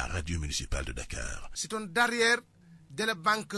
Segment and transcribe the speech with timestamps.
[0.00, 1.50] la radio municipale de Dakar.
[1.54, 2.38] C'est un derrière
[2.90, 3.56] de la banque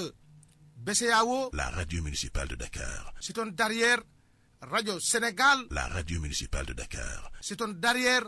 [0.77, 3.15] BCAO, La radio municipale de Dakar.
[3.21, 4.01] c'est un derrière
[4.61, 7.31] Radio Sénégal, La radio municipale de Dakar.
[7.41, 8.25] c'est un derrière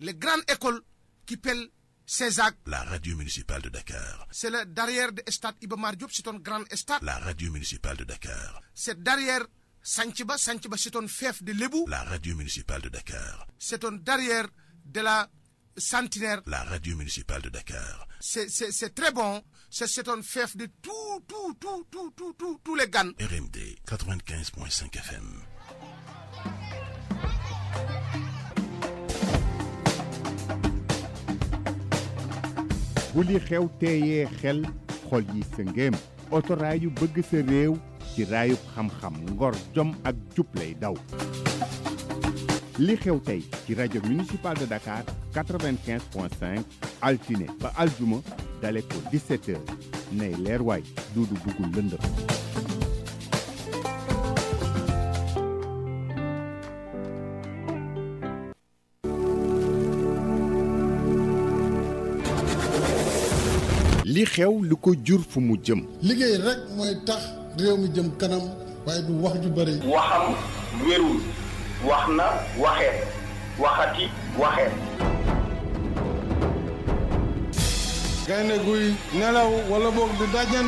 [0.00, 0.82] les grandes écoles
[1.26, 1.68] qui pèlent
[2.06, 2.54] Césac.
[2.66, 4.26] La radio municipale de Dakar.
[4.30, 7.02] C'est le derrière de Stade Ibamar Diop, c'est un grand stade.
[7.02, 8.60] La radio municipale de Dakar.
[8.74, 9.46] C'est derrière
[9.82, 11.86] Sanchiba, Sanchiba c'est un fief de Lebou.
[11.88, 13.46] La radio municipale de Dakar.
[13.58, 14.48] C'est un derrière
[14.84, 15.30] de la
[15.76, 16.40] Centenaire.
[16.46, 18.06] La radio municipale de Dakar.
[18.20, 19.42] C'est- très bon.
[19.70, 23.10] C'est c'est un fief de tout, tout, tout, tout, tout, tout, tous les GAN.
[23.20, 25.42] RMD 95.5 FM.
[33.14, 34.64] bu li xew teeyee xel
[35.08, 35.94] xol yi sëngéem
[36.34, 37.76] otoraay yu bëgg sa réew
[38.14, 40.94] ci raayub xam-xam ngor jom ak jub lay daw
[42.78, 46.62] li xew tey ci rajo municipal de Dakar 95.5
[47.00, 48.20] altine ba aljuma
[48.62, 49.70] dale ko 17 heures.
[50.12, 50.82] Nay leer waay
[51.14, 52.02] duudu dugul lëndëm.
[64.14, 65.80] Li xew lu ko jur fu mu jëm.
[66.02, 67.22] Liggéey rek mooy tax
[67.58, 68.42] réew mi jëm kanam
[68.86, 70.24] waaye du wax ju bëri waxam
[70.86, 71.16] wérul.
[71.88, 72.26] Wax na
[72.62, 72.98] waxeet
[73.58, 74.04] waxati
[74.38, 74.72] waxeet
[78.26, 80.66] gaynde guy nelaw wala boog di dajan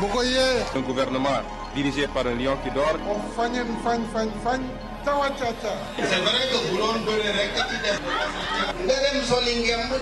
[0.00, 0.62] bu ko yee.
[0.76, 1.42] Un gouvernement
[1.74, 2.98] dirigé par un lion qui dort.
[3.10, 4.60] o fañen fañ fañ fañ
[5.04, 8.00] tawa caca c'est vrai que bu doon bëre rek a ci def.
[8.86, 9.92] Nga dem soli ngemb.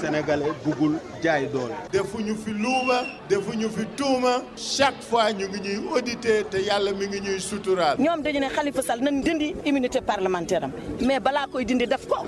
[0.00, 1.74] Sénégalais buggul jaay doole.
[1.92, 4.42] Defuñu fi luuma defuñu fi tuuma.
[4.56, 7.98] Chaque fois ñu ngi ñuy auditer te yàlla mi ngi ñuy suturaal.
[7.98, 10.72] ñoom dañu ne Khalifa Sall nañ dindi immunité parlementaire am.
[11.06, 12.24] Mais balaa koy dindi def ko.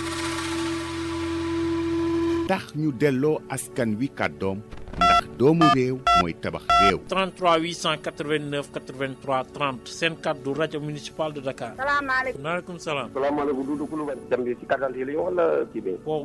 [2.52, 4.58] Tax ñu delloo askan wi kàddoom
[4.96, 11.40] ndax doomu réew mooy tabax réew 33 889 83 30 seen kàddu rajo municipal de
[11.40, 11.72] Dakar.
[11.80, 12.42] salaamaaleykum.
[12.44, 13.08] maaleykum salaam.
[13.14, 15.82] salaamaaleykum Doudou Coulibaly dem bi ci carte d'identité yi wala kii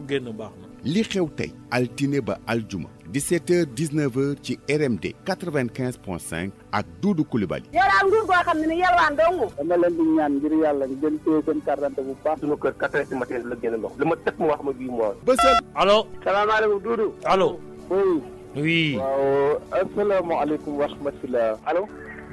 [0.10, 0.68] génn baax na.
[0.94, 7.88] Li xew tey altine ba aljuma 17h 19h ci RMD 95.5 ak Doudou Coulibaly yow
[7.92, 9.40] daal nguur goo xam ne ni yalwaan dong.
[9.58, 12.74] dama leen di ñaan ngir yàlla ngeen téye seen carte d'identité bu baax sunu kër
[12.80, 15.16] quatre heures du matin la génn ndox li ma tëkk mu wax ma bii mois
[15.26, 15.98] bësal allo.
[16.24, 17.50] salaamaaleykum Doudou allo.
[17.90, 18.22] oui
[18.56, 18.96] oui.
[18.98, 21.82] waaw asalaamaaleykum wa rahmatulah allo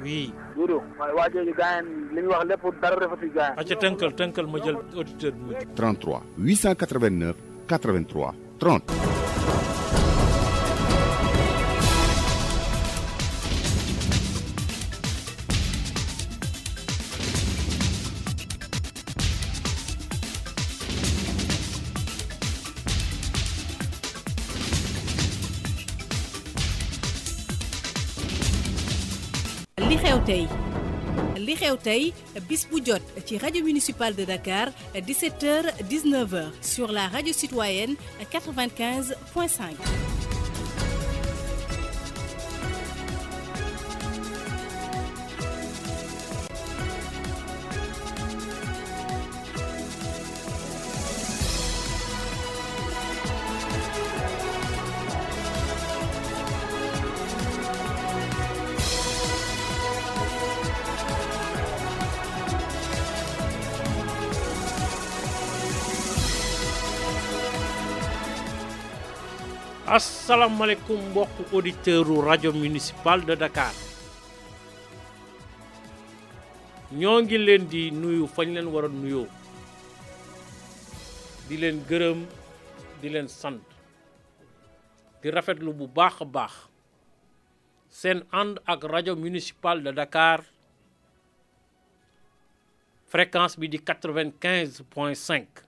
[0.03, 0.31] oui.
[0.55, 4.47] Doudou waaye waa jooju gaayen li ñu wax lépp dara rafetul gaayen acca tënkal tënkal
[4.47, 5.67] ma jël auditeur bi mujj.
[5.75, 7.35] 33 889
[7.67, 8.81] 83 ترون.
[29.79, 30.47] اللي خيوتي
[31.37, 32.13] li xew tey
[32.47, 37.95] bis bu jot ci rajo municipal de Dakar 17h 19h sur la radio citoyenne
[38.31, 40.04] 95.5.
[70.25, 73.73] asalaamaaleykum mbokku auditeur u rajo municipal de Dakar.
[76.99, 79.27] Ñoo ngi leen di nuyu fañ leen war nuyoo.
[81.47, 82.19] Di leen gërëm
[83.01, 83.61] di leen sant.
[85.21, 86.53] Di rafetlu bu baax a baax
[87.99, 90.39] seen ànd ak rajo municipal de Dakar.
[93.11, 95.64] Fréquence bi di 95 point 5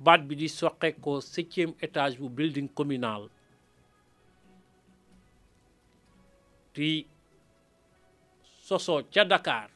[0.00, 3.28] baat bi di soqekoo septième étage bu building communal.
[6.74, 7.06] Di
[8.64, 9.68] soso ca Dakar.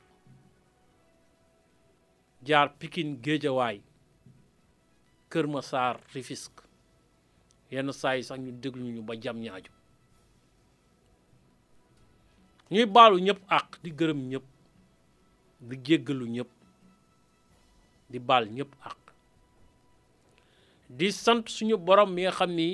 [2.45, 3.81] Jaar Pikine Géejawaay
[5.31, 6.63] Kër Massar Rufisque.
[7.71, 9.73] Yenn saa sax ñu déglu ñu ba jam ñaaju.
[12.71, 14.47] Ñuy baalu ñëpp àq di gërëm ñëpp
[15.69, 16.51] di jéggalu ñëpp
[18.11, 19.04] di baal ñëpp àq.
[20.99, 22.69] Di sant suñu borom mi nga xam ni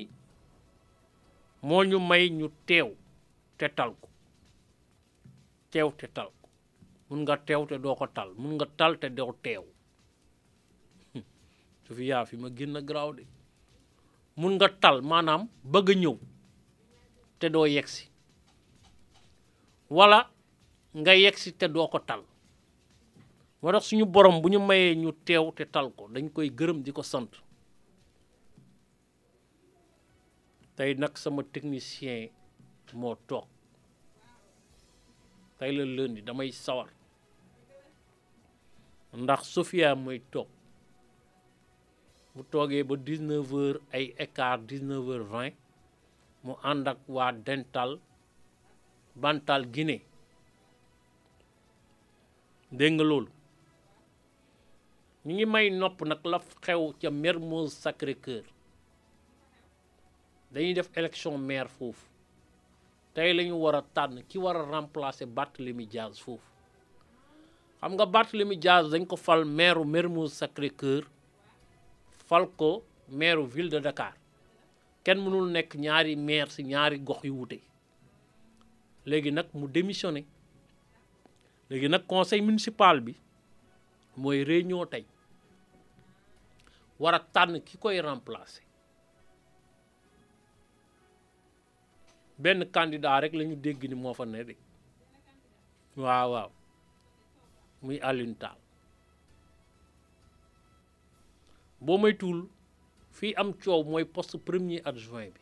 [1.69, 2.89] moo ñu may ñu teew
[3.59, 4.09] te tal ko.
[5.73, 6.49] Teew te tal ko.
[7.09, 8.29] Mun nga teew te doo ko tal.
[8.41, 9.65] Mun nga tal te doo teew.
[11.85, 13.25] Su fi yaa fi ma génn garaaw de.
[14.37, 15.43] Mun nga tal maanaam
[15.73, 16.17] bëgg ñëw
[17.39, 18.05] te doo yegsi
[19.97, 20.19] wala
[21.01, 22.23] nga yegsi te doo ko tal.
[23.63, 26.83] Moo tax suñu borom bu ñu mayee ñu teew te tal ko dañ koy gërëm
[26.85, 27.33] di ko sant.
[30.81, 32.31] Tey nag sama technicien
[33.01, 33.47] moo toog
[35.59, 36.89] tey la lundi damay sawar.
[39.23, 40.49] Ndax Sofia mooy toog
[42.35, 45.53] bu toogee ba 19 heures ay écart 19 heures 20
[46.45, 47.91] mu ànd ak waa dental
[49.23, 50.03] bantal Guinée.
[52.79, 53.31] Dégg nga loolu?
[55.27, 58.45] Ngi may nopp nag la xew ca Mermoz Sacré-Cœur
[60.53, 62.07] dañuy def élection maire foofu.
[63.15, 66.47] Tey la ñu war a tànn ki war a remplacer Barthélémy Diaz foofu.
[67.81, 71.05] Xam nga Barthélémy Diaz dañ ko fal maire Mermoz Sacré-Cœur
[72.29, 74.15] fal ko maire ville de Dakar.
[75.05, 77.59] Kenn mënul nekk ñaari maire ci ñaari gox yu wute.
[79.07, 80.25] Léegi nag mu démissionné.
[81.71, 83.15] Léegi nag conseil municipal bi
[84.17, 85.05] mooy réunion tey.
[86.99, 88.63] War a tànn ki koy remplacer.
[92.43, 94.55] Benn candidat rek la ñu dégg ni moo fa ne de.
[95.97, 96.51] waaw waaw.
[97.83, 98.59] muy Alioune Tall.
[101.81, 102.41] boo moytuwul
[103.17, 105.41] fii am coow mooy poste premier adjoint bi.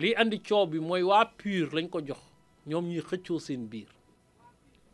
[0.00, 2.20] lii andi coow bi mooy waa PUR lañ ko jox
[2.68, 3.88] ñoom ñuy xëccoo seen biir.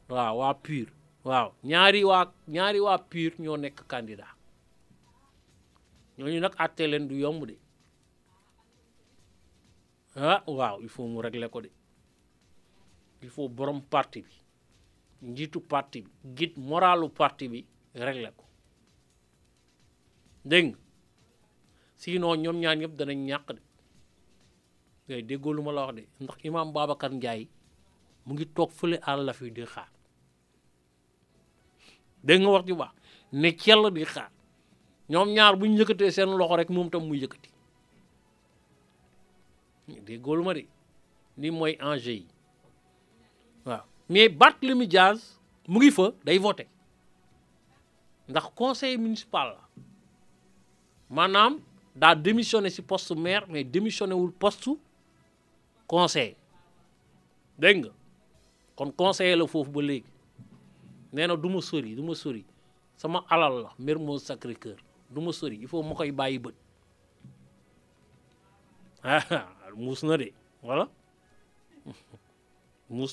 [0.09, 0.89] waaw waa PUR
[1.25, 2.25] waaw ñaari waa
[2.55, 4.33] ñaari waa PUR ñoo nekk candidat.
[6.19, 7.57] ñooñu nag àttee leen du yomb de.
[10.17, 10.43] Ah
[10.81, 11.71] il faut régler ko de.
[13.23, 14.35] Il faut borom parti bi
[15.23, 18.45] njiitu parti bi guide moralu parti bi régler ko.
[20.45, 20.79] Dégg nga?
[21.97, 23.61] Sinon ñoom ñaar ñëpp danañ ñàkk de.
[25.09, 27.49] Ngay déggoo ma la wax de ndax imam Babacar Ndiaye
[28.25, 29.91] mu ngi toog fële àll la fi di xaar.
[32.25, 32.93] Dégg nga wax ju baax
[33.33, 34.31] ne cell di xaar.
[35.11, 35.55] Ñoom ñaar
[39.89, 40.67] déggoo lu ma de.
[41.37, 42.27] Ni mooy yi.
[43.65, 43.83] Waaw.
[44.09, 45.39] Mais Barthélémy Diaz
[45.69, 46.67] mu ngi fa day voté.
[48.55, 49.63] Conseil municipal la.
[51.11, 51.61] Maanaam
[51.95, 54.71] daa démissionné ci poste maire mais démissionné wul poste
[55.87, 56.35] conseil.
[57.59, 57.91] Dégg nga?
[58.77, 60.11] Kon conseiller la foofu ba léegi.
[61.13, 62.15] Nee na du ma sori du ma
[62.97, 64.77] sama alal la Mermoz Sacré-Cœur.
[65.11, 66.55] Du ma sori il faut ma koy bàyyi bët
[69.83, 70.29] muus na de
[70.63, 70.87] voilà.
[72.89, 73.13] Muus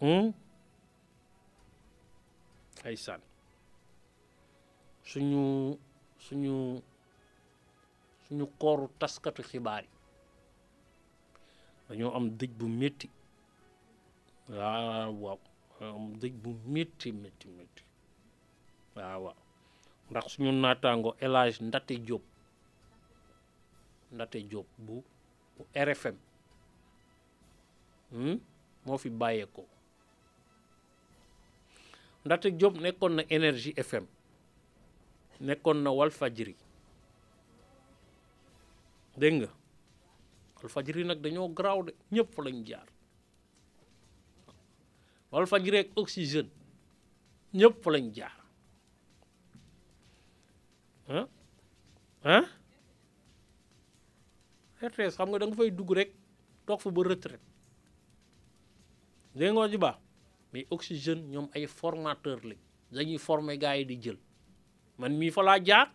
[0.00, 0.32] hum
[2.86, 3.20] ay sàn
[5.10, 5.42] suñu
[6.24, 6.54] suñu
[8.24, 9.90] suñu kooru taskatu xibaar yi.
[11.88, 13.06] Dañoo am dëj bu métti
[14.56, 15.40] waaw waaw.
[15.80, 17.82] Am dëj bu métti métti métti
[18.94, 19.38] waaw waaw
[20.10, 22.22] ndax suñu naataango élage Ndate Diop
[24.12, 25.02] Ndate Diop bu
[25.56, 26.16] bu RFM
[28.86, 29.66] moo fi bàyyeekoo.
[32.24, 34.04] Ndate Diop nekkoon na Énergie FM
[35.40, 36.56] nekkoon na Walfajri
[39.16, 39.48] dégg nga?
[40.62, 42.86] Walfajri nag dañoo garaaw de ñëpp fa lañ jaar.
[45.32, 46.50] Walfajri ak Oxygène
[47.54, 48.45] ñëpp fa lañ jaar.
[51.08, 51.26] Ah
[52.24, 52.46] ah
[54.82, 56.10] RTS xam nga da nga fay dugg rek
[56.66, 57.46] toog fa ba retraite.
[59.36, 59.96] Dégg nga ji baax?
[60.52, 62.58] Mais Oxygène ñoom ay formateur lañ.
[62.92, 64.18] Dañuy former gars yi di jël.
[64.98, 65.88] Man mii fa jaar.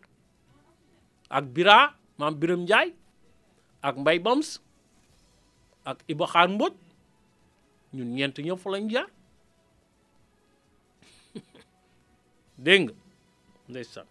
[1.30, 2.94] Ak Bira maam Biram Njaay
[3.82, 4.60] ak Mbay Bams
[5.86, 6.74] ak Iba Xaar Mboj
[7.94, 9.10] ñun ñeent ñëpp fa jaar.
[12.66, 12.94] Dégg nga?
[13.70, 14.08] Ndeysaan.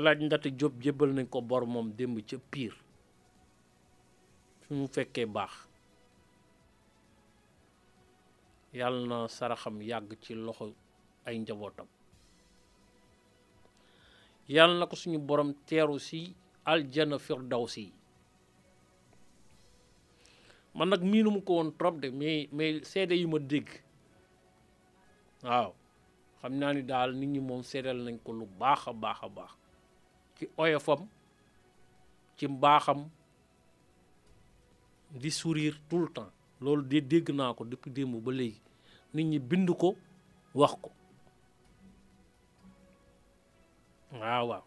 [0.00, 2.72] Alaaji Ndate Jóob jébbal nañ ko bor moom démb ca piir
[4.62, 5.52] fi mu fekkee baax.
[9.08, 10.66] Na saraxam yàgg ci loxo
[11.26, 11.86] ay njabootam.
[14.54, 16.20] Yàlla na ko suñu borom teeru si
[16.72, 17.84] aljana firdawsi.
[20.76, 23.68] Man nag miinu mu ko woon trop de mais mais seede yu ma dégg.
[25.44, 25.70] Waaw.
[26.40, 27.62] Xam naa ni daal nit ñi moom
[28.06, 29.59] nañ ko lu baax a baax
[30.40, 31.00] ci oyofam
[32.36, 33.00] ci mbaaxam
[35.20, 36.32] di sourire tout le temps.
[36.60, 38.56] Loolu de dégg naa ko depuis démb ba nit
[39.14, 39.96] ñi bind ko
[40.54, 40.90] wax ko.
[44.12, 44.62] Waaw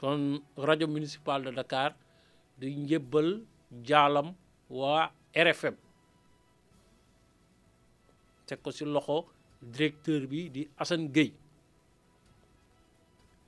[0.00, 1.92] kon rajo municipal de Dakar
[2.58, 3.28] di njëbbal
[3.88, 4.28] jaalam
[4.78, 5.12] waa
[5.46, 5.76] RFM
[8.46, 9.16] teg ko ci loxo
[9.74, 11.34] directeur bi di Assane Gueye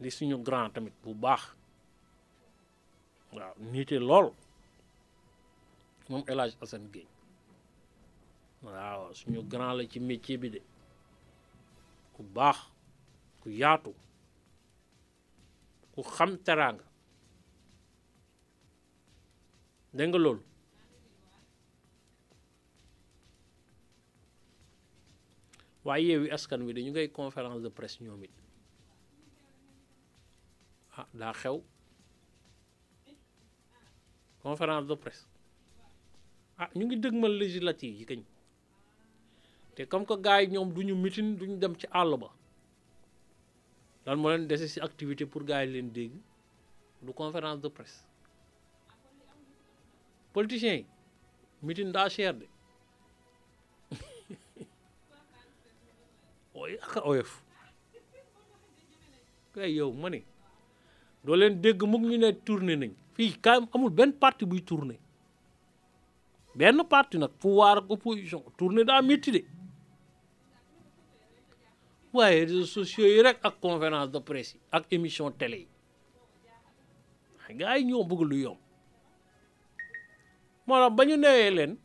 [0.03, 1.43] di suñu grand tamit bu baax.
[3.33, 4.29] Waaw niite lool.
[6.09, 6.89] Moom El Hadj Assane
[8.63, 10.61] waaw suñu grand la ci métier bi de.
[12.15, 12.59] Ku baax
[13.41, 13.93] ku yaatu
[15.95, 16.85] ku xam teraanga.
[19.97, 20.43] Dégg nga loolu?
[25.85, 28.42] Waaye yeewi askan wi dañu ngay conférence de presse ñoom it.
[30.97, 31.63] Ah daa xew.
[34.43, 35.27] Conférence de presse.
[36.59, 38.23] Ah ñu ngi dëgmal législative yi kañ.
[39.75, 42.29] Te comme que gars yi ñoom duñu mitin duñu dem ci àll ba.
[44.05, 46.13] Lan moo leen dese ci activité pour gars yi leen dégg?
[47.03, 48.05] Du conférence de presse.
[50.33, 50.87] Politiciens yi
[51.63, 52.47] mitin daa cher de.
[56.55, 57.33] Ooy aka oyof.
[59.55, 60.21] Kay yow ma ne.
[61.25, 62.93] Doo leen dégg mukk ñu ne tourné nañ.
[63.15, 64.99] Fii ka amul benn parti buy tourné.
[66.55, 69.45] Benn parti nag pouvoir ak opposition tourné daa métti de.
[72.13, 75.69] Waaye réseaux sociaux yi rek ak conférence de presse yi ak émission télé yi.
[77.59, 78.59] Gars yi ñoo bëgg lu yomb.
[80.67, 81.77] Moo tax ba ñu newee leen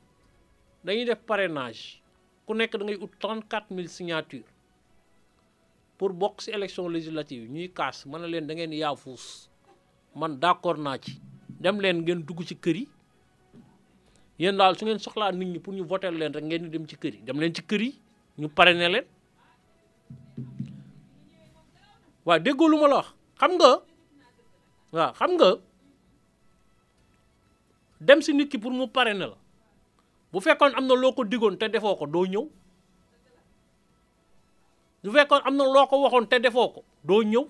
[0.83, 2.01] dañuy def parrainage.
[2.45, 4.45] Ku nekk da ngay ut 34 000 signatures.
[5.97, 8.71] Pour bokk ci élection législative ñuy kaas mën na leen da ngeen
[10.15, 11.19] man d'accord naa ci.
[11.59, 12.85] Dem leen ngeen dugg ci kër yi.
[14.39, 16.95] Yéen daal su ngeen soxlaa nit ñi pour ñu voter leen rek ngeen dem ci
[16.97, 17.91] kër dem leen ci kër yi
[18.39, 19.05] ñu parrainer leen.
[22.25, 23.07] Waaw déggoo la wax.
[23.39, 23.71] Xam nga
[24.91, 25.49] waaw xam nga
[27.99, 29.37] dem si nit ki pour mu parrainer la.
[30.31, 32.25] Bu fekkoon am na loo ko digoon te defoo ko doo
[35.03, 37.45] bu fekkoon am na loo ko waxoon te defoo ko doo ñëw.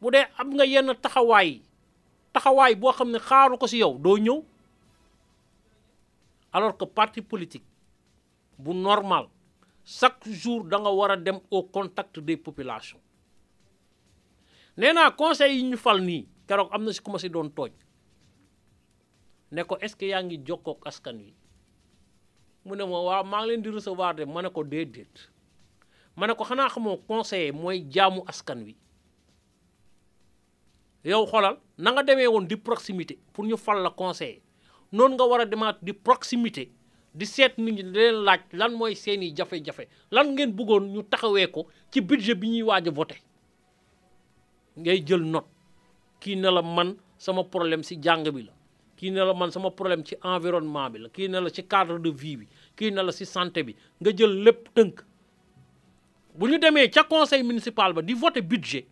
[0.00, 1.50] Bu dee am nga yenn taxawaay
[2.34, 3.18] taxawaay boo xam ne
[3.60, 4.38] ko si yow doo ñëw.
[6.52, 7.64] Alors que parti politique
[8.58, 9.28] bu normal
[9.84, 13.00] chaque jour da nga war a dem au contact des populations.
[14.76, 17.72] Nee naa conseil yi ñu fal nii keroog am na si ku doon tooñ.
[19.52, 20.40] Ne ko est-ce que yaa ngi
[20.84, 21.34] askan wi?
[22.64, 25.28] Mu ne ma maa ngi leen di recevoir de ma ne ko déedéet
[26.16, 28.76] ma ne ko xanaa xamoo conseiller mooy jaamu askan wi.
[31.04, 34.40] Yow xoolal na nga demee woon di proximité pour ñu fal la conseiller.
[34.92, 36.70] Noonu nga war a demaat di proximité
[37.14, 41.02] di seet nit ñi di leen laaj lan mooy seeni jafe-jafe lan ngeen bëggoon ñu
[41.10, 43.16] taxawee ko ci budget bi ñuy waaj a voté.
[44.76, 45.48] Ngay jël note
[46.20, 48.52] kii ne la man sama problème si jàng bi la
[48.96, 51.98] kii ne la man sama problème ci environnement bi la kii ne la ci cadre
[51.98, 55.00] de vie bi kii ne la si santé bi nga jël lépp tënk.
[56.34, 58.86] Bu ñu demee ca conseil municipal ba di voté budget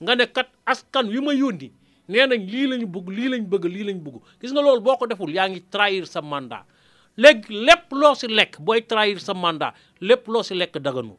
[0.00, 1.70] nga ne kat askan wi ma yónni
[2.08, 4.96] nee nañ lii lañu bëgg lii lañ bëgg lii lañ bëgg gis nga loolu boo
[4.96, 6.64] ko deful yaa ngi trahir sa mandat.
[7.16, 11.16] Léegi lépp loo si lekk booy trahir sa mandat lépp loo si lekk daganu.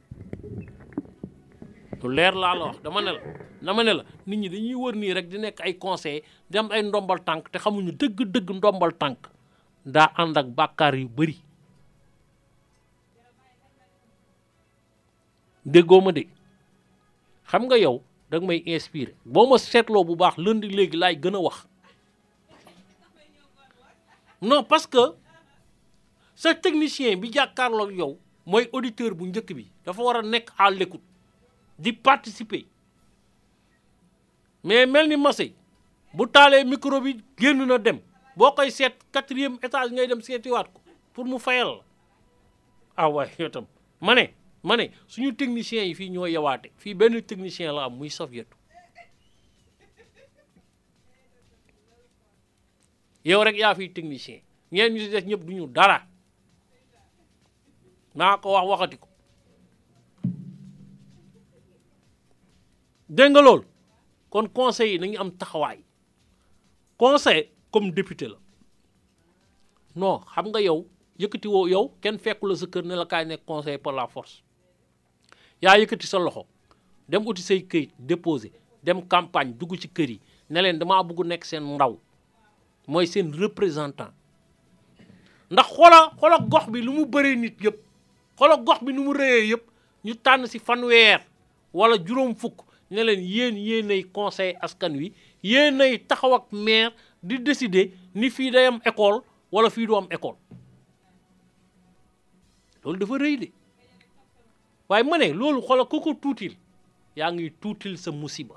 [2.04, 3.22] Lu leer laa la wax dama ne la
[3.62, 6.70] dama ne la nit ñi dañuy wër nii rek di nekk ay conseil di am
[6.72, 9.28] ay ndombal tànk te xamuñu dëgg-dëgg ndombal tànk.
[9.86, 11.36] Daa ànd ak bàkkaar yu bari.
[15.74, 16.24] Déggoo ma de.
[17.52, 17.96] Xam nga yow
[18.32, 19.14] da nga may inspiré.
[19.26, 21.58] Boo ma seetloo bu baax lundi léegi laay gën a wax.
[24.42, 25.04] Non parce que
[26.36, 29.66] sa technicien bi jàkkaarloog yow mooy auditeur bu njëkk bi.
[29.86, 31.04] Dafa war a nekk à l'écoute
[31.80, 32.66] di participer.
[34.64, 35.54] Mais mel ni Massé
[36.14, 38.00] bu taalee micro bi génn na dem.
[38.38, 40.82] Boo koy seet quatrième étage ngay dem seetiwaat ko
[41.14, 41.84] pour mu fayal la.
[42.96, 43.66] Ah waay tam
[44.02, 44.30] ma ne
[44.64, 48.48] ma ne suñu techniciens yi fii ñoo yawaate fii benn technicien la am muy soviet.
[53.28, 54.42] Yow rek yaa fiy technicien.
[54.72, 56.08] Ñeen ñu si des duñu dara.
[58.16, 58.98] Naa ko wax waxati
[63.10, 63.42] dégg nga
[64.30, 65.80] kon conseil yi nañu am taxawaay.
[66.98, 68.38] Conseil comme député la.
[69.96, 70.80] Non xam nga yow
[71.20, 74.44] yëkkati woo yow kenn fekku sa kër ne la kaay nekk conseil par la force
[75.62, 76.46] yaa yëkkati sa loxo
[77.10, 78.52] dem uti say këyit déposé
[78.84, 81.98] dem campagne dugg ci kër yi ne leen damaa bëgg nekk seen ndaw
[82.88, 84.14] mooy seen représentant.
[85.52, 87.78] ndax xoola xoola gox bi lu mu bëree nit yëpp
[88.38, 89.64] xoola gox bi nu mu rëyee yëpp
[90.06, 91.20] ñu tànn si fanweer
[91.74, 92.62] wala juróom fukk
[92.92, 96.92] ne leen yéen yéenay conseil askan wi yéenay taxaw ak maire
[97.24, 99.22] di décider ni fii day am école
[99.52, 100.36] wala fii du am école.
[102.84, 103.48] loolu dafa rëy de
[104.90, 106.54] waaye ma ne loolu xoola ku ko tuutil
[107.18, 108.56] yaa ngi tuutil sa musiba.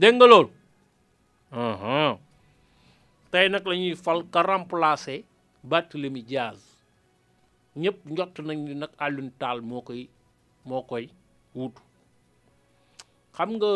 [0.00, 0.50] Dégg nga loolu?
[3.30, 5.20] Tey nag la ñuy fal ka remplacer
[5.70, 6.58] Barthélemy Diaz.
[7.82, 10.02] Ñëpp njott nañ ni nag Alioune Tall moo koy
[10.68, 11.04] moo koy
[11.54, 11.82] wuutu.
[13.36, 13.70] Xam nga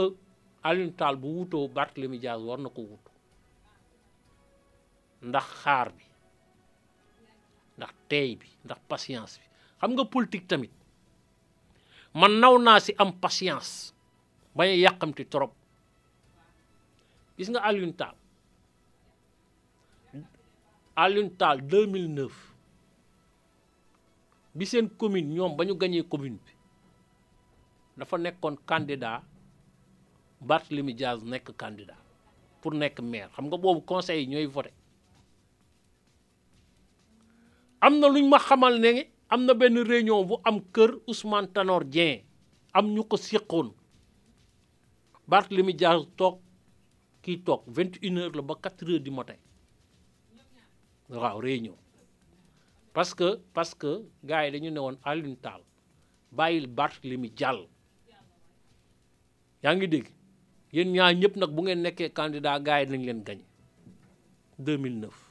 [0.68, 3.10] Alioune Tall bu wutoo Barthélemy Diaz war na ko wutu
[5.28, 6.03] ndax xaar bi
[7.78, 9.46] ndax teey bi ndax patience bi.
[9.80, 10.72] Xam nga politique tamit
[12.14, 13.92] man naw naa si am patience
[14.56, 15.52] bañ a yàqamti trop.
[17.36, 18.14] Gis nga Alioune Tall
[20.96, 22.30] Alioune Tall 2009
[24.54, 26.52] bi seen commune ñoom ba ñu gañee commune bi
[27.98, 29.22] dafa nekkoon candidat
[30.40, 31.98] Barthélemy Diaz nekk candidat
[32.60, 33.30] pour nekk maire.
[33.34, 34.70] Xam nga boobu conseil yi ñooy voté
[37.86, 38.92] am na luñ ma xamal ne
[39.32, 41.82] am na benn réunion bu am kër Ousmane Tanor
[42.78, 43.68] am ñu ko séqoon.
[45.30, 46.36] Barthélemy Diaz toog
[47.22, 49.36] kii toog vingt une heures la ba quatre heures du matin.
[51.08, 51.76] Waaw réunion.
[52.94, 53.90] Parce que parce que
[54.24, 55.62] gars yi dañu ne woon Alioune Tall
[56.32, 57.60] bàyyil Barthélemy jàll
[59.62, 60.06] yaa ngi dégg?
[60.72, 63.38] Yéen ñaar ñëpp nag bu ngeen nekkee candidat gars yi nañ leen gañ
[64.58, 65.23] 2009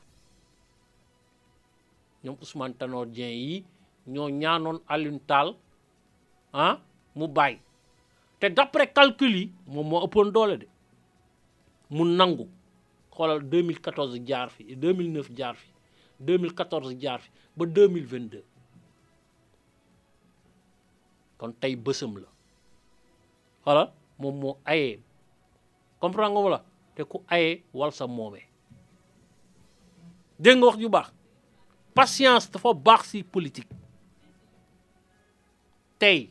[2.23, 3.65] ñoom Ousmane Tanor Dieng yi
[4.13, 5.21] ñoo ñaanoon Alioune
[6.53, 6.79] ah
[7.15, 7.59] mu bàyyi.
[8.39, 10.67] Te d'après calcul yi moom moo ëppoon doole de.
[11.89, 12.45] Mu nangu.
[13.15, 15.69] Xoolal 2014 jaar fi 2009 jaar fi
[16.19, 18.41] 2014 jaar fi ba 2022
[21.37, 22.29] kon tey bësam la.
[23.63, 24.99] Xoolal moom moo ayee.
[25.99, 26.59] Comprendre nga wala?
[26.95, 28.45] Te ku ayee wal sa moomee.
[30.39, 31.09] Dégg nga wax ju baax
[31.93, 33.69] patience dafa baax si politique.
[35.99, 36.29] Tey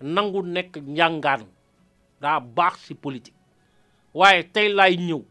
[0.00, 1.42] nangu nekk njàngaan
[2.20, 3.36] daa baax si politique.
[4.14, 5.22] Waaye tey laay ñëw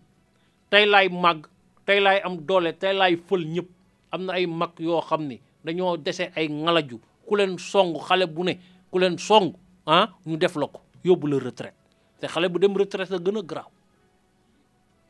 [0.70, 1.48] tey laay màgg
[1.86, 3.70] tey laay am doole tey laay fël ñëpp.
[4.12, 7.00] Am na ay mag yoo xam ni dañoo dese ay ngalaju.
[7.28, 8.60] Ku leen song xale bu ne
[8.92, 9.54] ku leen song
[9.86, 11.78] ah ñu def la ko yóbbu la retraite.
[12.20, 13.72] Te xale bu dem retraite la gën a garaaw.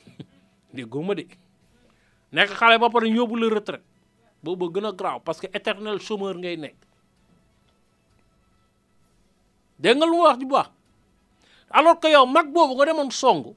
[0.74, 1.26] Déggoo ma de.
[2.32, 3.93] Nekk xale ba pare ñu yóbbu la retraite
[4.44, 6.76] boobu gën a garaaw parce que éternel chômeur ngay nekk.
[9.80, 10.70] Dégg nga lu wax ju baax?
[11.72, 13.56] Alors que yow mag boobu nga demoon song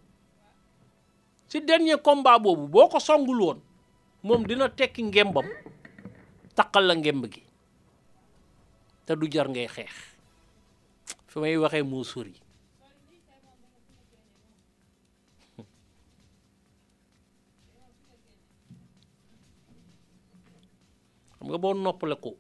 [1.49, 3.59] si dernier combat boobu boo ko songul woon
[4.22, 5.46] moom dina tekki ngembam
[6.55, 7.42] taqal la ngemb gi
[9.07, 9.92] te du jar ngay xeex.
[11.31, 12.35] Fi may waxee moo sori
[21.47, 22.31] xam nga boo noppale ko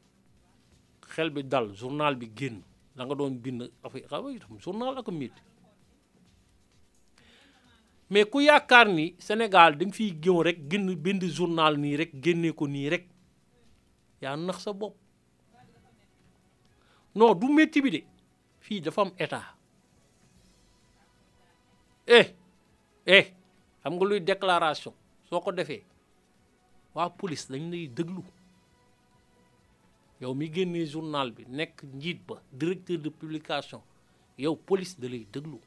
[1.14, 2.62] xel bi dal journal bi génn
[2.96, 5.42] danga doon bind affaire xam journal ak métti
[8.10, 12.12] mais ku yaakaar ni Sénégal da nga fiy géew rek génn bind journal nii rek
[12.22, 13.04] génnee ko nii rek
[14.22, 14.94] yaa nax sa bopp.
[17.14, 18.00] Non du métti bi de.
[18.60, 19.44] Fii dafa am état.
[22.06, 22.26] Eh
[23.06, 23.24] eh
[23.82, 24.94] xam nga luy déclaration
[25.28, 25.82] soo ko defee
[26.94, 28.22] waa police dañ lay déglu.
[30.20, 33.80] Yow mi génnee journal bi nekk njiit ba directeur de publication
[34.38, 35.58] yow police da lay déglu.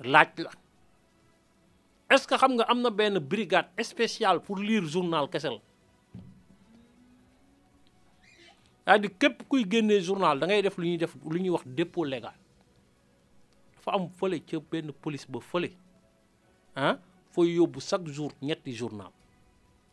[0.00, 0.50] Laaj la.
[2.10, 2.88] Est-ce que xam nga am
[3.20, 5.60] brigade spéciale pour lire journal kese la?
[10.00, 12.34] Journal da ngay def lu dépôt légal.
[13.76, 14.58] Dafa am fële ca
[15.02, 15.70] police ba fële
[16.76, 16.98] ah
[17.32, 19.10] fooy yóbbu chaque jour ñetti journal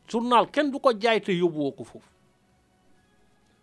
[0.08, 2.10] journal kenn du ko jaay te yóbbuwoo ko foofu.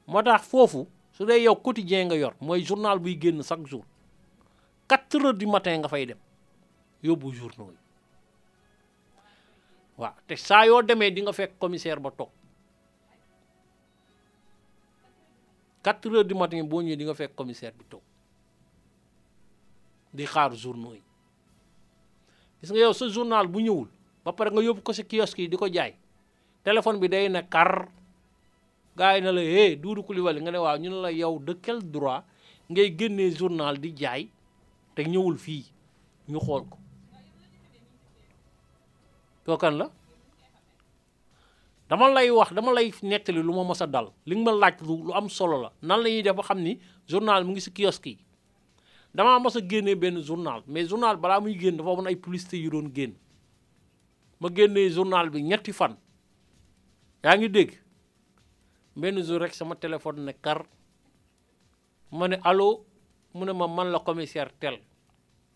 [0.06, 3.84] moo tax foofu su dee yow quotidien nga yor mooy journal buy génn chaque jour
[4.88, 6.18] quatre heures du matin nga fay dem
[7.02, 7.78] yóbbu journaux yi.
[9.98, 12.30] waaw te saa yoo demee di nga fekk commissaire ba toog.
[15.82, 18.02] quatre heures du matin boo ñëwee di nga fekk commissaire bi toog
[20.12, 21.02] di xaar journaux yi.
[22.60, 23.88] gis nga yow sa journal bu ñëwul
[24.24, 25.96] ba pare nga yóbbu ko si kiosque yi di ko jaay.
[26.64, 27.88] Téléphone bi day ne kar.
[28.96, 31.52] Gars yi na la hé Doudou Coulibaly nga ne waaw ñu ne la yow de
[31.54, 32.22] quel droit
[32.70, 34.28] ngay génnee journal di jaay
[34.94, 35.64] te ñëwul fii
[36.28, 36.78] ñu xool ko.
[39.44, 39.90] Kookan la?
[41.90, 44.12] Dama lay wax dama lay nettali lu ma mës dal.
[44.26, 45.72] Li nga ma laaj lu am solo la.
[45.82, 48.18] Nan la ñuy def ba xam ni journal mu ngi si kiosque yi.
[49.14, 52.56] Damaa mës a génnee benn journal mais journal balaa muy génn dafa amoon ay publicité
[52.58, 53.12] yu doon génn.
[54.40, 55.96] Ma génnee journal bi ñetti fan
[57.24, 57.70] yaa ngi dégg?
[58.96, 60.64] Benn jour rek sama téléphone ne kar
[62.12, 62.84] ma ne allo?
[63.34, 64.78] Mu ne ma man la commissaire tel.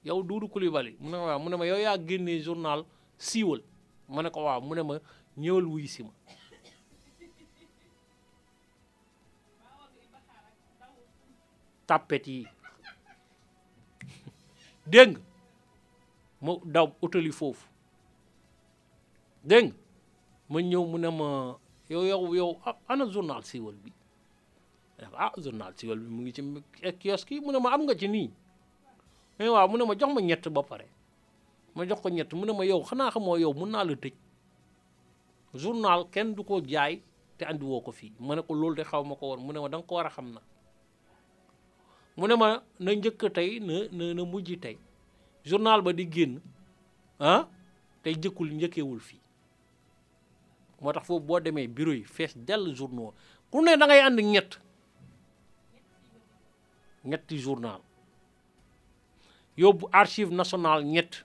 [0.04, 0.96] Yow Doudou Coulibaly?
[1.00, 1.38] Mu ne ma waaw.
[1.38, 2.84] Mu ne ma yow yaa génnee journal
[3.18, 3.62] siiwal?
[4.08, 4.60] Ma ko waaw.
[4.60, 4.98] Mu ma
[5.36, 6.10] ñëwal wuy si ma.
[12.26, 12.46] Yi.
[16.64, 17.66] Daw utali foofu.
[19.44, 19.72] Dégg
[20.48, 21.28] ma ñëw mu ne ma
[21.90, 22.50] yow yow yow
[22.88, 23.92] ana journal siiwal bi?
[25.16, 26.42] Ah journal siiwal bi mu ngi ci
[27.00, 28.30] kiosque yi mu ne ma am nga ci nii.
[29.38, 30.88] Mais waaw mu ne ma jox ma ñett ba pare.
[31.74, 34.14] Ma jox ko ñett mu ne ma yow xanaa xamoo yow mun naa la tëj.
[35.54, 37.02] Journal kenn du ko jaay
[37.38, 38.12] te andi woo ko fii.
[38.20, 39.40] Ma ne ko loolu de xaw ma ko woon.
[39.46, 40.40] Mu ne ma da nga ko war a xam na
[42.16, 44.76] mu ne ma na njëkk tey na na na mujj tey.
[45.44, 46.40] Journal ba di génn
[47.20, 47.46] ah
[48.02, 49.20] tey jëkkul njëkkeewul fii.
[50.80, 53.12] Moo tax foofu boo demee bureau yi fees dell journaux
[53.50, 54.58] ku ne da ngay ànd ñett.
[57.04, 57.80] Ñetti journal.
[59.56, 61.24] Yóbbu archive nationale ñett.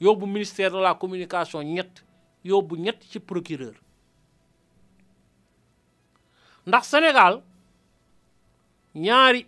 [0.00, 2.04] Yóbbu ministère de la communication ñett.
[2.44, 3.74] Yóbbu ñett ci procureur.
[6.66, 7.42] Ndax Sénégal
[8.94, 9.46] ñaari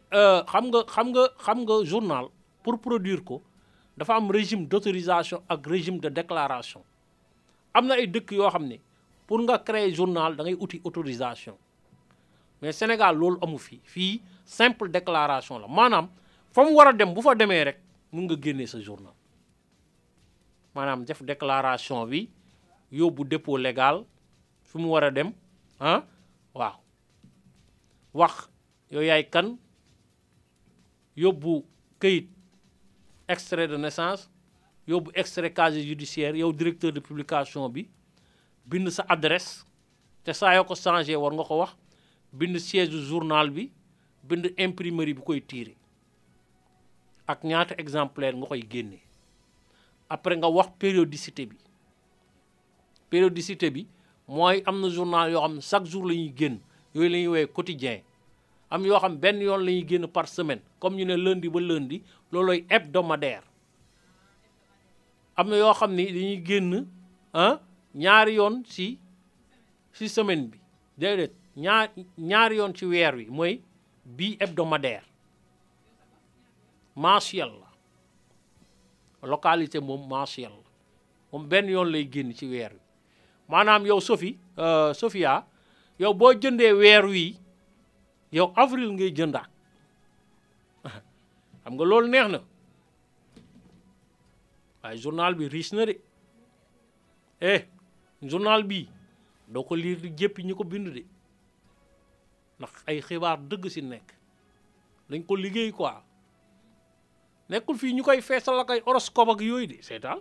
[0.51, 2.27] xam nga xam nga xam nga journal
[2.63, 3.43] pour produire ko
[3.97, 6.83] dafa am régime d'autorisation ak régime de déclaration.
[7.73, 8.81] Am na ay dëkk yoo xam ne
[9.27, 11.57] pour nga créer journal da ngay uti autorisation.
[12.63, 15.67] Mais Sénégal loolu amu fii simple déclaration la.
[15.69, 16.09] Maanaam
[16.53, 17.79] fa mu war a dem bu fa demee rek
[18.13, 19.13] mun nga génnee sa journal.
[20.75, 22.29] Maanaam def déclaration bi
[22.93, 24.05] yóbbu dépôt légal
[24.63, 25.33] fi mu war a dem
[25.81, 26.03] ah
[26.55, 26.79] waaw.
[28.15, 28.49] Wax
[28.91, 29.57] yow yaay kan?
[31.17, 31.65] Yóbbu
[32.01, 32.29] këyit
[33.29, 34.29] extrait de naissance
[34.87, 37.69] yóbbu extrait casier judiciaire yow directeur de publication
[38.67, 39.65] bind sa adresse
[40.25, 41.73] te saa yoo ko changé war nga ko wax
[42.33, 43.71] bind siège journal bi
[44.23, 45.75] bind imprimerie bi koy tiire
[47.27, 48.99] ak ñaata exemplaire nga koy génne.
[50.09, 51.57] Après nga wax périodicité bi.
[53.11, 53.87] Périodicité bi
[54.29, 56.59] mooy am na journal yoo xam chaque jour la ñuy génn
[56.95, 58.01] yooyu la ñuy woowee quotidien.
[58.71, 61.61] Am yoo xam benn yoon la ñuy génn par semaine comme ñu ne lundi ba
[61.61, 62.03] lundi
[62.33, 63.43] loolooy hebdomadaire.
[65.37, 66.87] Am na yoo xam ni dañuy génn
[67.35, 67.61] ah
[67.97, 68.99] ñaari yoon ci
[69.95, 70.59] ci semaine bi.
[70.99, 73.61] Déedéet ñaar ñaari yoon ci weer wi mooy
[74.05, 75.05] bii hebdomadaire.
[76.97, 77.69] Mensuel la.
[79.29, 80.71] Localité moom mensuel la.
[81.33, 82.81] Moom benn yoon lay génn ci weer wi.
[83.49, 84.37] Maanaam yow Sophie
[84.95, 85.47] Sophia
[85.99, 87.37] yow boo jëndee weer wi
[88.33, 89.49] yow avril ngay jëndaat.
[91.65, 92.41] Xam nga loolu neex na.
[94.83, 95.97] Waaye journal bi riche na de.
[97.41, 97.65] Eh
[98.23, 98.89] journal bi
[99.49, 101.05] doo ko liir di jéppi ñi ko bind de.
[102.59, 104.13] Ndax ay xibaar dëgg si nekk.
[105.11, 106.03] Dañ ko liggéey quoi.
[107.49, 110.21] Nekkul fii ñu koy feesal ak ay horoscope ak yooyu de seetaan.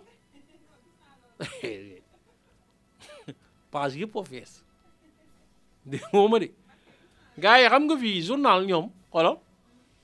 [3.72, 4.62] Page yëpp a fees.
[5.84, 6.52] De mooma de.
[7.38, 9.40] Gars yi xam nga fii journal ñoom xolo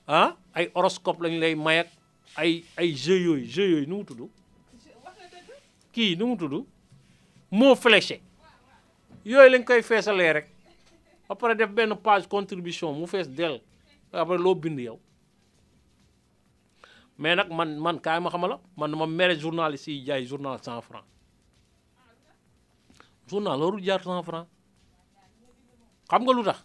[0.07, 1.89] ah ay horoscope lañ lay may ak
[2.35, 4.29] ay ay jeux yooyu jeux yooyu nu mu tudd?
[5.93, 6.65] Kii nu mu tudd?
[7.57, 8.17] Mot fléché.
[9.25, 10.47] Yooyu lañ koy feesalee rek.
[11.29, 13.61] Après def benn page contribution mu fees del
[14.11, 14.99] après loo bind yow.
[17.17, 20.81] Mais nag man man kaay ma xamala man ma mere journaliste yi jaay journal cent
[20.81, 21.05] franc
[23.29, 24.47] journal warul jaar cent franc
[26.09, 26.59] xam nga lu tax?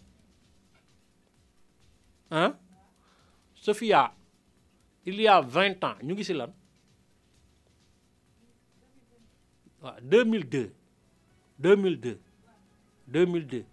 [2.30, 2.50] Ah
[3.54, 4.12] Sophia
[5.04, 6.52] il y vingt ans ñu ngi si lan?
[9.82, 10.77] Waaw 2002
[11.60, 12.18] 2002
[13.12, 13.64] 2002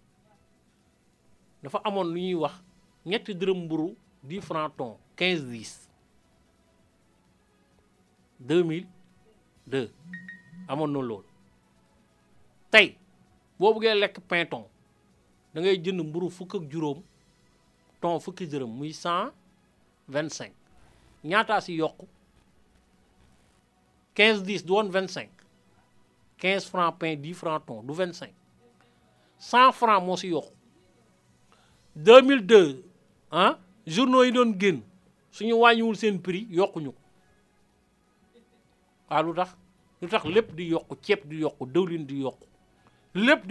[1.62, 2.54] dafa amoon lu ñuy wax
[3.06, 3.88] ñetti dërëm mburu
[4.24, 5.88] 10 francs ton 15 10
[8.40, 9.90] 2002
[10.68, 11.24] amoon na loolu.
[12.70, 12.96] Tey
[13.58, 14.64] boo bëggee lekk pain ton
[15.54, 17.00] da ngay jënd mburu fukk ak juróom
[18.00, 20.50] ton fukki dërëm muy 125
[21.24, 22.00] ñaataa si yokk
[24.14, 25.35] 15 10 du woon 25
[26.38, 28.30] 15 francs pain 10 francs ton du 25
[29.38, 30.52] 100 francs moo si yokku.
[31.96, 32.84] 2002
[33.30, 34.80] ah journaux yi doon génn
[35.32, 37.00] suñu wàññiwul prix yokkuñu ko.
[39.10, 39.56] Waaw lu tax?
[40.02, 42.46] Lu tax lépp di yokku ceeb di yokku dëwlin di yokku
[43.14, 43.42] lépp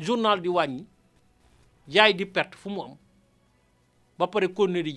[0.00, 0.84] journal di wàññi
[1.88, 2.96] jaay di perte fu mu
[4.18, 4.94] ba pare continuer di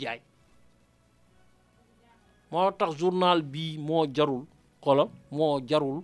[2.98, 4.46] journal bii moo jarul
[4.84, 6.04] xoolal moo jarul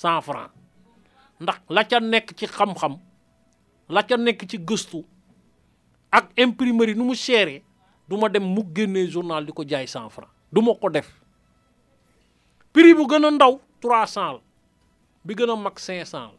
[0.00, 0.50] cent franc
[1.42, 2.94] ndax la ca nekk ci xam-xam
[3.94, 5.00] la ca nekk ci gëstu
[6.18, 7.62] ak imprimerie nu mu seeree
[8.08, 11.08] du ma dem mu génnee journal di ko jaay cent franc du ma ko def.
[12.72, 14.40] Prix bu gën a ndaw trois cent la
[15.24, 16.38] bi gën a mag cinq cent la.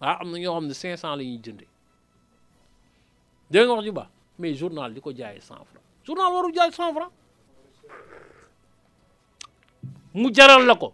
[0.00, 1.68] Waaw am na ñoo xam ne cinq la ñuy jëndee.
[3.50, 4.04] Dégg nga wax ji ba
[4.38, 7.12] mais journal di ko jaayee cent franc journal waru jaay cent franc
[10.14, 10.92] mu jaral la ko.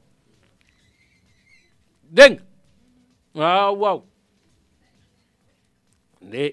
[2.17, 2.39] Dégg
[3.35, 3.99] waaw waaw.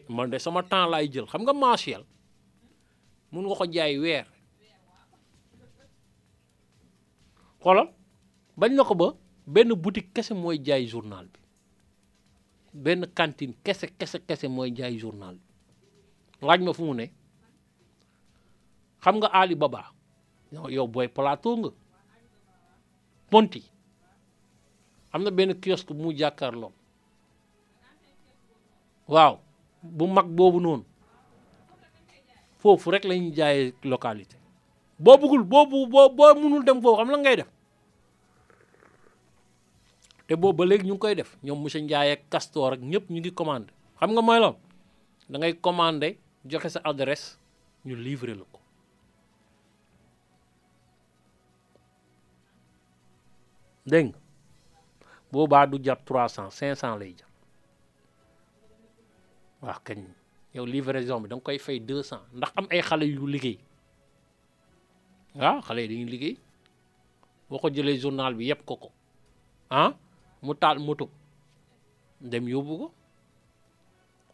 [0.10, 1.26] Man de sama temps laay jël.
[1.32, 2.04] Xam nga mensuel
[3.32, 4.26] mun nga ko jaay weer.
[7.64, 7.88] Xoolal
[8.60, 9.08] bañ na ko ba
[9.48, 11.40] benn boutique kese mooy jaay journal bi.
[12.74, 15.48] Benn cantine kese kese kese mooy jaay journal bi.
[16.46, 17.06] Laaj ma fu mu ne.
[19.04, 19.82] Xam nga Ali Baba
[20.52, 21.70] yow booy plateau nga.
[23.32, 23.64] Ponti
[25.14, 26.72] am na benn kiosque bu mu jàkkaarloo
[29.08, 29.40] waaw
[29.84, 30.86] bu mag boobu noonu.
[32.62, 34.38] Foofu rek la ñuy jaayee localité.
[35.00, 37.50] Boo bëggul boo boo boo mënul dem foofu xam la ngay def.
[40.28, 41.36] Te boobu ba léegi ñu ngi koy def.
[41.44, 43.74] Ñoom monsieur Ndiaye ak Castor ñëpp ñu ngi commandé.
[44.00, 44.58] Xam nga mooy loolu?
[45.30, 47.38] Da ngay commandé joxe sa adresse
[47.86, 48.60] ñu livrer la ko.
[53.86, 54.21] Dégg nga?
[55.32, 57.30] Boobaa du jar trois cent cinq cent lay jar
[59.62, 60.02] waaw kañ
[60.54, 63.58] yow livraison bi da nga koy fay deux cent ndax am ay xale yu liggéey.
[65.36, 66.36] Waaw xale yi dañuy liggéey.
[67.50, 68.90] Boo ko journal bi yëpp ko ko.
[69.70, 69.94] Ah
[70.42, 70.54] mu
[70.86, 71.10] moto.
[72.20, 72.92] Dem ko.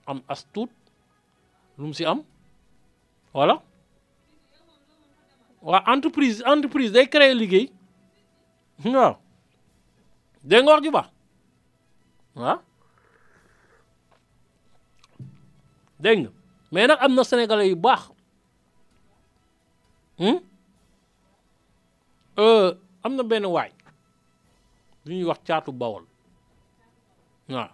[0.07, 0.69] Am as tuut.
[1.93, 2.23] Si am?
[3.33, 3.61] Voilà.
[5.61, 7.71] Waa entreprise entreprise day créer liggéey.
[8.85, 9.15] Waaw
[10.49, 11.07] dégg nga wax ju baax.
[12.35, 12.59] Waaw
[16.03, 16.31] dégg nga.
[16.71, 18.01] Mais nag am na sénégalais yu baax.
[23.03, 23.71] Am na benn waay
[25.05, 26.03] lu ñuy wax caatu bawol.
[27.49, 27.71] Waaw.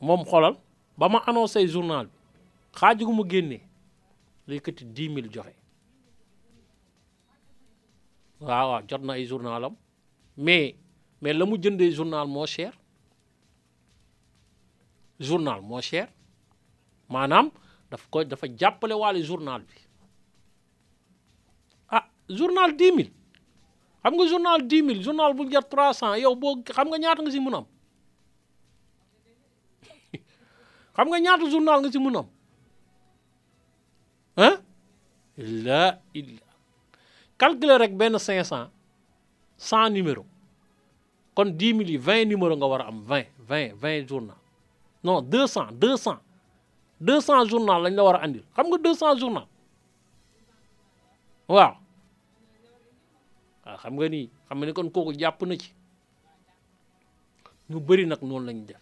[0.00, 0.54] Moom xoolal
[0.98, 2.12] ba ma annoncé journal bi
[2.78, 3.62] xaaju gu mu génnee
[4.46, 5.54] lay këtti mille joxe.
[8.40, 9.74] Waaw jot na ay journalam
[10.36, 10.76] mais
[11.20, 12.72] mais la mu jëndee journal moo cher.
[15.18, 16.08] Journal moo cher.
[17.08, 17.50] Maanaam
[17.90, 19.74] daf ko dafa jàppale waale journal bi.
[21.90, 23.12] Ah journal dix mille.
[24.02, 27.22] Xam nga journal dix mille journal bu jar trois cent yow boo xam nga ñaata
[27.22, 27.66] nga si mun am?
[30.96, 32.26] Xam nga ñaata journal nga si mun am?
[34.36, 34.56] Ah
[35.38, 36.44] la illa
[37.38, 38.68] calculer rek benn cinq cent
[39.56, 40.24] cent numéro
[41.36, 44.36] kon dix mille yi vingt numéro nga war am vingt vingt vingt journal.
[45.04, 46.18] Non deux cent deux cent.
[47.00, 48.42] Deux cent journal lañ la war a andil.
[48.54, 49.46] Xam nga deux cent journal?
[51.48, 51.74] Waaw.
[53.66, 55.70] Waaw xam nga ni xam ni kon kooku jàpp na ci.
[57.70, 58.80] Ñu bëri nag noonu lañ def.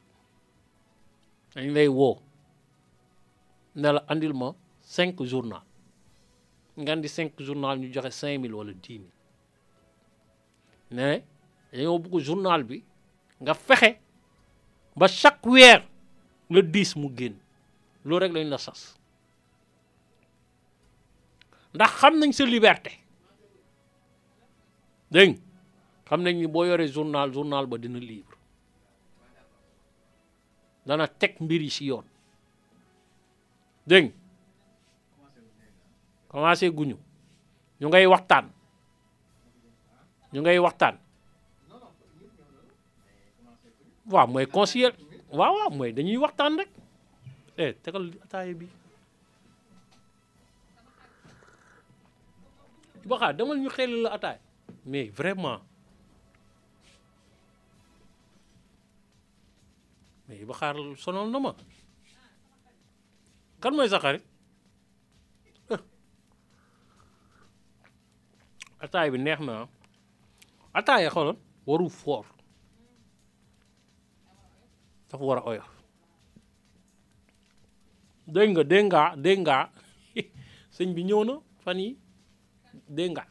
[1.55, 2.19] Dañ lay woo.
[3.75, 5.63] Ne la andil ma cinq journal.
[6.79, 9.13] Nga andi cinq journal ñu joxe cinq mille wala dix mille.
[10.93, 11.23] Ne
[11.75, 12.79] dañoo bëgg journal bi
[13.43, 13.91] nga fexe
[14.97, 15.83] ba chaque weer
[16.51, 17.35] le dix mu génn.
[18.05, 18.95] Loolu rek lañ la sas.
[21.75, 22.93] Ndax xam nañ sa liberté.
[25.11, 25.39] Dégg
[26.09, 28.37] xam nañ ni boo yoree journal journal ba dina libre.
[30.87, 32.05] Dana teg mbir yi si yoon.
[33.87, 34.13] Dégg
[36.29, 36.97] commencé guñu.
[37.81, 38.47] Ñu ngay waxtaan.
[40.33, 41.04] Ñu ngay waxtaan.
[44.13, 44.95] Waaw mooy conseiller
[45.39, 46.71] waaw waaw mooy dañuy waxtaan rek.
[47.57, 48.67] Eh tegal ataaye bi.
[53.09, 54.39] Baxaa demal ñu xel la ataay
[54.87, 55.61] mais vraiment.
[60.29, 61.53] Mais baxaar sonal na ma.
[63.61, 64.25] Kan mooy sa xarit?
[68.85, 69.69] Ataay bi neex na.
[70.75, 71.37] Ataay xoolal
[71.67, 72.25] waru foor.
[75.15, 75.71] Dafa war a oyof
[78.35, 79.59] dégg nga dégg nga dégg nga
[80.95, 81.91] bi ñëw na fan yi
[82.97, 83.25] dégg nga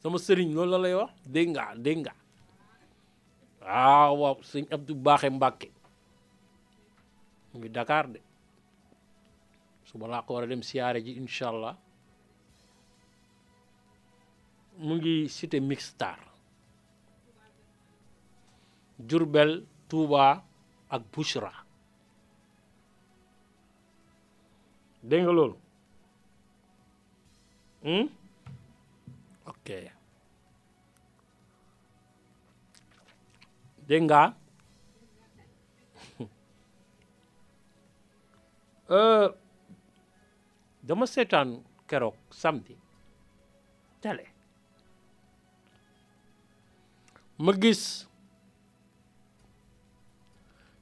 [0.00, 2.12] sama sëriñ loolu la lay wax dégg nga dégg nga
[3.64, 5.68] waaw waaw sëñ Abdou Baaxe Mbàkke
[7.56, 8.20] ngi Dakar de
[9.88, 11.74] suba laa ko war a dem siyaare ji incha allah
[14.84, 16.18] mu ngi cité Mixtar.
[18.98, 20.42] Diourbel Touba
[20.90, 21.52] ak Bouchra
[25.02, 25.32] dégg nga
[27.86, 28.06] hmm?
[29.46, 29.68] ok
[33.86, 34.22] dégg nga
[38.90, 39.28] euh,
[40.82, 42.74] dama seetaan keroog samedi
[44.02, 44.26] télé
[47.38, 48.05] ma gis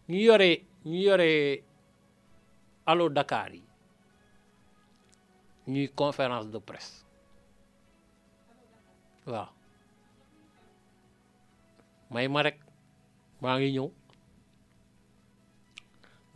[0.08, 0.50] ñu yore
[0.84, 1.28] ñu yore
[2.86, 3.62] allo Dakar yi
[5.66, 7.04] ñuy conférence de presse.
[9.26, 9.48] Waaw.
[12.12, 12.58] May ma rek
[13.40, 13.88] maa ngi ñëw.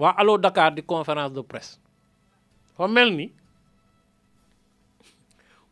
[0.01, 1.77] Waa allo Dakar di conférence de presse.
[2.75, 3.27] Fa mel ni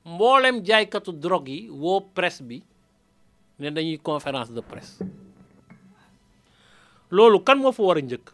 [0.04, 2.58] mboolem jaaykatu drogue yi woo presse bi
[3.58, 5.00] ne dañuy conférence de presse.
[7.10, 8.26] Loolu kan moo fa war a njëkk.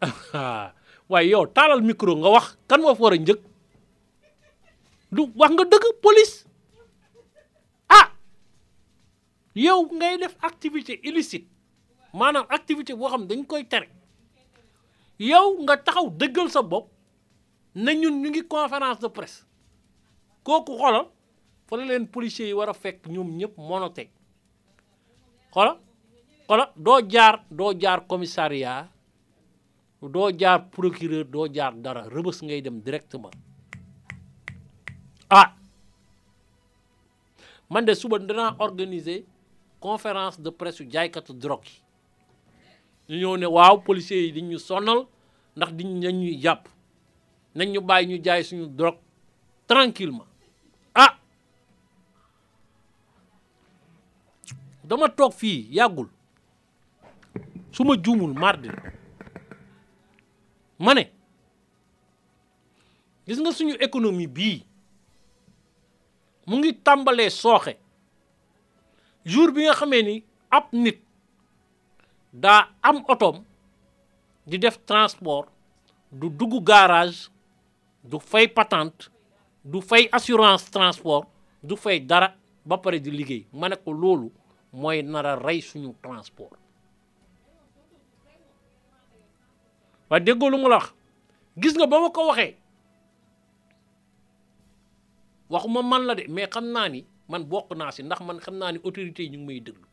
[1.10, 1.46] Waaye yow
[1.82, 3.40] micro nga wax kan moo fa war a njëkk.
[5.12, 6.44] Du wax nga dëgg police.
[7.88, 8.10] Ah!
[9.54, 11.46] Yow ngay def activité illicite
[12.12, 13.88] maanaam activité boo xam dañ koy tere.
[15.18, 16.88] Yow nga taxaw dëggal sa bopp
[17.74, 19.44] na ñun ñu ngi conférence de presse.
[20.42, 21.06] Kooku xoolal
[21.66, 24.10] fa la leen policiers yi war fekk ñoom ñëpp monote
[25.52, 25.78] xoolal
[26.46, 28.88] xoolal doo jaar doo jaar commissariat
[30.02, 33.34] doo jaar procureur doo jaar dara rëbës ngay dem directement.
[35.30, 35.52] Ah.
[37.68, 39.24] Man de suba danaa organiser
[39.80, 41.70] conférence de presse yu jaaykatu drogue
[43.08, 45.06] ñu ñëw ne waaw policiers yi dañ ñu sonal
[45.56, 46.68] ndax diñ nañ ñuy jàpp.
[47.54, 49.00] Nañ ñu bàyyi ñu jaay suñu drogue
[49.66, 50.28] tranquillement.
[50.94, 51.18] Ah.
[54.84, 56.08] Dama toog fii yàggul
[57.76, 58.70] su ma juumul mardi
[60.84, 61.04] ma ne
[63.26, 64.58] gis nga suñu économie bii
[66.48, 67.72] mu ngi tàmbalee sooxe.
[69.30, 70.14] Jour bi nga xamee ni
[70.56, 70.98] ab nit
[72.42, 73.36] daa am otoom
[74.48, 75.48] di def transport
[76.18, 77.20] du dugg garage
[78.10, 79.10] du fay patente
[79.64, 81.26] du fay assurance transport
[81.68, 82.28] du fay dara
[82.68, 83.44] ba pare di liggéey.
[83.52, 84.28] Ma ne ko loolu
[84.72, 86.56] mooy nar a rey suñu transport.
[90.10, 90.92] Waaye déggoo lu mu la wax.
[91.56, 92.56] gis nga ba ma ko waxee.
[95.50, 98.56] waxuma man la de mais xam naa ni man bokk naa si ndax man xam
[98.58, 99.86] naa ni autorités yi ñu ngi may déglu.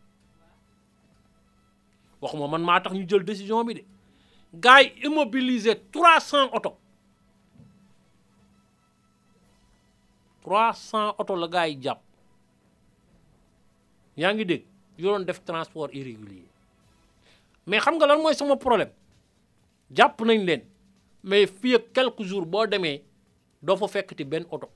[2.21, 3.83] waxuma man maa tax ñu jël décision bi de.
[4.53, 6.77] gars immobiliser trois cent oto.
[10.41, 11.99] trois cent oto la gars yi jàpp.
[14.17, 14.63] yaa ngi dégg
[14.97, 16.45] yu doon def transport irrégulier.
[17.67, 18.91] mais xam nga lan mooy sama problème
[19.95, 20.61] jàpp nañ leen
[21.23, 23.03] mais fii ak quelques jours boo demee
[23.61, 24.69] doo fa fekkati benn oto.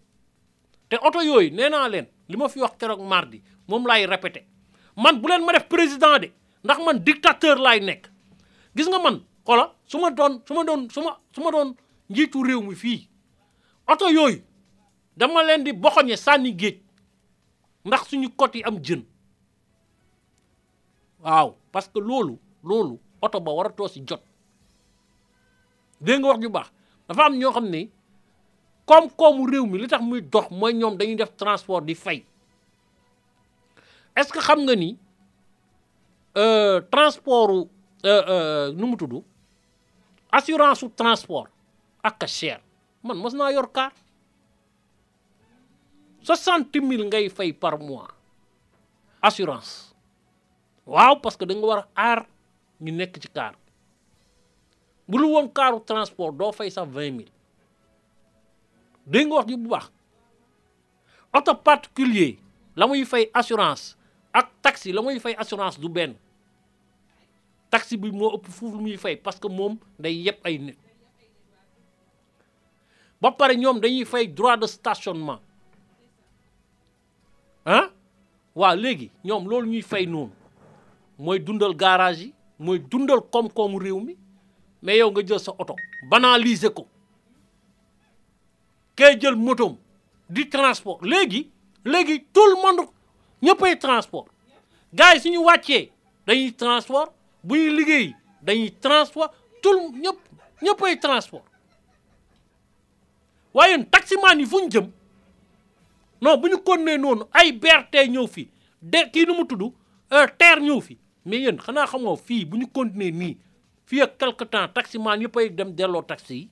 [0.89, 4.45] Te oto yooyu nee naa leen li fi wax keroog mardi moom laay répété.
[4.95, 6.31] Man bu leen ma def président de
[6.63, 8.07] ndax man dictateur laay nekk.
[8.75, 10.87] Gis nga man xola su ma doon su ma doon
[11.33, 11.75] su ma doon
[12.09, 13.09] njiitu réew mi fii
[13.87, 14.41] oto yooyu
[15.17, 16.77] dama leen di boxoñe sànni géej
[17.85, 19.01] ndax suñu côte yi am jën.
[21.19, 24.21] Waaw parce que loolu loolu oto ba war a too si jot
[26.01, 26.71] dégg nga wax ju baax.
[27.07, 27.23] Dafa
[27.69, 27.81] ne
[28.85, 30.01] koom-koomu réew mi li tax
[31.37, 31.83] transport
[34.15, 34.97] est-ce que xam nga ni
[36.91, 37.69] transportu
[38.75, 39.23] nu mu tudd
[40.31, 41.49] assurance su transport
[42.03, 42.61] ak cher.
[43.03, 43.33] Man mos
[46.81, 47.05] mille
[47.53, 48.07] par mois
[49.21, 49.93] assurance.
[50.85, 52.25] Waaw parce que da nga war aar
[52.81, 53.19] ñu nekk
[55.07, 57.31] bu lu woon caru transport doo fay sax vingt mille.
[59.07, 59.87] Dégg nga wax ji bu baax.
[61.33, 62.37] Oto particulier
[62.75, 63.95] la muy assurance
[64.33, 65.87] ak taxi la muy fay assurance du
[67.69, 70.77] taxi bi moo ëpp foofu lu muy fay parce que moom day yeb ay nit.
[73.21, 75.39] Ba pare ñoom dañuy fay droit de stationnement.
[77.65, 77.89] Ah
[78.55, 80.31] waaw léegi ñoom loolu ñuy fay noonu
[81.17, 83.99] mooy dundal garage yi mooy dundal koom-koomu réew
[84.87, 85.75] mais yow nga jël sa oto
[86.09, 86.87] banaliser ko.
[88.95, 89.75] Kay jël motom
[90.29, 90.99] di transport.
[91.03, 91.51] Léegi
[92.33, 92.87] tout le monde
[93.43, 94.27] ñëppay transport.
[94.93, 95.91] Gars yi suñu wàccee
[96.25, 97.11] dañuy transport.
[97.43, 99.31] Bu ñuy liggéey dañuy transport.
[99.61, 100.19] Tout ñëpp
[100.61, 101.43] ñëppay transport.
[103.53, 104.87] Waaye taximaan yi fu jëm
[106.21, 106.57] non bu ñu
[107.33, 107.51] ay
[108.81, 109.73] de kii nu mu tudd
[110.37, 110.97] terre ñëw fi.
[111.25, 113.37] Mais yéen xamoo fii bu ñu continuer nii
[113.87, 116.49] fii ak quelque temps taximaan yëpp ay dem delloo taxi yi.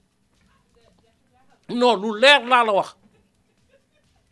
[1.80, 2.96] Non lu leer laa la wax.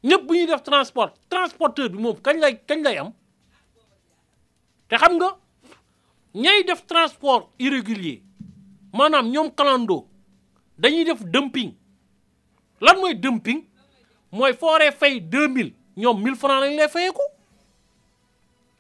[0.04, 3.12] Ñëpp bu ñuy def transport transporteur bi moom kañ lay kañ lay am?
[4.88, 5.30] Te xam nga
[6.34, 8.22] ñay def transport irrégulier
[8.94, 10.08] maanaam ñoom kalando
[10.78, 11.72] dañuy def dumping.
[12.82, 13.62] Lan mooy dumping?
[14.32, 17.22] Mooy fooree fay 2000 ñoom 1000 francs lañ lay fayeeku.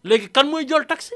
[0.04, 1.16] Léegi kan mooy jël taxi?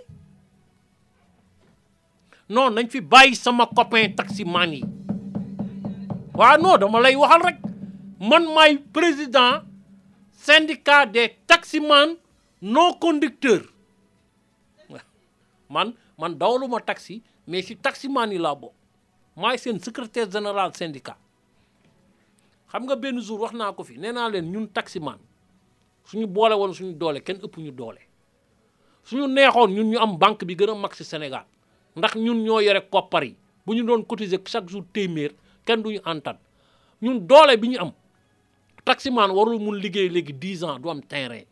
[2.49, 4.83] Non nañ fi bàyyi sama copain taximan yi
[6.33, 7.57] waaw non dama lay waxal rek.
[8.19, 9.61] Man maay président
[10.33, 12.17] syndicat des taximans
[12.61, 13.61] non conducteur
[15.69, 18.73] man man dawaluma taxi mais si taximan yi laa bokk.
[19.35, 21.17] Maay seen secrétaire général syndicat.
[22.71, 25.19] Xam nga benn jour wax naa ko fi nee naa leen ñun taximan
[26.05, 28.01] suñu boole woon suñu doole kenn ëpp ñu doole.
[29.03, 31.45] Suñu neexoon ñun ñu am banque bi gën a mag si Sénégal.
[31.97, 33.35] Ndax ñun ñoo yore koppar yi.
[33.65, 35.31] bu ñu doon cotiser chaque jour téeméer
[35.65, 36.37] kenn duñu antan.
[37.01, 37.91] ñun doole bi ñu am
[38.85, 41.43] taximan warul mun liggéey léegi 10 ans du am terrain.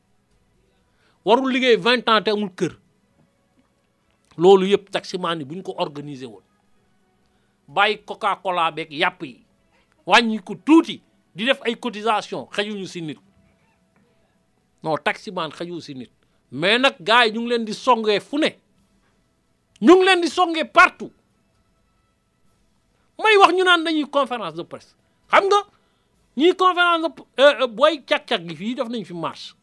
[1.26, 2.78] warul liggéey 20 ans te amul kër.
[4.38, 6.44] loolu yëpp taximan yi bu ñu ko organiser woon.
[7.68, 9.44] bàyyi coca cola beeg yàpp yi.
[10.06, 11.02] wàññi ko tuuti
[11.36, 13.20] di def ay cotisation xajuñu si nit.
[14.84, 16.12] non taximan xaju si nit.
[16.52, 18.56] mais nag gars yi ñu ngi leen di songee fu ne.
[19.82, 21.12] Ñu ngi leen di songee partout.
[23.18, 24.96] May wax ñu naan dañuy conférence de presse.
[25.32, 25.60] Xam nga
[26.38, 27.08] ñii conférence
[27.60, 29.54] de booy cag-cag gi fii def nañ fi marche.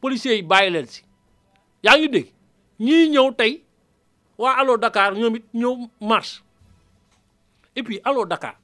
[0.00, 1.02] Policiers yi bàyyi leen si.
[1.82, 2.28] Yaa ngi dégg?
[2.80, 3.64] Ñii ñëw tey
[4.38, 6.42] waa Allo Dakar ñoom it ñëw marche.
[7.76, 8.56] Et puis Allo Dakar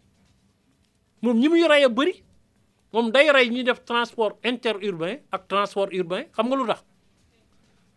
[1.22, 2.22] moom ñi muy rey a bëri
[2.92, 6.24] moom day rey ñuy def transport interurbain ak transport urbain.
[6.34, 6.84] Xam nga lu tax?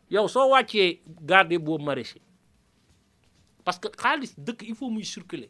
[0.09, 2.21] Yow soo wàccee garde boobu maraîcher
[3.63, 5.49] parce que xaalis dëkk il faut muy circuler.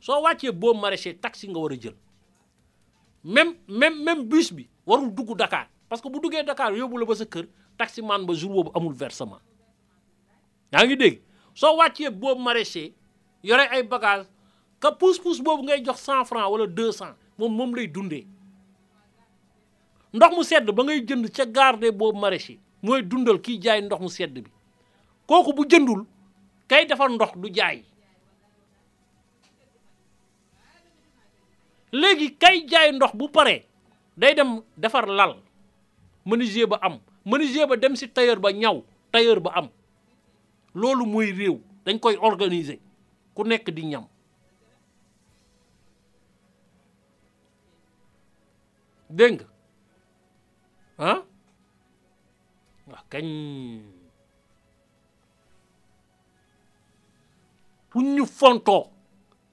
[0.00, 1.94] soo wàccee boobu maraîcher taxi nga war a jël.
[3.24, 5.66] Même même même bus bi warul dugg Dakar.
[5.88, 7.46] parce que bu duggee Dakar yóbbu la ba sa kër
[7.78, 9.40] taxi man ba jour boobu amul versement.
[10.72, 11.20] Yaa ngi dégg?
[11.54, 12.92] soo wàccee boobu maraîcher
[13.42, 14.26] yore ay bagage
[14.80, 18.26] ka pousse-pousse boobu ngay jox cent franc wala deux cent moom moom lay dundee.
[20.12, 24.00] ndox mu sedd ba ngay jënd ca garde boobu maraîcher mooy dundal kiy jaay ndox
[24.02, 24.50] mu sedd bi.
[25.26, 26.04] kooku bu jëndul
[26.68, 27.84] kay defar ndox du jaay.
[31.92, 33.64] Léegi kay jaay ndox bu paree
[34.16, 35.36] day dem defar lal.
[36.24, 36.98] Menuisier ba am.
[37.24, 39.68] Menuisier ba dem si tailleur ba ñaw tailleur ba am.
[40.74, 42.78] Loolu mooy réew dañ koy organiser.
[43.34, 44.06] Ku nekk di ñam.
[49.10, 49.46] Dégg nga?
[50.98, 51.22] Ah
[52.86, 53.26] wax kañ?
[57.94, 58.90] Bu ñu fontoo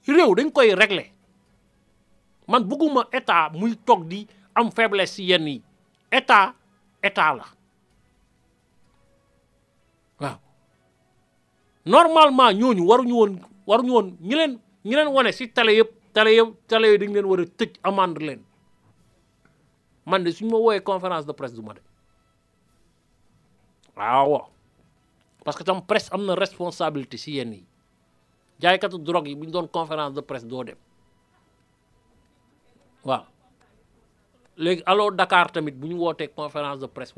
[0.06, 1.08] réew dañ koy régler.
[2.48, 5.62] Man bëgguma état muy toog di am faiblesse si yenn yi.
[6.10, 6.54] État
[7.02, 7.46] état la.
[10.20, 10.38] Waaw.
[11.86, 13.32] Normalement ñooñu waruñu woon
[13.66, 17.12] waruñu woon ñi leen ñi leen wane si télé yëpp télé yëpp télé yi dañ
[17.14, 18.42] leen war a tëj amande leen.
[20.06, 21.84] Man de suñu ma woowee conférence de presse du ma dem.
[23.96, 24.48] Waaw.
[25.44, 27.66] Parce que tam presse am na responsabilité si yenn yi
[28.62, 30.76] jaaykatu drogue yi bu ñu doon conférence de presse doo dem.
[33.04, 33.24] Waaw.
[34.56, 37.14] Léegi Allo Dakar tamit bu ñu wootee conférence de presse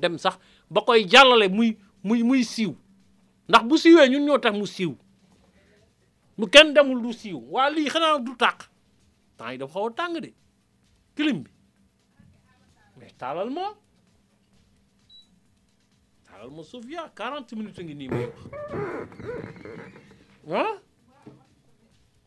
[0.00, 0.38] dem sax
[0.70, 2.72] ba koy jàllale muy muy muy siiw.
[3.48, 4.94] Ndax bu siiwee ñun ñoo tax mu siiw.
[6.38, 7.38] Bu kenn demul du siiw.
[7.50, 8.68] Waa lii xanaa du tàq.
[9.36, 9.90] Temps yi dafa xaw
[10.20, 10.32] de.
[11.14, 11.50] Clim bi.
[12.98, 13.12] Mais
[16.64, 17.10] Sofia.
[17.14, 18.08] 40 minutes a ngi nii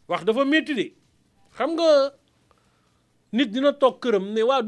[0.10, 0.88] wax dafa métti de.
[1.53, 1.89] Xam nga
[3.32, 4.62] nit dina toog këram ne waa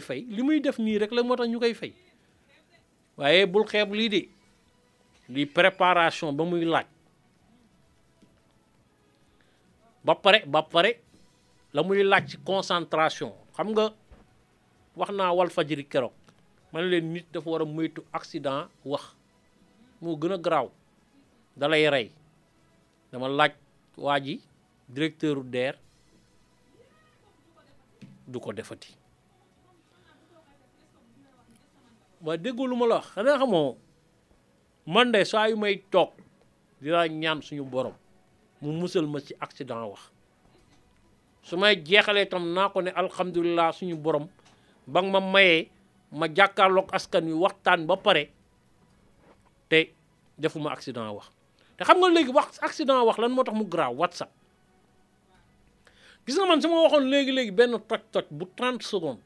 [0.00, 0.20] fay?
[0.28, 1.22] Li muy def nii la
[1.74, 1.92] fay?
[3.16, 4.28] Waaye bul xeeb lii de.
[5.46, 6.86] Préparation ba muy laaj.
[10.04, 10.14] Ba
[10.62, 11.00] pare
[11.72, 13.32] la muy laaj ci concentration.
[13.56, 13.92] Xam nga
[14.96, 16.12] wax naa wal fajiri keroog
[16.72, 19.02] man leen nit dafa war a moytu accident wax.
[20.00, 20.68] Moo gën a garaaw.
[21.90, 22.10] Rey.
[23.12, 23.28] Dama
[23.96, 24.40] waa ji
[24.88, 25.74] directeur DER
[28.26, 28.94] du ko defati.
[32.22, 33.76] Waa déggoo lu la wax xanaa xamoo
[34.86, 36.10] man de saa yu may toog
[36.80, 37.94] dinaa ñaan suñu borom
[38.60, 40.00] mu musal ma ci accident wax.
[41.42, 42.90] Su may jeexalee tam naa ko ne
[43.78, 44.28] suñu borom
[44.86, 45.68] ba ma mayee
[46.12, 48.30] ma jàkkaarloog askan wi waxtaan ba pare
[49.68, 49.92] te
[50.38, 51.31] defuma accident wax
[51.76, 54.30] te xam nga léegi wax accident wax lan moo tax mu graaw whatsapp.
[56.26, 59.24] Gis nga man su ma waxoon léegi-léegi benn toj-toj bu 30 secondes.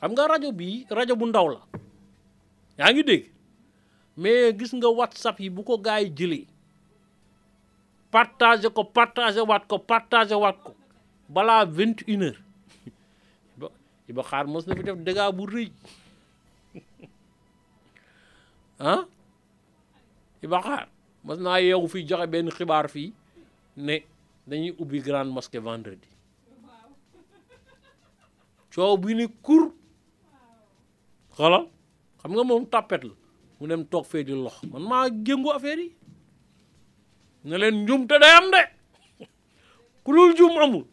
[0.00, 1.60] Xam nga rajo bii rajo bu ndaw la.
[2.78, 3.24] Yaa ngi dégg?
[4.16, 6.46] Mais gis nga whatsapp yi bu ko gars yi jëlee
[8.10, 10.72] partagé ko partagé waat ko partagé waat ko
[11.28, 12.40] balaa vingt une heure
[13.58, 13.68] ba
[14.08, 15.68] Iba xaar mos na fi def dégâts bu rëy.
[18.80, 19.02] Ah
[20.42, 20.88] Iba xaar
[21.24, 23.12] mos naa yeewu fii joxe benn xibaar fii
[23.76, 23.94] ne
[24.48, 26.08] dañuy ubbi grande mosquée vendredi.
[28.74, 29.72] Coow bi ni kur.
[31.36, 31.66] Xoolal
[32.20, 33.14] xam nga moom tàppet la.
[33.60, 34.62] Mu dem toog fee di lox.
[34.70, 35.92] Man maa jëngu affaire yi.
[37.44, 38.62] Ne leen njum te day am de.
[40.04, 40.84] Ku dul jum amul.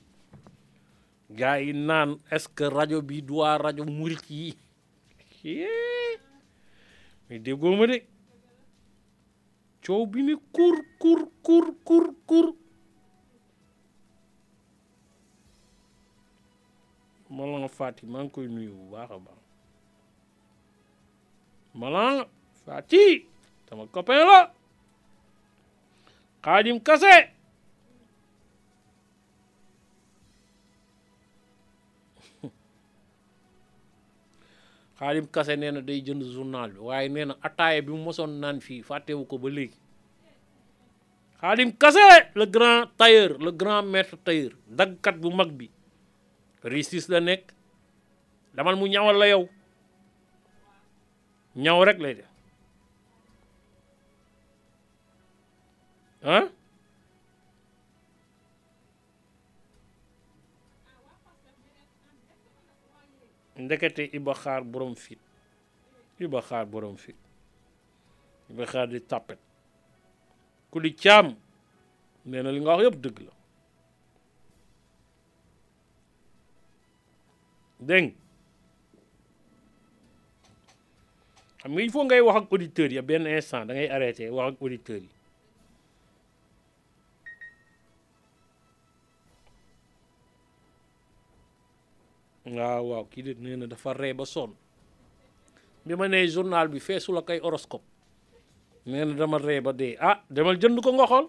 [1.29, 4.55] Gars yi naan est-ce rajo bi waa rajo murit yi?
[7.29, 8.01] Mais déggoo ma de
[9.85, 12.47] coow bi ni kur kur kur kur kur.
[17.29, 19.39] Malang Fati maa koy nuyu bu baax a baax
[21.79, 22.19] Malang
[22.65, 23.25] Fati
[23.69, 24.39] sama copain la
[26.87, 27.34] Kase
[35.05, 38.31] Xaadim Kase nee na day jënd journal bi waaye nee na ataaya bi mu mosoon
[38.41, 39.77] naan fii fàttewu ko ba léegi.
[41.41, 45.69] Xaalim Kase le grand tailleur le grand maître tailleur daggkat bu mag bi.
[46.63, 47.53] Réussite la nekk.
[48.55, 49.43] Damal mu ñawal la yow.
[51.55, 52.29] Ñaw rek lay def.
[56.23, 56.49] Ah
[63.57, 65.19] ndekete Iba xaar borom fit.
[66.19, 67.15] Iba xaar borom fit.
[68.49, 69.39] Iba xaar di tàppet
[70.75, 71.27] ku di caam
[72.27, 73.33] nee na li nga wax yëpp dëgg la.
[77.87, 78.07] Dégg
[81.59, 84.47] xam nga il faut ngay wax ak auditeurs yi benn instant da ngay arrêté wax
[84.53, 85.14] ak auditeurs yi.
[92.45, 94.53] Waaw waaw kii de nee dafa ree ba sonn.
[95.85, 97.83] Bi ma nee journal bi feesu la kay horoscope.
[98.85, 99.97] Nee dama ree ba dee.
[99.99, 101.27] Ah demal jënd ko nga xool.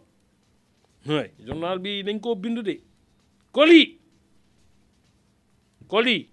[1.07, 2.81] Waay journal bi dañ koo bind de.
[3.53, 3.99] Koli
[5.89, 6.29] koli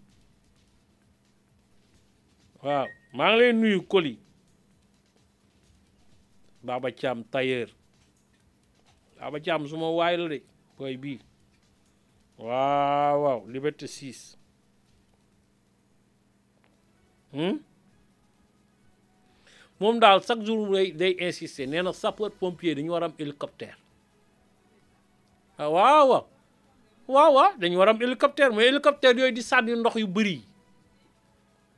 [2.63, 4.19] waaw maa ngi lay nuyu koli
[6.63, 7.69] Baba Thiam tailleur.
[9.19, 10.39] Baba Thiam suma waay la de
[10.77, 11.19] booy bii.
[12.37, 14.42] Waaw waaw liberté 6
[19.79, 23.75] moom daal chaque jour day day insister nee na sapeur pompier dañu war am hélicoptère.
[25.57, 26.25] Ah waaw waaw.
[27.07, 30.41] Waaw dañu war am hélicoptère mais hélicoptère yooyu di sànni ndox yu bëri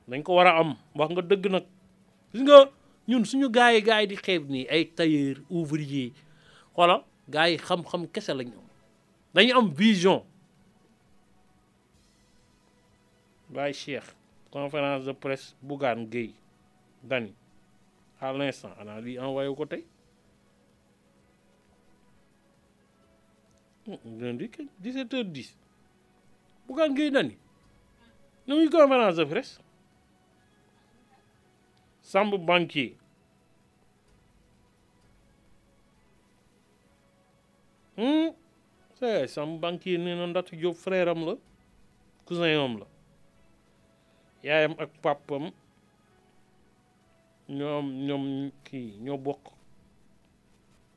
[0.07, 1.65] dañ ko war a am wax nga dëgg nag.
[2.33, 2.69] Gis nga
[3.07, 6.11] ñun suñu gars yi gars yi di xeeb nii ay tailleur ouvrier
[6.75, 8.65] xoola gars yi xam-xam kese lañ am.
[9.33, 10.21] Dañu am vision.
[13.49, 14.07] Baye Cheikh.
[14.55, 16.33] Conférence de presse Bougane Gueye
[17.03, 17.33] Dany
[18.21, 19.83] à l'instant ana lii envoyé ko tey
[24.05, 24.47] lundi
[24.79, 25.57] 17 heures 10
[26.67, 27.35] Bougane Gueye Dany
[28.47, 29.59] nu muy conférence de presse.
[32.01, 32.95] Samb banquier.
[38.99, 41.37] C'est Samb banquier nee na Ndatu Diop frère am
[42.25, 42.94] cousin am la
[44.45, 45.43] yaayam ak papam.
[47.57, 48.23] Ñoom ñoom
[48.65, 49.43] kii ñoo bokk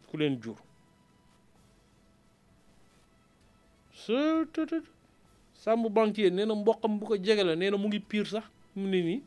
[0.09, 0.59] ku leen jur.
[4.03, 4.87] Sëtëtët
[5.63, 8.47] Samb banquier nee na mboqam bu ko jege la nee na mu ngi piir sax
[8.77, 9.21] mu ne nii.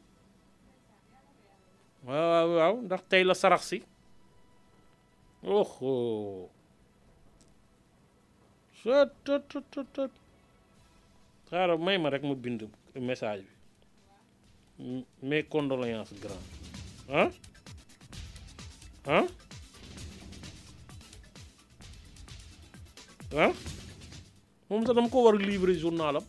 [2.08, 3.78] Waaw waaw ndax tey la sarax si.
[5.44, 6.50] Oho
[8.82, 10.14] sëtëtëtët
[11.50, 12.62] xaaral may ma rek mu bind
[13.10, 13.54] message bi
[15.22, 16.44] mes condoléances grand.
[17.10, 17.30] Ah
[19.08, 19.26] ah
[23.38, 23.54] ah
[24.70, 26.24] moom sax dama ko war a livrer journalam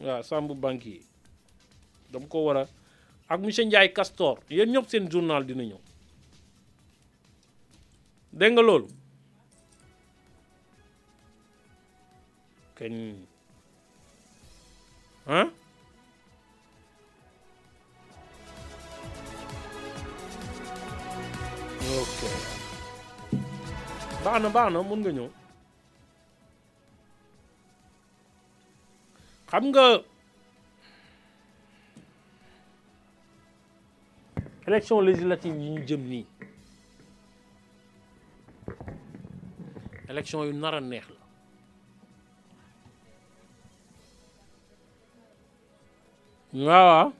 [0.00, 0.50] waaw Samb
[0.84, 1.00] yi
[2.12, 2.68] dama ko war a
[3.28, 4.38] ak monsieur Ndiaye Castor.
[4.50, 5.80] Yéen ñëpp seen journal dina ñëw.
[8.32, 8.88] Dégg nga loolu?
[12.76, 12.94] Kañ?
[15.26, 15.48] Ah
[21.84, 22.20] ok.
[24.24, 25.28] Baax na baax na mun nga ñëw.
[29.50, 29.86] Xam nga
[34.66, 36.26] élection législative yi ñu jëm nii
[40.10, 41.20] élection yu nar a neex la.
[46.54, 47.12] Waaw.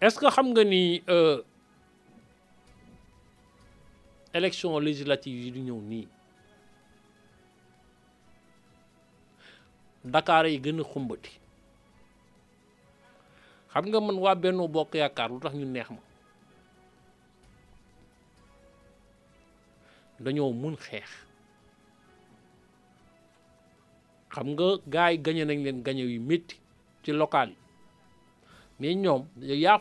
[0.00, 1.02] Est-ce que xam nga ni
[4.34, 6.08] élection législative yi du ñëw nii.
[10.04, 11.30] Dakar yi gën a xumbati.
[13.72, 16.02] Xam nga man waa Benno Bokk Yaakaar lu tax ñu neex ma?
[20.24, 21.08] Dañoo mun xeex.
[24.34, 26.56] Xam nga gars yi gañe nañ leen gañe yu métti
[27.02, 27.56] ci local yi.
[28.80, 29.22] Mais ñoom
[29.64, 29.78] yaa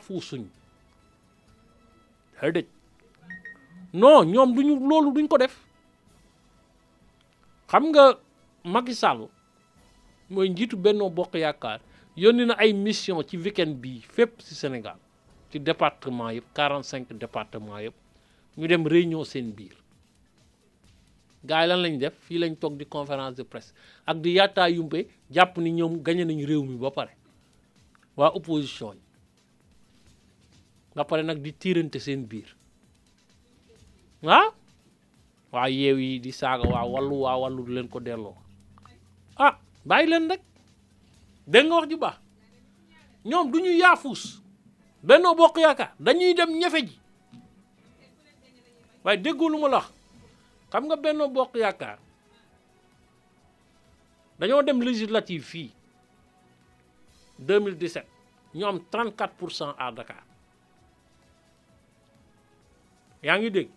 [2.39, 2.65] xëy
[4.01, 5.55] non ñoom duñu loolu duñ ko def.
[7.71, 8.05] Xam nga
[8.63, 9.25] Macky Sall
[10.29, 11.79] mooy njiitu Benno Bokk Yaakaar
[12.21, 14.97] yónni na ay mission ci weekend bii fépp ci Sénégal
[15.49, 17.95] ci département yëpp 45 département yëpp
[18.57, 19.75] ñu dem réunion seen biir.
[21.43, 22.13] Gars yi lan lañ def?
[22.25, 23.73] Fii lañ toog di conférence de presse
[24.05, 27.13] ak di yaataa yumpe jàpp ni ñoom gañe nañ réew mi ba pare.
[28.17, 29.01] Waa opposition yi.
[30.93, 32.57] Nga pare nag di tiirante seen biir
[34.25, 34.49] ah
[35.51, 38.35] waa yeew yi di saaga waa wallu waa wallu du leen ko delloo
[39.37, 40.41] ah bàyyi leen rek
[41.47, 42.17] dégg nga wax ju baax
[43.25, 44.41] ñoom du ñu yaafuus
[45.03, 46.99] Benno Bokk Yaakaar dañuy dem ñefe ji
[49.03, 49.91] waaye déggoo lu ma la wax
[50.71, 51.99] xam nga Benno Bokk Yaakaar
[54.39, 55.71] dañoo dem législative fii
[57.39, 58.03] 2017
[58.55, 60.23] ñu am 34 pour cent à Dakar
[63.23, 63.69] yaa ngi dégg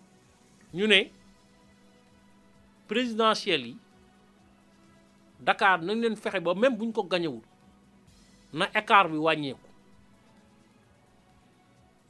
[0.74, 1.10] ñu ne
[2.88, 3.76] présidentielles yi
[5.40, 7.42] Dakar nañ leen fexe ba même buñ ko gañewul
[8.52, 9.70] na écart bi wàññeeku.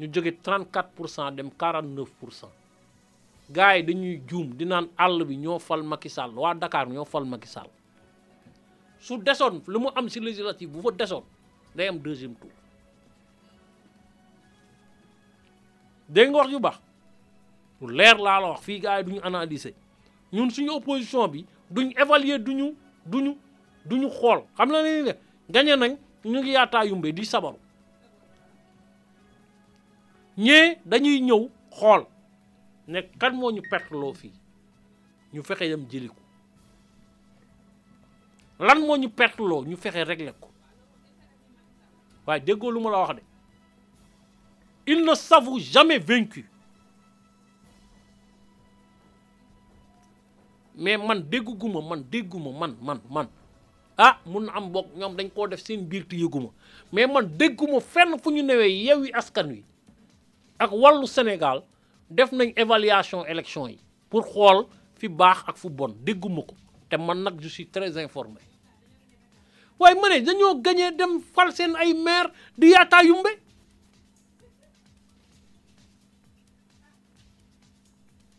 [0.01, 2.51] Ñu jóge 34 pour cent dem 49 pour cent.
[3.51, 5.83] Gars yi dañuy juum di naan àll bi ñoo fal
[6.37, 7.49] waa Dakar ñoo fal Macky
[8.99, 11.25] su desoon lu mu am si législative bu fa desoon
[11.75, 12.51] day deuxième tour
[17.81, 18.81] lu leer laa la wax fii
[19.22, 19.74] analyser.
[20.33, 22.74] Ñun opposition bi duñ évaluer duñu
[23.07, 23.37] duñu
[23.85, 24.43] duñu xool.
[24.57, 25.12] Xam na ne ne
[25.49, 27.59] gañe nañ ñu ngi yaataa yumbe di sabaru.
[30.37, 32.07] Ñee dañuy ñëw xool
[32.89, 33.62] ne kan moo ñu
[34.14, 34.33] fii.
[35.33, 35.68] Ñu fexe
[43.14, 43.22] de.
[44.87, 46.50] Il ne s'avoue jamais vaincu
[50.81, 53.28] mais man dégguma man dégguma man man man.
[53.99, 56.16] Ah mun na am bokk ñoom dañ koo def seen biir te
[56.93, 59.62] mais man dégguma fenn fu ñu newee Yewwi Askan Wi
[60.59, 61.62] ak wàllu Sénégal
[62.11, 63.78] def nañ évaluation élection yi
[64.09, 64.66] pour xool
[64.97, 65.95] fi baax ak fu bon.
[66.03, 66.55] Dégguma ko
[66.89, 68.41] te man nag je suis très informé.
[69.78, 73.28] Waaye ma ne dañoo gañee dem fal seen ay maire di yaataa yumbe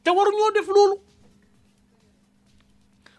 [0.03, 1.11] te waruñoo def loolu.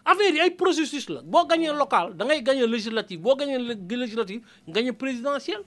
[0.05, 1.21] Affaire yi ay processus la.
[1.21, 3.21] Boo gañee local da ngay gañee législative.
[3.21, 5.63] Boo gañee législative gañee présidentielle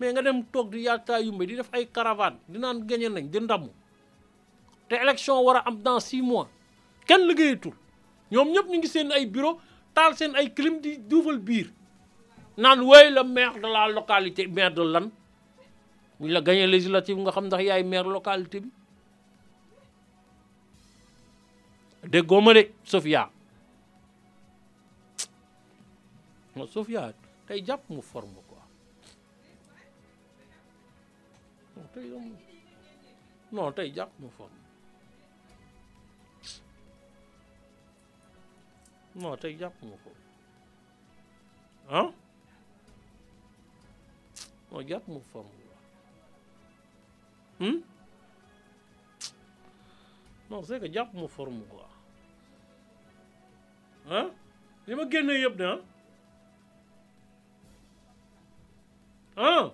[0.00, 3.30] mais nga dem toog di yaataa yumbe di def ay caravane di naan gañe nañ
[3.30, 3.70] di ndamu.
[4.88, 6.48] Te élection war a am dans six mois.
[7.06, 7.72] Kenn liggéeyatul.
[8.30, 9.58] Ñoom ñëpp ñu ngi seen ay bureau
[9.94, 11.70] taal seen ay clim di duufal biir.
[12.56, 15.10] Naan woy la maire de la localité maire de lan?
[16.18, 18.62] Buñ la gañee législative nga xam ndax yaay maire localité
[22.02, 23.30] déggoo ma de Sofia
[27.46, 28.62] tey jàpp mu forme quoi.
[31.76, 32.06] Non tey
[33.52, 34.58] non tey jàpp mu forme.
[39.14, 40.24] Non tey jàpp mu forme.
[41.90, 42.10] Ah
[44.70, 45.78] non jàpp mu forme quoi.
[50.50, 51.88] Non c'est que jàpp mu forme quoi.
[54.10, 54.26] Ah
[54.86, 55.78] li ma génnee yëpp de ah
[59.36, 59.64] ah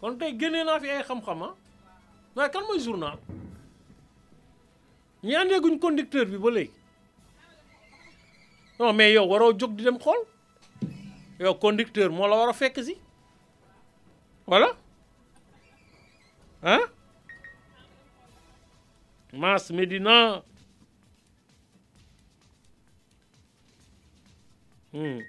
[0.00, 3.18] kon tey génnee naa fi ay xam-xam ah journal?
[5.22, 6.50] Ñi àndeeguñ conducteur bi ba
[8.78, 10.20] non mais yow waroo jóg di dem xool.
[11.38, 12.94] Yow conducteur moo la war a fekk si.
[14.46, 14.68] Voilà.
[16.62, 16.80] Ah
[19.32, 20.42] Mass Médina
[24.92, 25.20] hmm.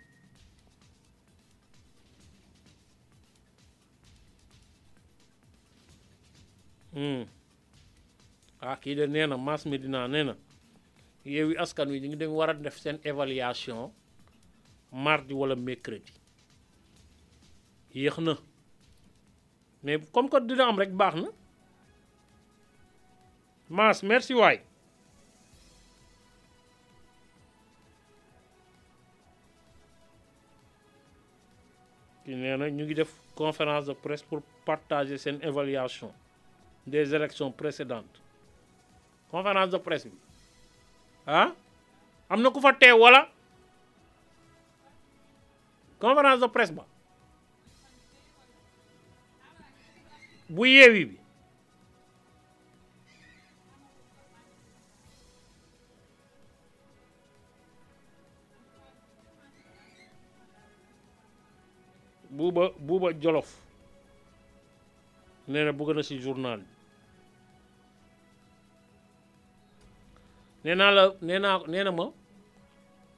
[6.94, 7.24] Hmm.
[8.62, 10.36] ah kii de nee na Mass Médina nee na
[11.26, 13.92] Yewwi Askan Wi ñu ngi dem war def évaluation
[14.92, 16.12] mardi wala mercredi.
[17.94, 18.18] Yéex
[19.84, 21.16] mais comme que dina am rek baax
[23.72, 24.60] Merci waay.
[32.26, 32.68] Kii nee na
[33.36, 36.12] conférence de presse pour partager seen évaluation
[36.86, 38.20] des élections précédentes.
[39.32, 40.18] Conférence de presse bi.
[41.26, 41.52] Ah?
[42.30, 43.24] Am na ku fa teew wala?
[46.00, 46.84] Conférence de presse ba.
[50.50, 51.21] Bu yeewi
[62.38, 63.50] buuba buuba jolof
[65.48, 66.62] nee na bëgg na ci journal
[70.64, 72.06] naa la nee ma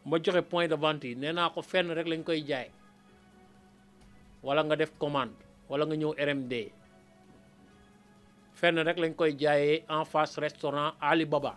[0.09, 2.69] ma joxe point de vente yi nee ko fenn rek lañ koy jaay.
[4.43, 5.39] Wala nga def commande
[5.71, 6.53] wala nga ñëw RMD
[8.59, 11.53] fenn rek lañ koy jaayee en face restaurant Ali Baba.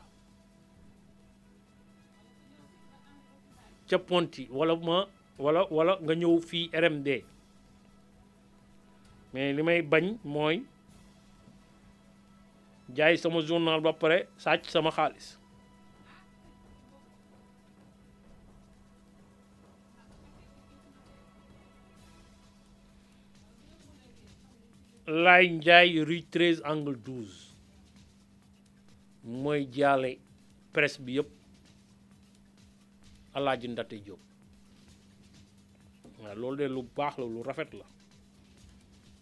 [3.91, 4.99] Ca Ponti wala ma
[5.45, 7.09] wala wala nga ñëw fii RMD
[9.37, 10.57] mais li may bañ mooy
[12.97, 15.27] jaay sama journal ba pare sàcc sama xaalis.
[25.25, 27.29] Laay Njaay rue 13 angle 12
[29.43, 30.11] mooy jaale
[30.75, 31.31] presse bi yëpp
[33.37, 34.23] Alaaji Ndate Jóob
[36.21, 37.87] waaw loolu de lu baax la lu rafet la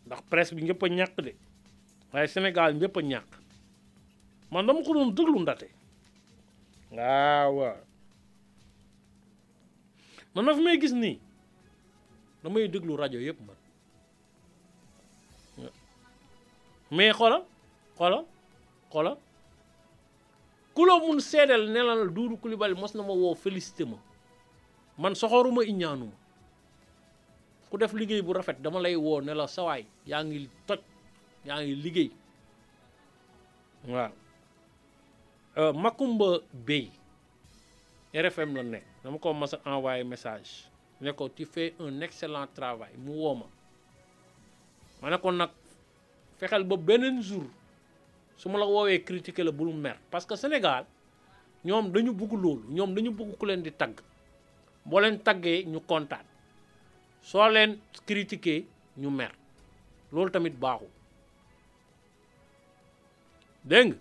[0.06, 1.32] ndax presse bi ñëpp a ñàkk de.
[2.12, 3.30] waaye Sénégal ñëpp a ñàkk.
[4.50, 5.68] Man dama ko doon déglu Ndate
[6.94, 7.76] waaw
[10.34, 11.18] man ma fi may gis nii
[12.42, 13.56] damay déglu rajo yëpp man.
[16.90, 17.42] Mais xoolal
[17.98, 18.24] xoolal
[18.92, 19.16] xoolal.
[20.74, 23.96] Ku la mun seedal ne la Doudou Coulibaly mos na ma woo félicité ma.
[24.98, 26.12] Man soxoruma iñaanuma
[27.70, 30.80] ku def liggéey bu rafet dama lay woo ne la sawaay yaa ngi toj
[31.44, 32.10] yaa ngi liggéey.
[33.88, 34.12] Waaw.
[35.76, 36.90] Makumba Bey
[38.14, 38.86] RFM la nekk.
[39.04, 40.66] Dama ko mas a message.
[41.00, 42.94] Ne ko tu fais un excellent travail.
[42.98, 43.46] Mu woo ma.
[45.02, 45.50] Ma ne ko nag
[46.38, 47.44] fexeel ba beneen jour
[48.36, 49.98] su ma la woowee critiquer la bul mer.
[50.10, 50.86] Parce que Sénégal
[51.64, 52.64] ñoom dañu bugg loolu.
[52.70, 54.00] Ñoom dañu bugg ku leen di tagg.
[54.84, 55.80] Boo leen taggee ñu
[57.24, 58.64] soo leen critiquer
[59.00, 59.32] ñu mer.
[60.12, 60.90] Loolu tamit baaxul.
[63.64, 63.98] Dégg nga?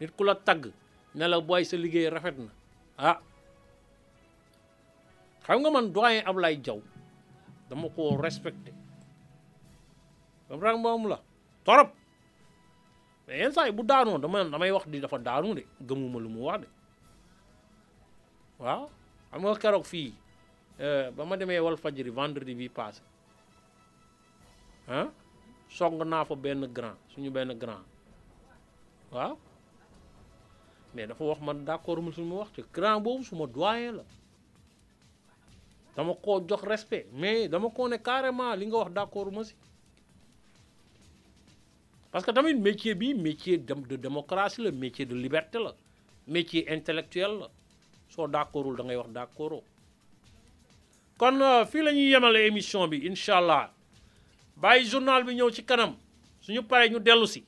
[0.00, 0.70] Nit ku la tagg
[1.14, 2.50] ne la booy sa liggéey rafet na.
[2.98, 3.18] Ah
[5.44, 6.80] xam nga man doyen Ablaye Diaw
[7.68, 8.72] dama ko respecté.
[10.48, 11.18] Comprendre moom la?
[11.64, 11.90] Torop.
[13.26, 16.40] Mais yenn saa bu daanoo dama damay wax di dafa daanu de gëmuma lu mu
[16.48, 16.68] wax de.
[18.62, 18.88] Waaw
[19.30, 19.84] xam nga keroog
[20.78, 23.00] ba ma demee wal fajiri vendredi bi passé.
[24.88, 25.08] Ah
[25.68, 27.84] song naa fa benn grand suñu benn grand.
[29.12, 29.36] Waaw?
[30.94, 34.04] Mais dafa wax man d'accord mu suñu wax te grand boobu suma doyen la.
[35.96, 39.54] Dama koo jox respect mais dama koo ne carrément li nga wax d'accord ma si.
[42.10, 45.74] Parce que tamit métier bi métier de démocratie la métier de liberté la
[46.26, 47.48] métier intellectuel la.
[48.08, 49.62] Soo d'accordul da ngay wax d'accordoo
[51.18, 51.38] kon
[51.70, 53.70] fii la ñuy yemale émission bi incha allah.
[54.56, 55.94] Bàyyi journal bi ñëw ci kanam.
[56.40, 57.44] Suñu paree ñu dellu si.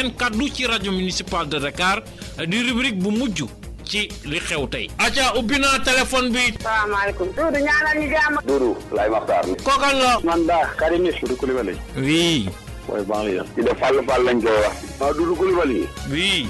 [0.00, 2.02] Seen kaddu ci rajo municipal de Dakar
[2.48, 3.42] di rubrique bu mujj
[3.84, 4.88] ci li xew tey.
[4.98, 6.54] acca ubbi naa téléphone bi.
[6.62, 7.28] salaamaaleykum.
[7.36, 8.36] Doudou ñaanal ñu jàmm.
[8.46, 9.44] Doudou Laye Makhtar.
[9.64, 10.20] kookal la.
[10.24, 11.74] man daa Karim Doudou Coulibaly.
[11.96, 12.48] oui.
[12.88, 13.44] mooy banlieue.
[13.56, 14.76] di def Fall Fall lañ koy wax.
[15.00, 15.88] waaw Doudou Coulibaly.
[16.10, 16.48] oui.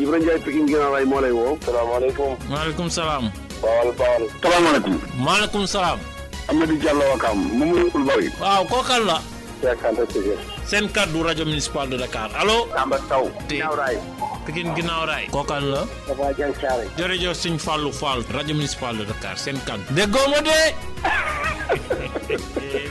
[0.00, 1.58] Ibra Ndiaye Pikine ginnaaw ray moo lay woo.
[1.64, 2.36] salaamaaleykum.
[2.48, 3.30] maaleykum salaam.
[3.62, 4.22] Bawal Bawal.
[4.42, 4.98] salaamaaleykum.
[5.18, 5.98] maaleykum salaam.
[6.48, 8.30] Amadou Diallo Wakam Mamadou Coulibaly.
[8.40, 9.20] waaw kookal la.
[10.72, 12.56] Seen kaddu rajo municipal de Dakar allo.
[12.74, 13.24] Samba Taw.
[13.48, 13.96] ginnaaw raay.
[14.46, 15.24] Pikine ginnaaw raay.
[15.34, 15.82] kookal la.
[16.08, 16.86] Papa Dieng Thiaré.
[16.96, 19.84] jërëjëf sëñ Fallou Fall rajo municipal de Dakar seen kaddu.
[19.98, 20.58] déggoo ma de.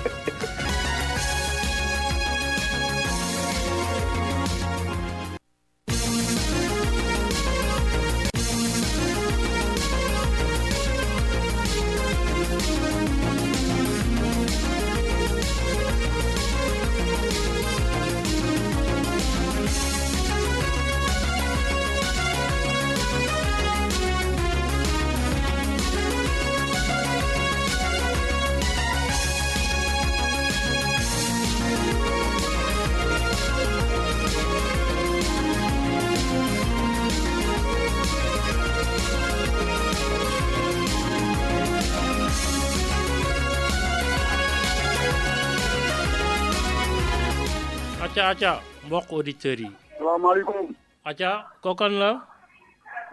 [48.31, 48.51] acca
[48.87, 49.69] mbokk auditeurs yi.
[49.99, 50.67] salaamaaleykum.
[51.05, 51.29] acca
[51.63, 52.09] kookan la.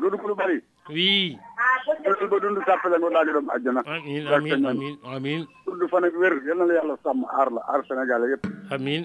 [0.01, 0.63] Doudou Coulibaly.
[0.95, 1.37] oui.
[2.05, 3.81] dundal ba dund sàppale nga daal di dem àjjana.
[3.95, 5.43] amiin amiin amiin amiin.
[5.67, 8.45] dund fan ak wér yal na la yàlla sàmm aar la aar Sénégal yëpp.
[8.71, 9.03] amiin.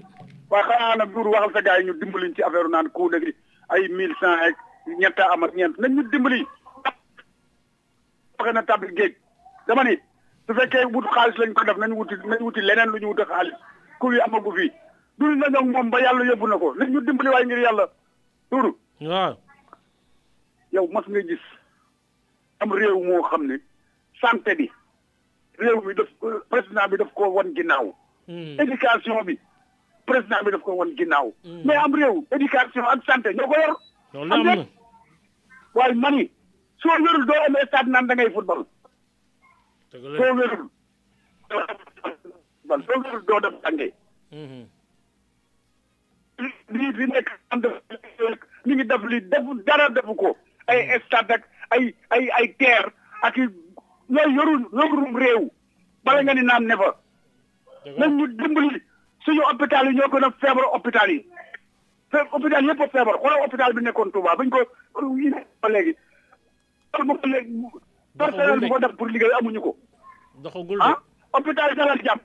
[0.50, 3.34] waaye xanaa nag Doudou waxal sa gars yi ñu dimbaliñ ci affaire naan ku dëgg
[3.74, 4.56] ay mille cent ak
[5.00, 6.46] ñett am ak ñeent nañ ñu dimbali.
[8.40, 9.16] waxe na tabbi géej
[9.68, 9.98] dama ni
[10.46, 13.26] su fekkee wut xaalis lañ ko def nañ wuti nañ wuti leneen lu ñu wuti
[13.26, 13.58] xaalis
[14.00, 14.70] ku yi amagu fii
[15.18, 17.86] dund nañu ak moom ba yàlla yóbbu na ko nañ ñu dimbali waaye ngir yàlla
[18.52, 18.78] Doudou.
[19.02, 19.34] waaw.
[20.74, 21.42] yow mas nga gis
[22.60, 23.56] am réew moo xam ne
[24.22, 24.70] santé bi
[25.60, 26.08] réew mi daf
[26.50, 27.94] président bi daf ko wan ginnaaw.
[28.28, 29.38] éducation bi
[30.06, 31.34] président bi daf ko wan ginnaaw.
[31.66, 33.76] mais am réew éducation ak santé ñoo ko yor.
[34.32, 34.66] am na
[35.76, 36.30] waaye mani
[36.82, 38.66] soo wérul doo am stade naan da ngay football.
[39.92, 40.70] soo wérul
[43.28, 43.88] doo dem tànge.
[46.40, 47.30] Lii fi nekk
[48.66, 50.38] ñu ngi def li def dara defu ko.
[50.68, 52.90] Ay stade ak ay ay ay terre
[53.22, 55.50] ak yooyu yorul yorum réew.
[56.04, 56.90] Bala nga ni naan ne fa.
[57.98, 58.82] Nañ ñu dimbali
[59.26, 61.26] suñu hôpital yi ñoo gën a feebar hôpital yi.
[62.32, 63.16] Hôpital yëpp a feebar.
[63.22, 64.60] Xoolal hôpital bi nekkoon Touba bañ ko
[65.62, 65.96] ba léegi.
[68.18, 69.76] Personnel bu ko def pour liggéey amuñu ko.
[70.44, 70.98] Doxagul ah
[71.34, 72.20] hôpital dalal jàmm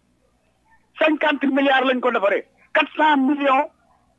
[0.99, 2.45] cinquante milliards lañ ko defaree.
[2.75, 3.71] quatre cent millions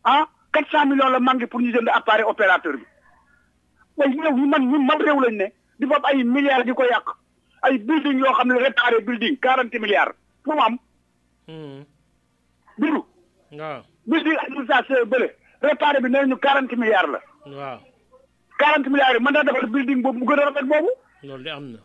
[0.04, 2.86] ah quatre cent millions la manqué pour ñu jënd appareil opérateur bi.
[3.98, 5.46] Yow ñu man ñun man réew lañ ne
[5.80, 7.08] di fab ay milliards di ko yàq.
[7.62, 10.78] Ay building yoo xam ne réparé building quarante milliards fu mu am.
[12.78, 13.04] Biru
[13.52, 13.82] waaw.
[14.08, 15.28] Building administration bële
[15.62, 17.20] réparé bi nee ñu quarante milliards la.
[17.46, 17.80] Waaw.
[18.58, 20.90] quarante milliards yi mën naa defar building boobu mu gën a rafet boobu.
[21.24, 21.80] Loolu de am na.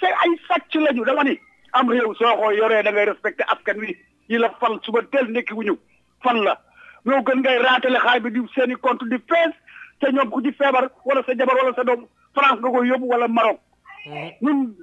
[0.00, 1.38] C'est ay sàcc lañu dama ni
[1.74, 3.96] am réew soo ko yoree da ngay respecté askan wi
[4.28, 5.76] yi la fal suba teel nekki wuñu
[6.22, 6.58] fan la
[7.06, 9.52] ñoo gën ngay raatale xaay bi di seeni compte di fees
[10.00, 13.06] te ñoom ku ci feebar wala sa jabar wala sa doom France nga koy yóbbu
[13.06, 13.58] wala Maroc
[14.42, 14.74] ñun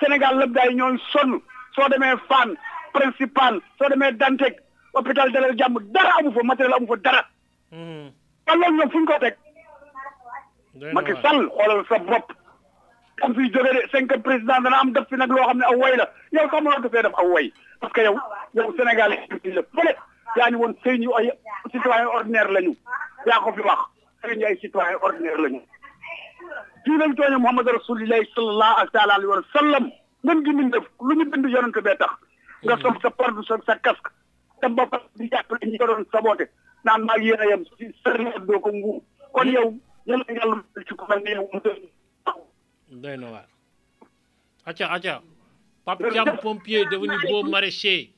[0.00, 1.40] Sénégal lépp daay ñooy sonn
[1.74, 2.54] soo demee Fann
[2.92, 4.56] principal soo demee Dantec
[4.94, 7.22] hôpital Dalal Jàmm dara amu fa matériel amu fa dara
[8.46, 9.36] kan loolu ñoom fu ñu ko teg
[10.94, 12.32] Macky Sall xoolal sa bopp
[13.22, 15.76] am fiy jóge de cinq président dana am def fi nag loo xam ne aw
[15.78, 18.16] way la yow sax mënoo defee def aw way parce que yow
[18.54, 19.12] yow Sénégal
[19.44, 19.92] yi la fële
[20.36, 21.30] yaa ni woon sëy ñu ay
[21.72, 22.74] citoyen ordinaire lañu
[23.26, 23.80] yaa ko fi wax
[24.22, 25.60] sëy ñu ay citoyen ordinaire lañu
[26.84, 29.84] fii lañ tooñe Muhammad rasulillahi sallallahu taala alayhi wa sallam
[30.24, 32.12] ngeen gi min def lu ñu bind yonent bee tax
[32.64, 34.10] nga sol sa porte sa sa casque
[34.60, 36.44] te ba di jàppale ñi ko doon saboté
[36.84, 39.00] naan maa yéen a yem si sëriñ doo ko nguur
[39.32, 39.68] kon yow
[40.06, 40.56] yàlla yàlla
[40.88, 41.60] ci ko mel ni yow mu
[43.02, 43.46] doy na waar
[44.66, 45.22] acca acca
[45.84, 48.10] Pape Thiam pompier devenu beau maraîcher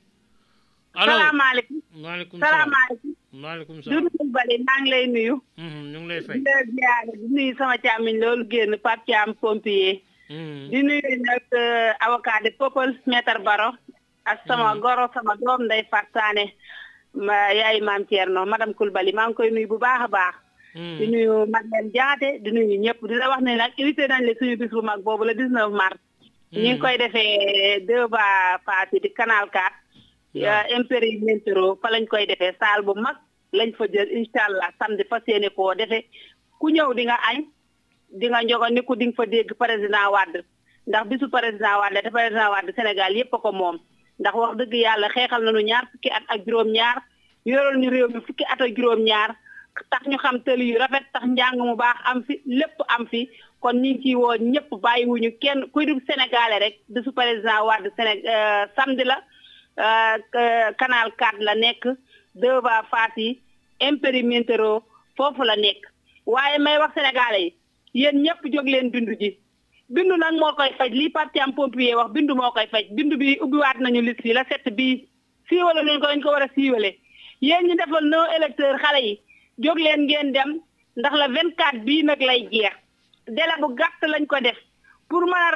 [0.95, 1.77] salaamaaleykum.
[2.03, 2.51] Maaleykum salaam.
[2.51, 3.11] Salaamaaleykum.
[3.43, 4.03] Maaleykum salaam.
[4.03, 5.35] Doudou Coulibaly maa ngi lay nuyu.
[5.57, 6.39] Ñu ngi lay fay.
[6.39, 10.01] Di ziare di nuyu sama càmmiñ loolu génn Pape Thiam pompier.
[10.71, 11.43] Di nuyu nag
[12.05, 13.69] avocat de Popol maître Baro
[14.25, 15.83] ak sama goro sama doom nday
[17.13, 20.35] ma yaay maam Thierno madame Coulibaly maa ngi koy nuyu bu baax a baax.
[20.75, 24.33] Di nuyu Madeleine Diaté di nuyu ñëpp di la wax ne nag invité nañ la
[24.39, 25.99] suñu bis bu mag boobu le 19 mars.
[26.51, 29.71] Ñu ngi koy defee deux ba passé di canal 4
[30.77, 32.55] impérimèntero fa lañ koy defee.
[32.59, 33.15] Salle bu mag
[33.53, 34.69] lañ fa jël incha allah.
[34.79, 36.05] Samedi fas yéene koo defee.
[36.59, 37.43] Ku ñëw di nga añ
[38.11, 40.43] di nga njogo ni ku di nga fa dégg président Wade.
[40.87, 43.77] Ndax bisu président Wade te président Wade Sénégal yépp ko moom.
[44.19, 46.97] Ndax wax dëgg yàlla xeexal nañu ñaar fukki at ak juróom-ñaar
[47.45, 49.35] yoroon ñu réew mi fukki at ak juróom-ñaar
[49.91, 53.29] tax ñu xam tëli yu rafet tax njàng mu baax am fi lépp am fi.
[53.59, 55.65] Kon ñu ngi ciy woo ñëpp bàyyiwuñu kenn.
[55.71, 58.21] Kuy dugg sénégalais rek bisu président Wade Séné
[58.75, 59.17] samedi la
[59.75, 61.87] canal 4 la nekk
[62.35, 63.41] devant Fass yi
[63.81, 64.83] impérimétro
[65.17, 65.81] foofu la nekk.
[66.25, 67.53] Waaye may wax sénégalais
[67.93, 69.37] yi yéen ñëpp jóg leen bindu ji.
[69.89, 72.85] Bindu nag moo koy faj lii parti am pompier wax bindu moo koy faj.
[72.91, 75.07] Bindu bi ubbiwaat nañu liste yi la set bii
[75.49, 76.97] siiwale nañ ko dañ ko war a siiwale.
[77.41, 79.19] Yéen ñi defal no électeur xale yi
[79.59, 80.59] jóg leen ngeen dem
[80.97, 82.75] ndax la 24 bii nag lay jeex.
[83.27, 84.57] Délai bu gàtt lañ ko def
[85.09, 85.51] pour mën a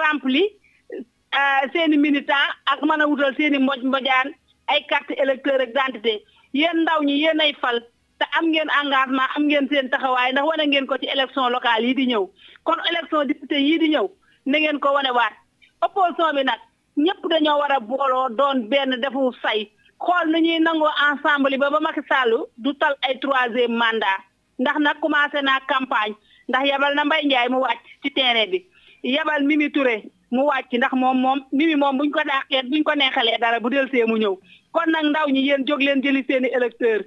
[1.34, 4.34] rempli seeni militant ak mën a wutal seeni mboj mbojaan
[4.68, 6.24] ay carte électeur ak identité.
[6.54, 7.80] Yéen ndaw ñi yéen ay fal
[8.20, 11.86] te am ngeen engagement am ngeen seen taxawaay ndax wane ngeen ko ci élection locale
[11.88, 12.28] yi di ñëw.
[12.64, 14.08] Kon élection député yii di ñëw
[14.46, 15.34] na ngeen ko wane waat
[15.82, 16.60] opposition bi nag
[16.98, 19.70] ñëpp dañoo war a booloo doon benn defu say.
[20.00, 24.20] Xool na ñuy nangoo ensemble ba ba Macky Sall du tal ay troisième mandat.
[24.60, 26.16] Ndax nag commencé naa campagne
[26.48, 28.66] ndax yabal na Mbaye Ndiaye mu wàcc ci terrain bi.
[29.04, 32.94] Yabal Mimi Touré mu wàcc ndax moom moom Mimi moom buñ ko dàqee buñ ko
[32.96, 34.36] neexalee dara bu del see mu ñëw.
[34.72, 37.00] kon nag ndaw ñi yéen jóg leen jëli seeni électeur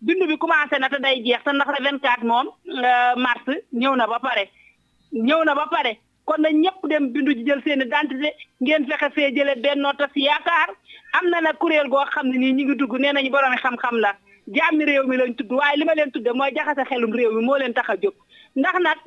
[0.00, 2.46] bindu bi commencé na te day jeex te ndax la 24 moom
[3.24, 4.44] mars ñëw na ba pare.
[5.12, 5.92] ñëw na ba pare.
[6.24, 10.12] kon nag ñëpp dem bindu ji jël seen identité ngeen fexe fee jële Benno Tas
[10.14, 10.70] Yaakaar.
[11.18, 13.30] am na nag kuréel goo xam ne nii ñi ngi dugg nee nañu
[13.62, 14.12] xam-xam la.
[14.50, 17.56] Réew mi lañ tudd waaye li ma leen tudde mooy jaxase xelum réew mi moo
[17.58, 18.14] leen tax a jóg
[18.56, 18.98] ndax nag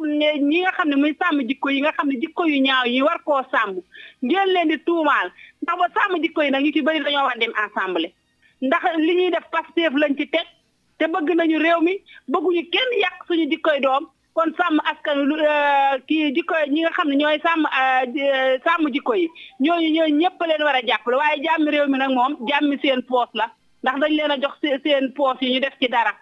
[0.49, 3.01] ñi nga xam ne muy sàmm jikko yi nga xam ne jikko yu ñaaw yi
[3.01, 3.75] war koo sàmm
[4.23, 5.31] ngeen leen di tuumaal
[5.61, 8.07] ndax ba sàmm jikko yi nag ñu ci bëri dañoo war dem ensemble
[8.61, 10.47] ndax li ñuy def Pastef lañ ci teg
[10.97, 15.19] te bëgg nañu réew mi bëgguñu kenn yàq suñu jikkoy doom kon sàmm askan
[16.07, 17.63] kii jikko ñi nga xam ne ñooy sàmm
[18.65, 19.27] sàmm jikko yi
[19.59, 23.01] ñooñu ñooñu ñëpp leen war a jàppale waaye jàmmi réew mi nag moom jàmmi seen
[23.03, 23.51] poos la
[23.83, 26.13] ndax dañ leen a jox seen poos yi ñu def ci dara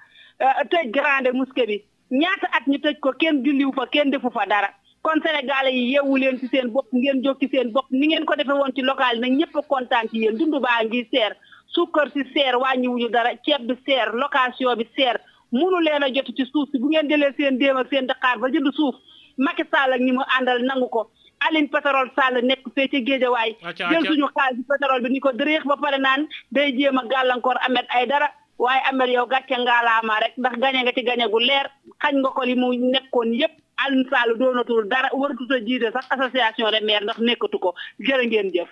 [0.70, 1.78] tëj grande mosquée bi
[2.12, 4.70] ñaata at ñu tëj ko kenn julliwu fa kenn defu fa dara.
[5.02, 7.88] Kon sénégalais yi yeewu leen ci seen bopp ngeen jóg ci seen bopp.
[7.92, 10.38] Ni ngeen ko defee woon ci local nag ñëpp kontaan ci yéen.
[10.38, 11.36] Dundu baa ngi seer
[11.74, 15.18] sukkar si seer wàññiwuñu dara ceeb bi seer location bi seer.
[15.52, 18.38] Munu leen a jot ci suuf si bu ngeen jëlee seen déem ak seen daqaar
[18.40, 18.96] ba jënd suuf.
[19.38, 21.10] Macky Sall ak ñi mu àndal nangu ko.
[21.48, 23.56] Aline pétrole Sall nekk fee ci géejawaay.
[23.76, 27.58] Jël suñu xaalis pétrole bi ni ko dëreex ba pare naan day jéem a gàllankoor
[27.66, 28.30] Ahmed Aïdara
[28.62, 30.34] waaye Ahmed yow gàcce ngaalaama rek.
[30.38, 31.68] Ndax gañe nga ci gañe gu leer
[32.02, 36.70] xañ nga ko li mu nekkoon yépp Aline Sall doonatul dara waratuta jiite sax association
[36.72, 38.70] de maire ndax nekkatu ko jërë ngeen jëf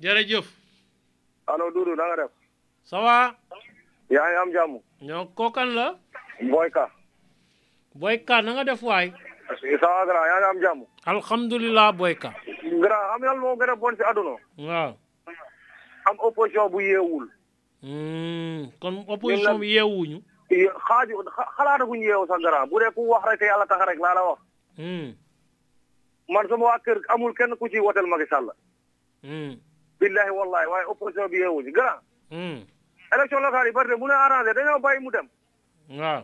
[0.00, 0.46] jërëjëf
[1.46, 2.32] allo Doudou na nga def
[2.88, 3.34] ça va
[4.10, 4.72] yaa ngi am jàmm
[5.02, 5.94] ñoo kookan la
[6.40, 6.88] Boyka.
[7.94, 9.12] Boyka na nga def waay
[9.80, 12.32] ça va grand yaa ngi am jàmm alhamdulilah Boyka.
[12.80, 14.92] Grand xam yàlla moo gën a bon si àdduna waaw
[16.08, 17.28] am opposition bu yeewul
[18.80, 20.22] kon opposition bi yeewuñu.
[20.50, 21.22] Xaaju
[21.56, 24.22] xalaataguñu yeewu sax grand bu dee ku wax rek te yàlla tax rek laa la
[24.24, 24.38] wax.
[26.28, 28.50] Man sama waa kër amul kenn ku ci wotel Macky Sall.
[30.00, 31.72] Billahi wallahi waaye opposition bi yeewuñu.
[31.72, 32.00] Grand.
[33.12, 35.28] Élection locale yi bari de mu ne arrangé dañoo bàyyi mu dem.
[35.90, 36.22] Waaw.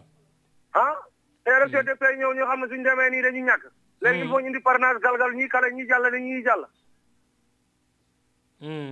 [0.75, 0.97] Ah?
[1.45, 3.65] Te élection député ñëw ñoo xam ne suñu demee nii dañu ñàkk.
[4.03, 6.65] Léegi il faut ñu indi parrainage galgal ñii kale ñii jàll ñii jàll.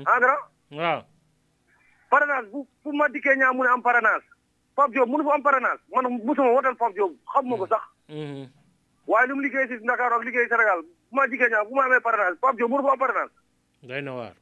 [0.06, 0.42] Ah grand?
[0.70, 1.02] Waaw.
[2.12, 4.24] Parrainage bu fu ma dikkee ñaa mu ne am parrainage.
[4.76, 5.80] Pape Diop mënu fa am parrainage.
[5.92, 7.82] Man musuma wotal Pape Diop xam ma ko sax.
[9.06, 11.84] Waaye lu mu liggéey si Dakar ak liggéey Sénégal bu ma dikkee ñaa bu ma
[11.84, 13.32] amee parrainage Pape Diop mënu fa am parrainage.
[13.82, 14.34] Day na waar.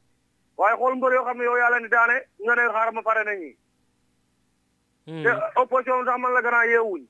[0.59, 3.25] Waaye xool mbër yoo xam ne yow yàlla ni daane nga ne xaaral ma pare
[3.25, 3.57] na ñi
[5.25, 7.03] te opposition sax man la grand yeewuñ.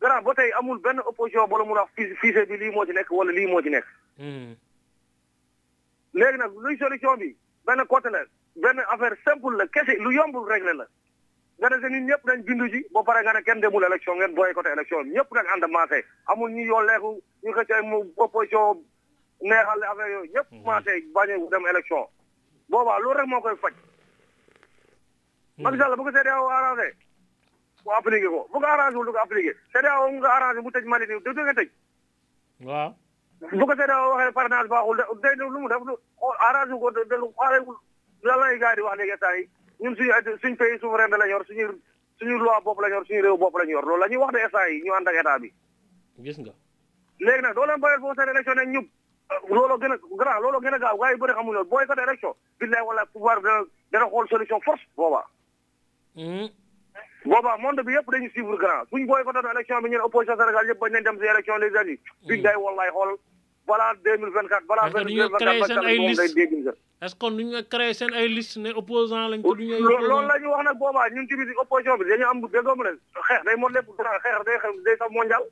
[0.00, 1.90] Grand ba tey amul benn opposition bala mun a wax
[2.20, 3.86] fiise bi lii moo ci nekk wala lii moo ci nekk.
[6.14, 7.34] Léegi nag luy solution bi
[7.66, 8.20] benn côté la.
[8.56, 10.86] Benn affaire simple la kese lu yombul réglé la
[11.60, 14.34] nga ne nit ñëpp dañ bindu ji ba pare nga ne kenn demul élection ngeen
[14.34, 16.04] boycotté élection ñëpp nag ànd maase.
[16.26, 18.80] Amul ñu yoo leeku ñu xëcc mu opposition
[19.42, 22.06] neexal affaire yooyu ñëpp maase bañ dem élection.
[22.70, 23.74] Boobaa loolu rek moo koy faj.
[25.58, 26.94] Macky Sall bu ko CEDEAO arrangé
[27.84, 28.48] mu appliqué ko.
[28.52, 29.52] Bu ko arrangé wul du ko appliqué.
[29.72, 31.68] CEDEAO mu nga arrangé mu tëj Mali nii du nga tëj.
[32.64, 32.90] Waaw.
[33.52, 35.82] Bu ko CEDEAO waxee parrainage baaxul de day lu mu def
[36.40, 37.04] arrangé ko de
[37.36, 37.60] xaale
[38.22, 39.48] lan lay gars di wax léegi instant yi
[39.80, 41.66] ñun suñu suñ pays souverain la yor suñu
[42.18, 44.32] suñu loi bopp la yor suñu réew bopp la ñu yor loolu la ñuy wax
[44.32, 45.52] de instant yi ñu ànd ak état bi.
[46.22, 46.52] Gis nga.
[47.20, 48.86] Léegi nag doo leen bàyyil foofu seen élection ne ñub
[49.48, 52.02] looloo gën a grand looloo gën a gaaw gars yi bëri xamuñu loolu booy côté
[52.02, 55.24] élection billahi wala pouvoir dana dana xool solution force boobaa.
[57.24, 60.78] Boobaa monde bi yëpp dañu suivre grand suñ boycotté élection bi ñun opposition Sénégal yëpp
[60.80, 63.16] bañ nañ dem si élection législative biñ day wallaay xool
[63.66, 66.36] balaa 2024 balaa Est-ce que du ñu créé seen ay liste
[67.02, 69.80] est-ce que du ñu créé seen ay liste ne opposant lañ ko du ñu ay
[69.80, 72.92] loolu la ñu wax nag boobaa ñun tamit opposition bi dañu am déggoo mu ne
[73.28, 75.42] xeex day mot lépp xeex day day sax mondial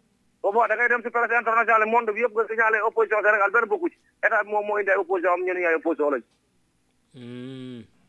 [0.43, 3.69] boobaa da ngay dem si presse internationale monde bi yëpp nga signalé opposition Sénégal benn
[3.73, 6.23] bokku ci état bi moom moo indi ay opposition am ñeneen ay opposition lañ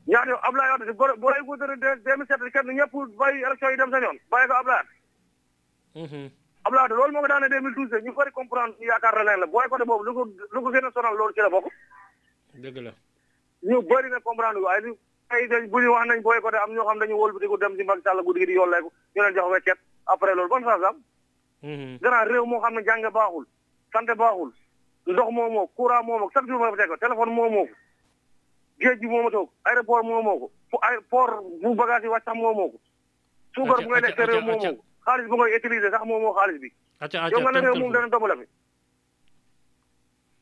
[0.09, 1.41] ñaata yow Ablaye Wade si boo boo lay
[1.79, 6.31] deux mille sept kenn ñëpp bàyyi élection yi dem sa yoon bàyyi ko Ablaye
[6.65, 9.39] Wade Ablaye Wade loolu moo ko daane 2012 ñu bëri comprendre ñu yaakaar na leen
[9.39, 11.65] la booy côté boobu lu ko lu ko gën a sonal loolu ci la bokk.
[12.53, 12.91] Dëgg la.
[13.63, 14.93] Ñu bëri na comprendre waaye li
[15.29, 17.47] ay dañ bu ñu wax nañ booy côté am ñoo xam dañu wóol bi di
[17.47, 20.49] ko dem si Macky Sall guddi gi di yolleeku ñu leen jox weccet après loolu
[20.49, 20.97] ban sens am.
[22.01, 23.45] Grand réew moo xam ne jàng baaxul
[23.93, 24.51] santé baaxul
[25.07, 27.73] ndox moo moo courant moo moo chaque jour ma fa teg téléphone moo moo ko
[28.79, 32.09] géej gi moo ma toog aéroport moo moo ko fu ay port bu bagage yi
[32.09, 32.77] wàcc sax moo moo ko
[33.55, 36.33] suukar bu ngay lekk réew moo moo ko xaalis bu ngay utiliser sax moo moo
[36.37, 36.69] xaalis bi.
[37.33, 38.45] Yow nga ne réew moom dana doble fi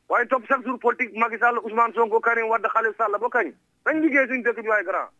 [0.08, 3.48] waaye topp chaque jour politique Macky Sall Ousmane Sonko Karim Wade Khalifa Sall ba kañ?
[3.86, 5.10] nañ liggéey suñu dëkk bi waaye grand.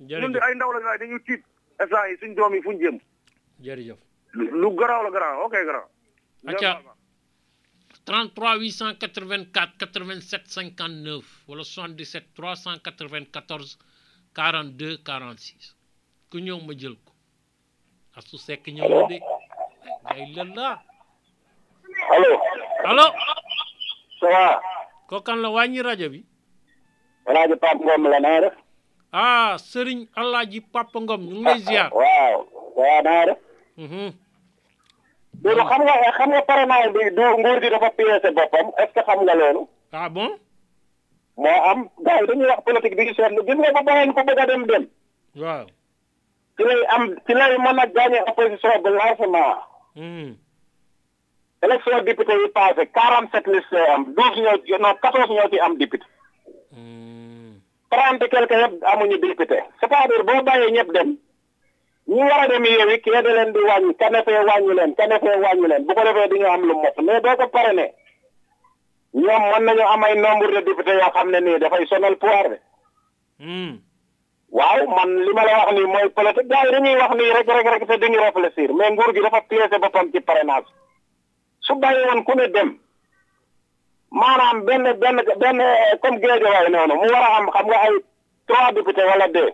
[0.00, 1.42] Ñun di ay ndaw la waaye dañu tiit.
[1.80, 2.96] instant yi suñ doom yi fuñ jëm.
[3.64, 3.98] Jërëjëf.
[4.62, 5.88] lu garaaw la grand ok grand.
[6.46, 6.80] Acca
[8.04, 13.76] 33 884 87 59 wala 77 394
[14.34, 15.74] 42 46
[16.30, 17.07] ku ñëw ma jël ko
[18.18, 19.18] asu sekk ñëw na de
[20.10, 20.68] ngay lël la
[22.14, 22.30] allo
[22.90, 23.06] allo
[24.20, 24.60] ça va
[25.08, 26.20] kookan la wàññi rajo bi
[27.26, 28.54] alaaji Pape Ngom la def
[29.12, 32.38] ah sëriñ alaaji Papa Ngom ñu lay ziar waaw
[33.26, 33.38] def
[35.44, 38.92] loolu xam nga xam nga parrainage bi du nguur gi dafa piécé boppam est ce
[38.94, 39.62] que xam nga loolu
[39.92, 40.30] ah bon
[41.36, 44.38] moo am gars yi dañuy wax politique bi seetlu gis nga ba bàyyi ko bëgg
[44.42, 44.84] a dem dem
[45.42, 45.66] waaw
[46.58, 49.58] Tila mana gagné opposition de lancement.
[49.94, 50.32] Hmm.
[51.62, 55.76] Élection député yi passé 47 liste am 12 ñoo euh, non 14 ñoo ci am
[55.76, 56.04] député.
[56.72, 57.58] Hmm.
[57.90, 59.58] 30 quelque yëpp amuñu député.
[59.80, 61.16] c'est-à-dire boo bàyyee ñëpp dem
[62.08, 65.66] ñu war a dem yeewi kii da leen di wàññi kanefee wàññi leen kanefee wàññi
[65.68, 67.86] leen bu ko defee di ñu am lu mot mais doo ko pare ne
[69.14, 72.48] ñoom mën nañu am ay nombre de député yoo xam ne nii dafay sonal pouvoir
[72.50, 72.56] bi.
[73.40, 73.78] Hmm.
[74.50, 76.48] Waaw man li ma la wax nii mooy politique.
[76.48, 78.72] Gars yi dañuy wax nii rek rek rek te dañuy réfléchir.
[78.74, 80.66] Mais nguur gi dafa piécé boppam ci parrainage.
[81.60, 82.78] Su bàyyi woon ku ne dem
[84.10, 85.58] maanaam benn benn benn
[86.02, 87.94] comme Guédiawaye noonu mu war a am xam nga ay
[88.46, 89.50] trois députés wala deux.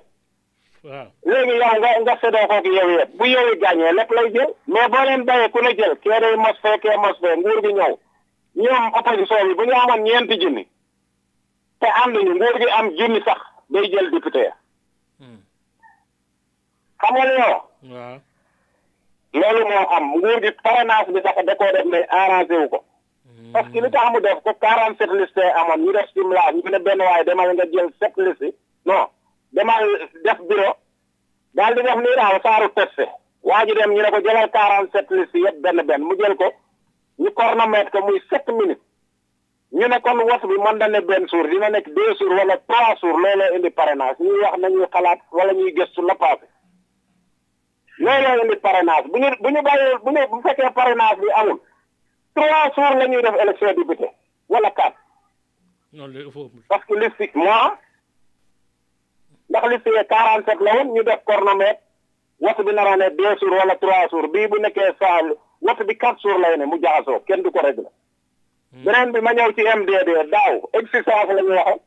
[0.84, 1.06] Waaw.
[1.26, 3.10] Léegi yow nga nga séddoo koog yow yëpp.
[3.18, 4.50] Bu yow gàññee lépp lay jël.
[4.68, 7.62] Mais boo leen bàyyee ku ne jël kee day mos fee kee mos fee nguur
[7.64, 7.94] gi ñëw.
[8.62, 10.68] Ñoom opposition bi bu ñu amoon ñeenti junni
[11.80, 13.40] te ànduñu nguur gi am junni sax
[13.70, 14.54] day jël député ya
[17.04, 17.58] xam nga ñoo
[17.94, 18.18] waaw.
[19.34, 22.78] Loolu moo am nguur gi parrainage bi sax da koo def mais arrangé wu ko.
[23.52, 26.62] Parce que li tax mu def ko quarante sept liste amoon ñu def simla ñu
[26.70, 28.54] ne benn waaye demal nga jël sept liste
[28.86, 29.06] non
[29.52, 29.84] demal
[30.24, 30.74] def bureau
[31.54, 33.06] daal di def nii daal saaru testé
[33.42, 36.34] waa ji dem ñu ne ko jëlal quarante sept liste yëpp benn benn mu jël
[36.36, 36.48] ko
[37.18, 38.82] ñu chronomètre ko muy sept minutes.
[39.72, 42.56] Ñu ne kon wat bi mën na ne benn jour dina nekk deux jours wala
[42.68, 44.16] trois jours looloo indi parrainage.
[44.20, 46.46] Ñuy wax nañuy xalaat wala ñuy gëstu la passé
[47.98, 51.58] looloo indi parrainage bu ñu bu ñu bàyyee bu ñu bu fekkee parrainage bi amul
[52.34, 54.08] trois jours la ñuy def élection député
[54.48, 54.98] wala quatre.
[55.92, 57.78] Non le faut parce que liste moi
[59.50, 61.80] ndax liste yi quarante sept la woon ñu def chronomètre
[62.40, 65.20] wat bi naroon ne deux jours wala trois jours bii bu nekkee saa
[65.62, 67.88] wat bi quatre jours lay ne mu jaxasoo kenn du ko réglé
[68.84, 71.80] beneen bi ma ñëw ci MDD daaw existence la ñu waxoon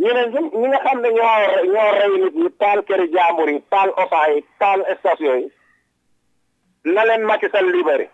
[0.00, 0.22] ñu ne
[0.60, 1.38] ñi nga xam ne ñoo
[1.72, 5.48] ñoo rey nit ñi taal këri jàmbur yi taal osa yi taal station yi
[6.94, 8.06] na leen Macky Sall libéré.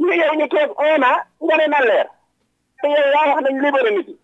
[0.00, 2.06] Ñu yow ñu toog un an nga ne na leer.
[2.80, 4.16] Te yow yaa wax nañ libéré nit ñi.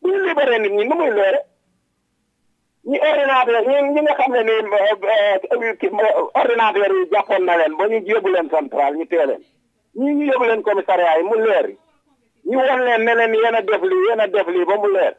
[0.00, 1.40] Bu ñu libéré nit ñi nu muy leere?
[2.88, 4.54] Ñi ordinateur ñi ñi nga xam ni
[6.40, 9.42] ordinateur yi jàppoon na leen ba ñu yóbbu leen central ñu tee leen.
[9.98, 11.66] Ñii ñu yóbbu commissariat yi mu leer.
[12.48, 15.14] Ñu won leen ne leen yéen def lii yéen def lii ba mu leer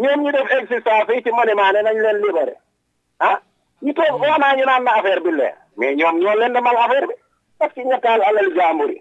[0.00, 2.54] ñoom ñu def existence fii ci monument ne nañ leen libéré.
[3.20, 3.38] Ah
[3.82, 5.54] ñu toog wanaa ñu naan na affaire bi leer.
[5.76, 7.14] Mais ñoom ñoo leen demal affaire bi.
[7.58, 9.00] Parce que ñettaal alal jàmbur yi.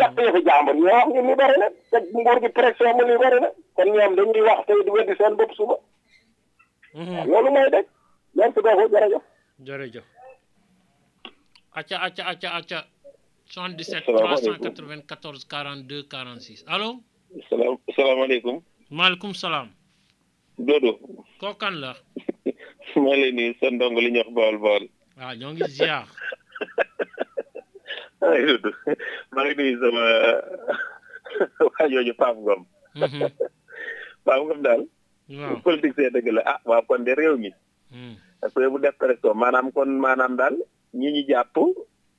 [0.00, 3.48] Yàq yëfi jàmbur ñoo wax ñu libéré na te nguur gi pression mu libéré na
[3.74, 5.76] kon ñoom dañuy wax tey di weddi seen bopp suba.
[7.30, 7.86] Loolu mooy dëgg.
[8.36, 9.22] Merci beaucoup jërëjëf.
[9.66, 10.04] Jërëjëf.
[11.78, 12.78] Acca acca acca acca
[13.46, 14.74] 77 Salaamaaleykum.
[14.74, 16.88] 394 42 46 allo
[17.50, 18.56] salaam salaamaaleykum
[18.94, 19.68] maaleykum salaam
[20.58, 20.98] Dodo
[21.42, 21.90] kookan la.
[22.94, 24.84] Maa lay nuyu sa ndongo li ñuy wax bool bool
[25.18, 26.06] waaw ñoo ngi ziar.
[28.24, 28.70] Ay dudu
[29.34, 30.02] maa ngi nuyu sama
[31.66, 32.62] waa jooju Pape Ngom.
[34.24, 34.82] Pape Ngom daal
[35.28, 35.58] waaw.
[35.66, 36.42] politique see dëgg la.
[36.46, 37.50] Ah waaw kon de réew mi.
[38.40, 40.54] Parce que bu def pression maanaam kon maanaam daal
[40.94, 41.56] ñi ñu jàpp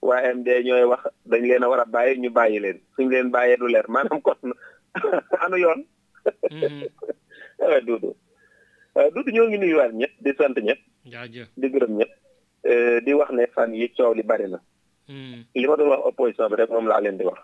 [0.04, 2.78] waa MD ñooy wax dañ leen a war a bàyyi ñu bàyyi leen.
[3.00, 3.88] Suñ leen bàyyee du leer.
[3.88, 4.36] Maanaam kon
[5.46, 5.82] anu yoon
[7.60, 8.10] waaw dudu
[8.96, 10.80] waaw dudu ñoo ngi nuyuwaat ñëpp di sant ñëpp
[11.12, 12.12] jaajëf di gërëm ñëpp
[13.06, 14.60] di wax ne fan yi coow li bari na
[15.56, 17.40] li ma doon wax opposition bi rek moom laa leen di wax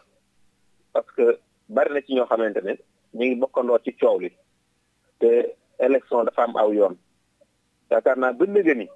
[0.93, 1.37] parce que
[1.69, 2.73] bari na ci ñoo xamante ne
[3.13, 4.31] ñu ngi bokkandoo ci coow li
[5.19, 5.29] te
[5.79, 6.95] élection dafa am aw yoon
[7.91, 8.87] yaakaar naa ba nëgë ni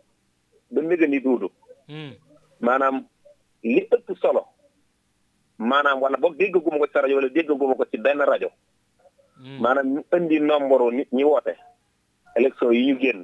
[0.72, 1.50] ba nëgë ni duudu
[2.60, 3.06] maanaam
[3.64, 4.42] li ëpp solo.
[5.58, 8.50] Maanaam wala boog déggaguma ko ci rajo wala déggaguma ko ci benn rajo
[9.62, 11.54] maanaam ñu indi nombre nit ñi woote
[12.36, 13.22] élection yi ñu génn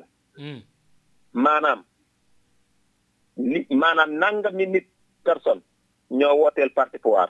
[1.34, 1.84] maanaam
[3.38, 4.88] li maanaam nangam ni nit
[5.24, 5.62] personne
[6.12, 7.30] ñoo wooteel parti pouvoir.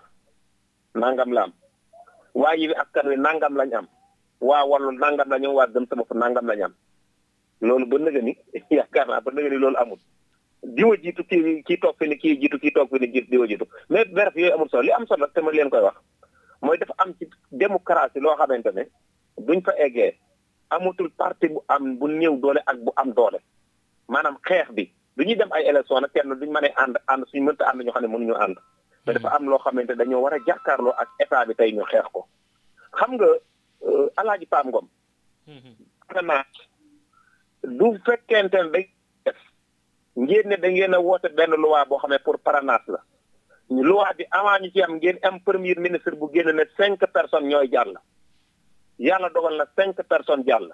[0.95, 1.52] Nangam la am.
[2.34, 3.88] Waa yi askan wi nangam lañ am.
[4.41, 6.74] Waa wallu nangam la ñu waa gëm sama bopp nangam lañ am.
[7.62, 8.34] Loolu ba nëga ni
[8.78, 9.99] yaakaar naa ba nëga ni loolu amul.
[10.64, 13.66] Diwa jiitu kii kii toog fi ni kii jiitu kii toog fi ni diwa jiitu.
[13.90, 14.84] Mais bref yooyu amul solo.
[14.84, 15.95] Li am solo te ma leen koy wax
[16.62, 18.84] mooy dafa am ci démocratie loo xamante ne
[19.38, 20.18] duñ fa eggee
[20.70, 23.40] amatul parti bu am bu néew doole ak bu am doole.
[24.08, 27.24] Maanaam xeex bi du ñuy dem ay élection nag kenn duñ mën a ànd ànd
[27.32, 28.58] suñ mënta ànd ñoo xam ne mënuñu ànd.
[29.06, 32.06] Mais dafa am loo xamante dañoo war a jàkkaarloo ak état bi tey ñu xeex
[32.14, 32.28] ko.
[32.98, 33.28] Xam nga
[34.18, 34.88] alaaji Pam Ngom.
[36.22, 36.44] Naa
[37.64, 38.90] du fekkente ne day
[39.26, 39.38] def
[40.18, 43.00] ngeen ne da ngeen a woote benn loi boo xam ne pour parrainage la.
[43.80, 47.48] Loi bi avant ñu ci am ngeen am premier ministre bu génn ne cinq personnes
[47.49, 47.93] ñooy jàll.
[48.99, 50.69] Yàlla dogal na cinq personnes jàll.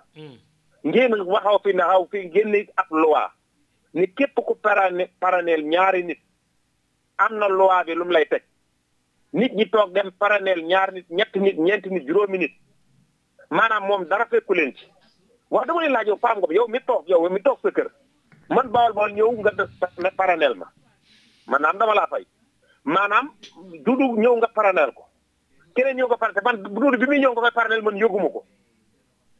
[0.83, 3.27] Ngeen waxaw fi ne xaw fi génn ab loi.
[3.93, 6.19] Ni képp ku parane paraneel ñaari nit
[7.17, 8.43] am na loi bi lu mu lay teg.
[9.33, 12.51] Nit ñi toog dem paraneel ñaari nit ñetti nit ñeenti nit juróomi nit.
[13.49, 14.85] Maanaam moom dara fekku leen ci.
[15.49, 17.89] Wax dama leen laaj yow Pam Ngom yow mi toog yow mi toog sa kër.
[18.49, 20.65] Man bawal bawal ñëw nga def ne paraneel ma
[21.47, 22.25] maanaam dama laa fay.
[22.93, 23.27] Maanaam
[23.85, 25.03] dudu ñëw nga paraneel ko.
[25.75, 28.41] keneen ñëw nga paraneel man dudu bi muy ñëw nga koy paraneel man yëguma ko.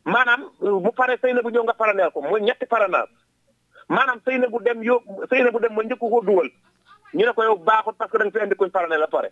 [0.05, 0.41] maanaam
[0.83, 3.11] mu pare sëy na bu ñëw nga paraneel ko mooy ñetti paranage
[3.89, 4.99] maanaam sëy na bu dem yo
[5.29, 6.49] sëy na bu dem ma njëkk ko dugal.
[7.15, 9.29] ñu ne ko yow baaxut parce que da nga fi indi kuñ paraneel la pare.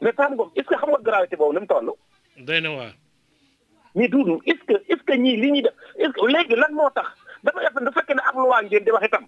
[0.00, 1.90] mais Pam Ngom est ce que xam nga gravité boobu ni mu toll?
[2.38, 2.70] Doy na
[3.96, 6.26] mais duudu est ce que est ce que ñii li ñuy def est ce que
[6.26, 7.08] léegi lan moo tax?
[7.42, 9.26] dafa def du fekkee ne ab loi ngeen di wax itam.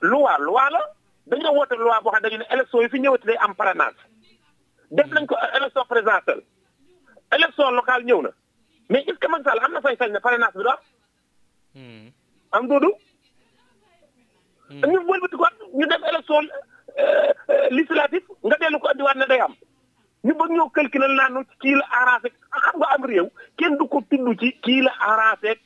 [0.00, 0.80] loi loi la
[1.30, 4.00] dañoo woote loi boo xam dañu ne élection yi fi ñëwati day am parrainage
[4.90, 6.42] def nañ ko élection présidentielle
[7.36, 8.30] élection locale ñëw na
[8.90, 12.10] mais est ce que Macky Sall am na sañ-sañ ne parrainage bi du am
[12.52, 12.90] am duudu
[14.70, 16.42] ñu wëlbati ko ñu def élection
[17.70, 19.54] législative nga dellu ko andiwaat ne day am
[20.24, 24.00] ñu bëgg ñoo calculer naan kii la arrangé xam nga am réew kenn du ko
[24.10, 25.58] tudd ci kii la arrangé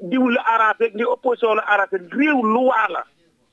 [0.00, 3.02] diw la arrangé ni opposition la arrangé réew luwaa la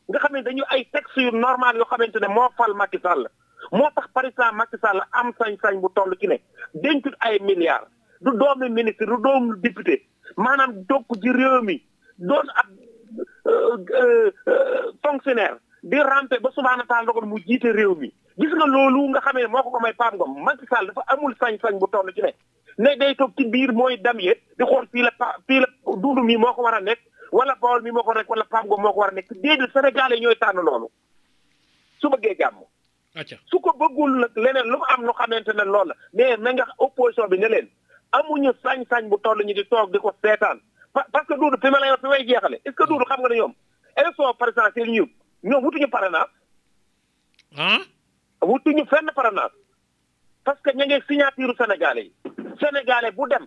[0.10, 3.28] nga xam ne dañu ay texte yu normal yoo xamante ne moo fal Macky Sall
[3.72, 6.38] moo tax exemple Macky Sall am sañ-sañ bu toll ci ne
[6.74, 7.88] dencut ay milliards
[8.22, 10.02] du doomi ministre du doomu député
[10.38, 11.78] maanaam dokk ci réew mi
[12.18, 12.68] doon ab
[15.04, 19.20] fonctionnaire di rampe ba subhaana taala dogal mu jiite réew mi gis nga loolu nga
[19.22, 22.34] xamee moo ko may Pam Ngom Macky Sall dafa amul sañ-sañ bu toll ci ne
[22.78, 25.12] ne day toog ci biir mooy dam yet di xool fii la
[25.48, 27.00] fii la duudu mi moo ko war a nekk
[27.32, 29.72] wala Bawol mi moo ko nekk wala Pam Ngom moo ko war a nekk déedéet
[29.74, 30.88] Sénégalais ñooy tànn loolu.
[32.02, 32.64] Su bëggee jàmm.
[33.50, 36.54] Su ko bëggul nag leneen lu ko am nu xamante ne loolu la mais na
[36.54, 37.68] nga opposition bi ne leen
[38.12, 40.60] amuñu sañ-sañ bu toll ñu di toog di ko seetaan.
[40.94, 43.20] Parce que duudu fi ma lay wax fi may jeexale est ce que duudu xam
[43.22, 43.54] nga ne ñoom
[43.98, 45.06] élection présidentielle ñu
[45.44, 46.30] ñoom wutuñu parrainage.
[47.58, 47.80] Ah
[48.42, 49.52] wutuñu fenn parrainage.
[50.44, 52.14] Parce que ña ngi signature sénégalais yi.
[52.60, 53.46] Sénégalais bu dem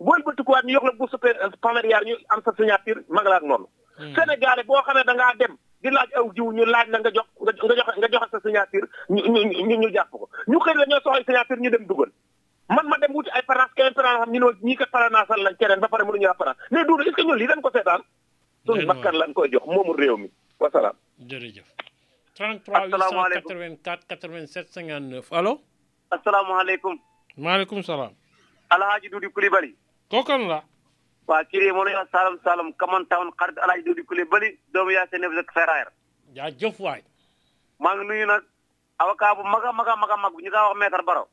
[0.00, 1.16] booy bëtikuwaat ñu yox la bourse
[1.62, 3.66] familiale ñu am sa signature magalaat noonu.
[4.14, 7.10] Sénégalais boo xam ne da ngaa dem di laaj aw jiw ñu laaj na nga
[7.10, 10.28] jox nga joxe nga joxe sa signature ñu ñu ñu jàpp ko.
[10.48, 12.10] Ñu xëy la ñoo soxla signature ñu dem dugal.
[12.68, 15.56] Man ma dem wuti ay parrainage keneen parrainage xam ñu ne ñii kat parrainage lañ
[15.58, 17.70] keneen ba pare mënuñu la parrainage mais duudu est ce que ñun lii dañ ko
[17.70, 18.02] seetaan?
[18.66, 20.30] Suñu bakkan lañ koy jox moomul réew mi.
[20.60, 21.66] Wasalaam jërëjëf.
[22.34, 25.60] 33 884 87 59 allo?
[26.10, 26.98] Asalaamaaleykum.
[27.36, 28.12] Maaleykum salaam.
[28.70, 29.76] Alhaaji duudi kulibali
[30.10, 30.62] kokan la
[31.26, 32.72] waa kiri mo noon salam salam.
[32.74, 35.90] Kaman town xarit alhaaji duudi kulibali doomu yaa seen nebsek ferraire
[36.34, 37.02] jaa jëf waay.
[37.80, 38.42] Maa ngi nuyu nag
[38.98, 41.24] avocat bu maga maga maga mag ñu kaa wax maître baro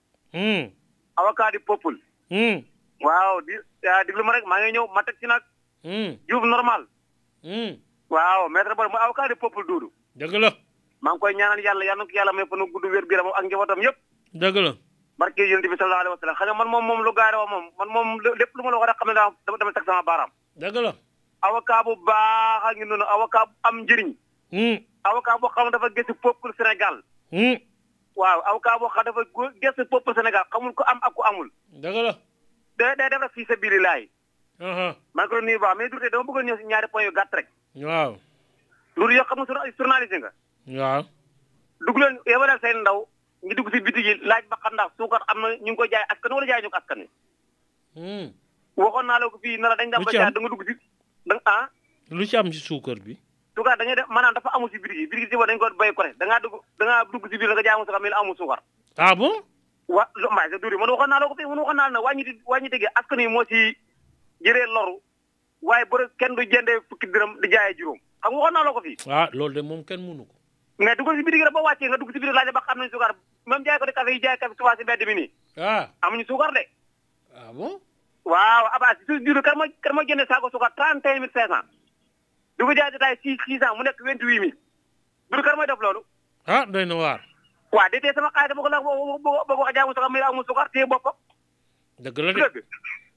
[1.17, 1.97] avocat di peuple.
[3.01, 3.53] Waaw di
[4.07, 5.41] diglu ma rek maa ngi ñëw ma teg ci nag.
[6.29, 6.87] Juub normal.
[8.09, 9.91] Waaw maître Baro mooy avocat du peuple duudu.
[10.15, 10.49] Dëgg la.
[11.01, 13.27] Maa ngi koy ñaanal yàlla na ko yàlla may fa nu gudd wér gu yaram
[13.35, 13.97] ak njabootam yëpp.
[14.33, 14.71] Dëgg la
[15.17, 16.35] barke yonent bi sallallahu alayhi wa sallam.
[16.35, 18.77] Xam nga man moom moom lu gaare wa moom man moom lépp lu ma la
[18.77, 20.93] wax rek xam ne daa dama dama teg sama baaraam dëgg la.
[21.41, 24.09] Avocat bu baax a ngi noonu avocat bu am njëriñ.
[25.03, 26.95] Avocat boo xam dafa gëstu peuple Sénégal.
[28.15, 29.21] Waaw avocat boo xam dafa
[29.61, 31.49] gëstu peuple Sénégal xamul ko am ak ku amul.
[31.73, 32.13] Dëgg la.
[32.77, 34.09] Day day def fii sa biir laay.
[34.59, 37.11] Maa ngi ko nuyu baax mais Doudou dama bëgg a ñëw si ñaari point yu
[37.11, 37.47] gàtt rek.
[37.75, 38.17] Waaw.
[38.95, 40.31] Doudou yow xam nga journaliste nga.
[40.67, 41.03] Waaw.
[41.81, 43.07] Dugg leen yebalal seen ndaw
[43.45, 45.89] ngi dugg si bitig yi laaj ba xam ndax suukar am na ñu ngi koy
[45.89, 47.07] jaay askan wala jaay ñu ko askan wi?
[48.77, 50.73] Waxoon naa la ko fii na la dañ dam ba jaay da nga dugg si
[51.25, 51.69] da nga ah?
[52.09, 53.17] Lu ci am ci suukar bi?
[53.55, 56.17] Suukar dañuy def maanaam dafa amul si bitig yi si dañ ko béy ko rek
[56.17, 58.59] da ngaa dugg da ngaa dugg si biir nga jaay amul suukar mais amul suukar.
[58.97, 59.33] Ah bon?
[59.87, 62.23] Wa mbaay sa duri man waxoon naa la ko fii man waxoon naa la wàññi
[62.45, 63.75] wàññi tege askan wi moo si
[64.45, 65.01] jëree loru
[65.61, 67.99] waaye bëri kenn du jëndee fukki dërëm di jaayee juróom.
[68.21, 68.97] Xam nga waxoon naa la ko fii.
[69.09, 70.35] Ah loolu de moom kenn mënu ko.
[70.79, 72.89] Mais dugg si bitig rek ba wàccee nga dugg si bitig laaj ba xam nañ
[72.91, 73.11] suukar
[73.45, 76.25] même jaay ko di café yi jaay café tubaab si mbedd mi nii ah amuñu
[76.27, 76.63] suukar de
[77.35, 77.79] ah bon
[78.25, 81.19] waaw aba si su diru kan moo kan moo jëndee saako suukar trente et un
[81.19, 81.65] mille cinq cent
[82.59, 84.39] du ko jaay détail six six cent mu nekk vingt huit
[85.31, 86.01] mille kan mooy def loolu
[86.47, 87.19] ah doy na waar
[87.71, 90.85] waaw de tey sama xaalis bëgg la bëgg wax jaamu suukar mais amul suukar téye
[90.85, 91.13] boppam
[91.99, 92.63] dëgg la de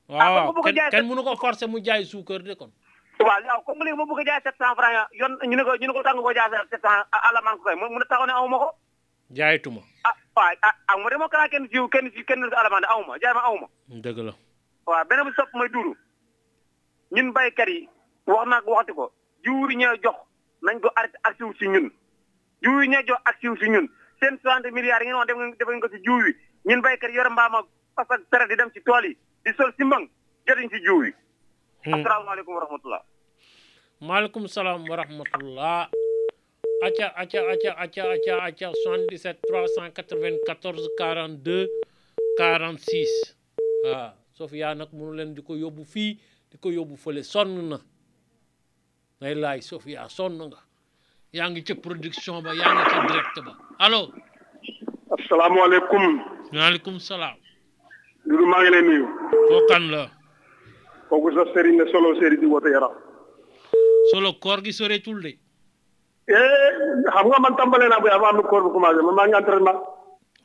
[0.08, 2.72] waaw kenn kenn mënu ko forcer mu jaay suukar de kon
[3.20, 5.76] waaw waaw comme léegi ma bëgg a jaay sept cent franc yoon ñu ne ko
[5.76, 8.32] ñu ne ko tàng ko jaay sept cent alamaan ko kay mu ne taxaw ne
[8.48, 8.68] ma ko
[9.30, 9.80] jaaytuma.
[10.04, 13.18] Ah waaw ah ah mu dema kala kenn siw kenn si kenn alamaan aw ma
[13.18, 13.66] jaay ma aw ma.
[13.88, 14.32] Dëgg la.
[14.86, 15.94] Waaw beneen bi sopp mooy duuru.
[17.12, 17.88] Ñun baykat yi
[18.26, 19.12] wax naa ko waxati ko
[19.44, 20.16] jiw yi ñoo jox
[20.62, 21.90] nañ ko arrêté ak siw si ñun.
[22.62, 23.88] Jiw yi ñoo jox ak siw si ñun.
[24.20, 25.26] Seen soixante milliards yi ngeen wax
[25.58, 26.32] def def ko si jiw yi.
[26.66, 27.62] Ñun baykat yi yor mbaama
[27.96, 30.08] parce que tere di dem ci tool yi di sol si mbang
[30.46, 31.12] jotuñ si jiw yi.
[31.92, 33.02] Asalaamaaleykum wa rahmatullah.
[34.00, 35.88] Maaleykum salaam wa rahmatullah
[36.86, 41.68] acca acca acca acca acca acca 77 394 42
[42.38, 43.36] 46
[43.84, 46.10] waaw Sofia nag mënu leen di ko yóbbu fii
[46.50, 47.78] di ko yóbbu fële sonn na
[49.20, 50.58] ngay laay Sofia sonn nga
[51.32, 53.52] yaa ngi ca production ba yaa ngi ca direct ba
[53.84, 54.00] allo
[55.18, 56.04] asalaamaaleykum
[56.52, 57.38] maaleykum salaam
[58.26, 59.06] Doudou maa ngi lay nuyu
[59.48, 60.02] koo kan la
[61.08, 62.94] kooku sa sëriñ ne solo sëriñ di woote yaram
[64.10, 65.32] solo koor gi soreetul de
[66.28, 69.36] eh xam nga man tàmbalee naa bu avant nu koor bi commencé man maa ngi
[69.40, 69.78] entraînement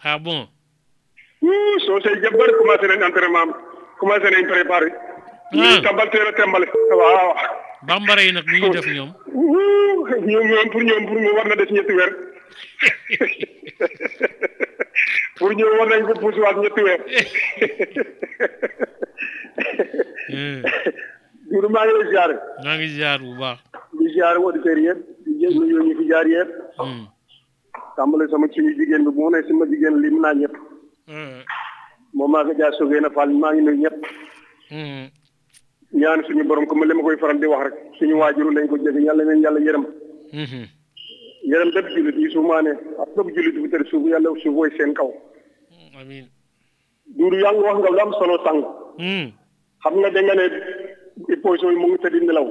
[0.04, 0.48] ah bon
[1.86, 3.52] soo say jëpp bëri commencé nañ entraînement
[4.00, 4.90] commencé nañ préparé
[5.54, 6.68] ñu tàmbal teel a tàmbale
[7.00, 7.34] waaw
[7.88, 9.12] bambara yi nag ni ñu def ñoom.
[10.30, 12.12] Ñoom ñoom pour ñoom pour mu war na des ñetti weer.
[15.38, 17.00] Pour ñoom war nañ ko puusiwaat ñetti weer.
[21.50, 22.36] Doudou maa ngi lay ziare.
[22.64, 23.60] maa ngi ziar bu baax.
[23.98, 25.00] di ziare auditeurs yëpp
[25.40, 26.50] jël nuyu ñu fi jaar yëpp.
[27.96, 30.56] tàmbale sama suñu jigéen bi mu ne sama jigéen lim naa ñëpp.
[32.14, 33.98] moom maa ngi jaar sogee na Fall maa ngi nuyu ñëpp.
[35.94, 38.78] ñaan suñu borom comme li ma koy faral di wax rek suñu waajuru lañ ko
[38.78, 39.86] jëfe yàlla nañ yàlla yërëm.
[41.52, 42.72] yërëm bépp jullit yi su maane
[43.02, 45.10] ak bépp jullit bu tëdd suuf yàlla suuf woy seen kaw.
[46.00, 46.28] amiin.
[47.18, 48.66] Doudou yaa ngi wax nga lu am solo sànq.
[49.84, 50.46] xam nga da nga ne
[51.34, 52.48] opposition yi mu ngi tëdd nelaw.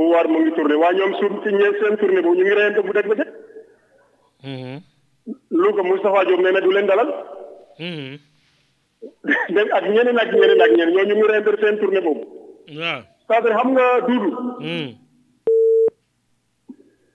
[0.00, 2.80] Pouvoir mu ngi tourné waaye ñoom suuf ci ñeen seen tournée boobu ñu ngi reyante
[2.86, 3.30] bu dégg ba jëkk.
[5.60, 7.10] lu ko Moustapha Diop nee na du leen dalal.
[9.54, 12.24] dégg ak ñeneen ak ñeneen ak ñeneen ñoo ñu ngi reyante seen tournée boobu.
[12.80, 13.00] waaw.
[13.28, 14.32] c'est-à-dire xam nga Doudou.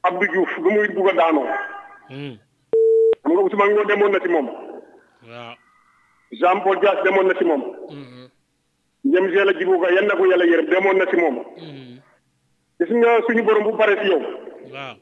[0.07, 1.48] Abdou Diouf lu muy bugg a daanoo.
[3.22, 4.48] xam nga Ousmane Ngom demoon na ci moom.
[5.30, 5.56] waaw.
[6.40, 7.64] Jean Paul Dias demoon na ci moom.
[9.10, 11.38] yan na ko yàlla yërëm demoon na ci moom.
[12.80, 14.22] Gis nga suñu borom bu pare si yow.
[14.74, 14.96] waaw.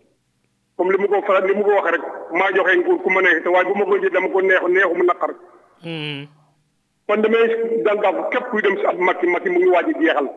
[0.78, 2.04] comme li mu ko faral li mu ko wax rek
[2.38, 4.68] maa joxe nguur ku ma neex te waaye bu ma ko jël dama ko neexu
[4.70, 5.32] neexu mu naqar.
[7.08, 7.48] kon damay
[7.86, 10.28] dànkaafu képp kuy dem si ab makki makki mu ngi waaj a jeexal.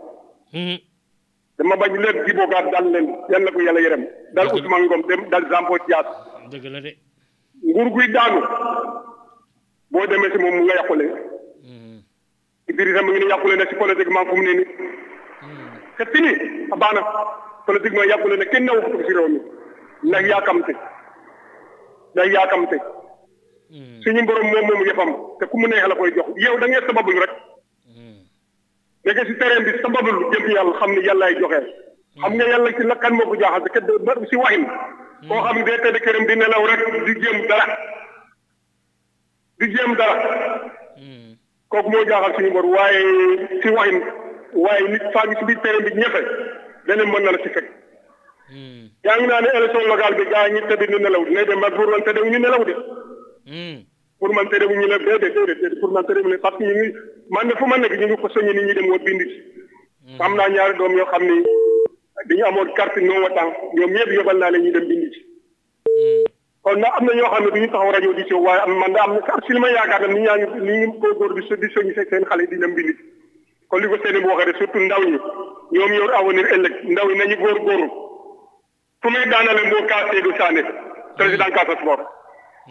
[1.58, 4.04] dama bañ leen jiboo gaat daal leen yal na ko yàlla yërëm.
[4.34, 6.06] dal Ousmane Ngom dem dal Jean Paul Dias.
[6.50, 6.92] dëgg la de.
[7.64, 8.40] nguur guy daanu.
[9.90, 11.06] boo demee si moom mu nga yàqule.
[12.68, 14.66] Idrissa mu ngi ne yàqule ne si politiquement fu mu ne nii.
[15.98, 16.30] C'est fini
[16.72, 17.02] a baax na
[17.66, 19.40] politiquement yàqule ne kenn newu ko si réew mi
[20.10, 20.72] ndax yaakamte
[22.14, 22.76] ndax yaakamte
[24.02, 25.10] suñu borom moom moomu yëppam
[25.40, 27.32] te ku mu neex la koy jox yow da ngay sababul rek
[29.04, 31.60] nekk si terrain bi sababul jëm yàlla xam ne yàllaay joxe
[32.20, 33.84] xam nga yàlla ci la kan moo ko jaaxal te kat
[34.30, 34.64] si waxin
[35.28, 37.66] koo xam ne day tëdd këram di nelaw rek di jéem dara
[39.58, 40.16] di jéem dara
[41.68, 43.00] kooku moo jaaxal suñu bor waaye
[43.62, 43.98] si waxin
[44.64, 46.20] waaye nit faa ngi si biir terrain bi ñefe
[46.86, 47.68] leneen mën na la ci fekk
[49.04, 51.70] yaa ngi naa ne élection locale bi yi ñu tëdd ñu nelaw dina dem ba
[51.70, 52.74] pour man tëdd ñu nelaw de
[54.18, 56.64] pour man tëdd ñu ne déedéet déedéet déedéet pour man tëdd ñu ne parce que
[56.64, 56.92] ñu ngi
[57.30, 59.38] man de fu ma nekk ñu ngi ko soññi nit ñi dem woon bind ci
[60.20, 61.36] am naa ñaari doom yoo xam ni
[62.28, 65.20] dañu amoon carte non votant ñoom ñëpp yóbbal naa leen ñu dem bind ci
[66.62, 68.72] kon nag am na ñoo xam ne du ñu taxaw rajo di ci waaye am
[68.78, 71.34] man da am na si li ma yaakaar ne nit ñaa ngi ni ngi góorgóor
[71.34, 73.02] di di soññi seen xale di dem bind ci
[73.70, 75.18] kon li ko seeni bu waxee surtout ndaw ñi
[75.78, 77.88] ñoom yor avenir ëllëg ndaw yi nañu góorgóorlu
[79.02, 80.62] fu may daanale moo kaa Seydou Sané
[81.16, 82.00] président Casa Sport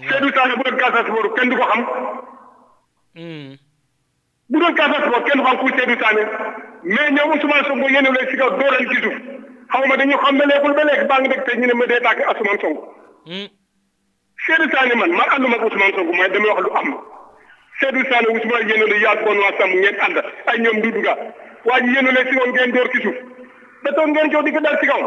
[0.09, 1.81] Seydou Sané bu doon Casa Sport kenn du ko xam
[4.49, 6.23] bu doon Casa Sport kenn du xam ku Seydou Sané
[6.83, 9.15] mais ñoom Ousmane Sonko yéen leen si kaw dooral ci suuf
[9.73, 11.85] xaw ma dañu xam ne léegul ba léegi baa ngi dégg te ñu ne ma
[11.87, 12.83] dee tàkk Ousmane Sonko
[14.45, 16.89] Seydou Sané man man ànduma ak Ousmane Sonko mooy damay wax lu am
[17.79, 20.17] Seydou Sané Ousmane yéen yaag bon waa sam ngeen ànd.
[20.47, 21.13] Ay ñoom Doudou Ga
[21.65, 23.17] waa ji yéen leen si kaw ngeen door ci suuf.
[23.83, 25.01] Da toog ngeen jox di ko dal ci kaw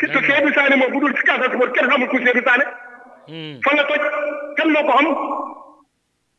[0.00, 2.64] surtout Seydou Sané moom bu dul ci Casa Sport kenn xamul ku Seydou Sané.
[3.64, 4.02] Fa nga toj
[4.56, 5.08] kenn moo ko xam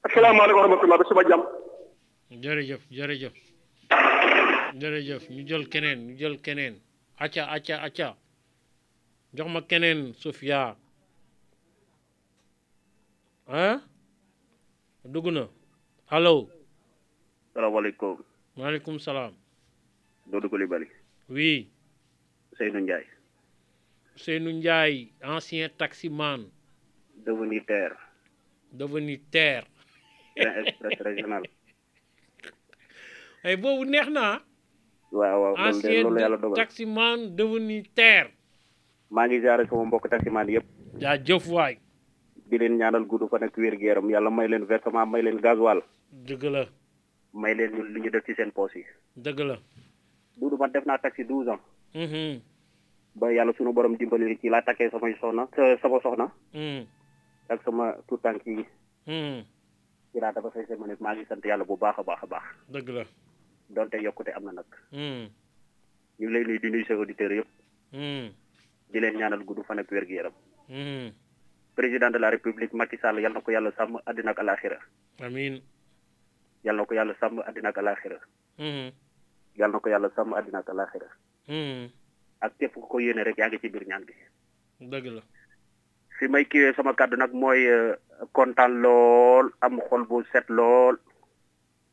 [0.07, 1.43] asalaamaaleykum wa rahmatulah ba suba jàmm.
[2.43, 3.33] Jërëjëf jërëjëf.
[4.79, 6.75] Jërëjëf ñu jël keneen ñu jël keneen.
[7.19, 8.15] Acca acca acca
[9.35, 10.75] jox ma keneen Sofia.
[13.47, 13.79] Ah
[15.13, 15.43] dugg na
[16.15, 16.49] allo
[17.53, 18.17] salaamaaleykum
[18.57, 19.33] maaleykum salaam
[20.31, 20.87] Doudou Coulibaly
[21.29, 21.67] oui
[22.57, 23.07] Seynou Ndiaye
[24.15, 26.41] Seynou Ndiaye ancien taximan.
[27.25, 27.95] Devenu terre
[28.71, 29.65] devenu terre
[30.35, 31.43] train express régional
[33.43, 34.41] ay boobu neex na
[35.11, 36.05] waaw waaw ancien
[36.55, 38.29] taximan devenu terre
[39.09, 40.67] maa ngi jaare sama mbokk taximaan yëpp
[41.01, 41.75] jaa jëf waay
[42.49, 45.37] di leen ñaanal gudd fan ak wér gu yaram yàlla may leen versement may leen
[45.41, 45.81] gasoil.
[46.11, 46.65] Dëgg la.
[47.33, 48.83] May leen ñu li ñu def ci seen poos yi.
[49.15, 49.55] Dëgg la.
[50.37, 51.59] Doudou man def naa taxi douze ans.
[51.93, 52.41] Mhm
[53.15, 56.31] ba yàlla sunu borom dimbali ci laa takkee samay soxna sa- sama soxna.
[56.53, 56.85] Mhm
[57.49, 58.65] ak sama tout tànk yi.
[59.07, 59.43] Mhm
[60.13, 62.27] ci laa dafa say seen ma maa ngi sant yàlla bu baax a baax a
[62.27, 62.43] baax.
[62.69, 63.03] Dëgg la.
[63.69, 64.65] Donte yokkute am na nag.
[64.91, 65.27] Mhm
[66.19, 67.49] ñu lay nuyu di nuyu sa auditeurs yëpp.
[68.91, 70.33] Di leen ñaanal gudd fan ak wér gu yaram
[71.79, 74.79] président de la république Macky Sall yal na ko yàlla sàmm àddina ak alaxira
[75.23, 75.61] amiin
[76.63, 78.19] yal na ko yàlla sàmm àddina ak alaxira
[78.59, 78.91] mhm
[79.55, 81.07] yal na ko yàlla sàmm àddina ak alaxira
[81.47, 81.87] mhm
[82.41, 84.15] ak képp ku ko yéene rek yaa ngi ci biir ñaan gi.
[84.79, 85.21] Dëgg la.
[86.19, 87.95] Fi may kiwee sama kàddu nag mooy euh,
[88.31, 90.95] kontaan lool am xol bu set lool.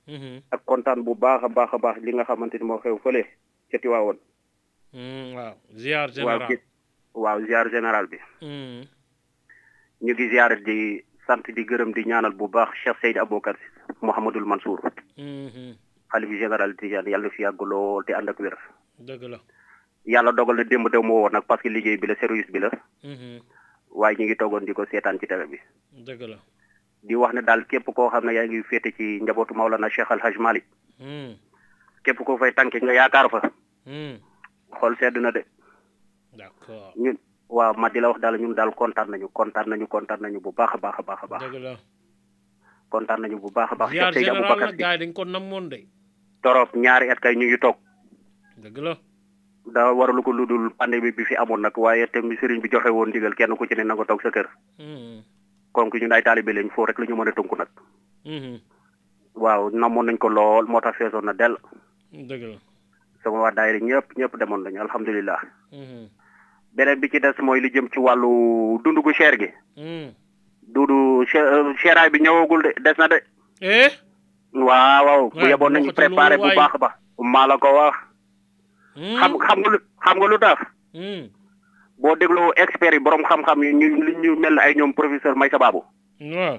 [0.06, 2.98] Mhm ak kontaan bu baax a baax a baax li nga xamante ni moo xew
[3.02, 3.22] fële
[3.70, 4.18] ca Tiwaawoon.
[4.94, 5.54] Mhm waaw.
[5.74, 6.58] Ziar général.
[7.14, 8.18] waaw ziar général bi.
[8.42, 8.86] Mhm
[10.02, 13.56] ñu ngi ziar di sant di gërëm di ñaanal bu baax Cheikh Seydi Aboubacar
[14.02, 14.80] Mouhamadul Mansour.
[15.16, 15.76] Mhm.
[16.10, 18.56] Xalif général Tidiane yàlla fi yàgg lool te ànd ak wér.
[18.98, 19.38] Dëgg la.
[20.06, 22.58] Yàlla dogal na démb dew ma woon nag parce que liggéey bi la service bi
[22.60, 22.70] la.
[23.02, 23.40] Mhm.
[23.90, 25.58] Waaye ñu ngi toogoon di ko seetaan ci télé bi.
[25.92, 26.36] Dëgg la.
[27.02, 30.10] Di wax ne daal képp koo xam ne yaa ngi féete ci njabootu Maolana Cheikh
[30.10, 30.64] Al Hadj Malick.
[31.00, 31.34] Mhm.
[32.04, 33.40] Képp koo fay tànke nga yaakaar fa.
[33.86, 34.20] Mhm.
[34.78, 35.42] Xool sedd na de.
[36.36, 36.92] D'accord
[37.48, 40.52] waaw ma di la wax daal ñun daal kontaan nañu kontaan nañu kontaan nañu bu
[40.52, 41.42] baax a baax a baax a baax
[42.90, 45.86] kontaan nañu bu baax a baax ziar général nag yi dañ ko namoon de.
[46.42, 47.76] Torop ñaari at kay ñu ngi toog.
[48.62, 48.94] Dëgg la.
[49.66, 52.68] Daa waralu ko lu dul pandémie bi fi amoon nag waaye te mi sëriñ bi
[52.70, 54.46] joxe woon ndigal kenn ku ci ne na nga toog sa kër.
[55.72, 57.68] Comme que ñun ay taalibe lañ foo rek la ñu mën a tënku nag.
[58.24, 58.60] Mhm
[59.34, 61.56] waaw namoon nañ ko lool moo tax feesoon na dell.
[62.12, 62.58] Dëgg la.
[63.22, 65.40] Sama waa daayira ñëpp ñëpp demoon nañu alhamdulilah.
[65.72, 66.08] Mhm
[66.76, 69.48] beneen bi ci des mooy li jëm ci wàllu dund gu cher gi.
[69.76, 70.12] Mhm
[70.66, 71.24] dudu
[71.80, 73.22] cheraay bi ñëwagul de des na de.
[73.62, 73.88] Eh?
[74.52, 75.30] Waaw waaw.
[75.30, 76.96] Bu yeboon nañu préparé bu baax ba.
[77.18, 77.94] Maa la ko wax.
[78.96, 80.58] Xam xam nga lu xam nga lu tax?
[80.94, 81.30] Mhm
[81.98, 85.56] boo dégloo experts yi borom xam-xam yi ñu li ñu mel ay ñoom professeur Maysa
[85.58, 85.84] Babou.
[86.20, 86.58] Waaw.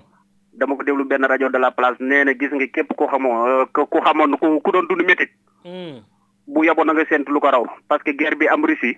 [0.54, 3.46] Dama ko déglu benn rajo de la place nee na gis nga képp ku xamoo
[3.46, 5.30] euh, ku xamoon ku ku doon dund métit
[6.48, 7.66] bu yeboon na nga séntu lu ko raw.
[7.88, 8.98] Parce que guerre bi am Russie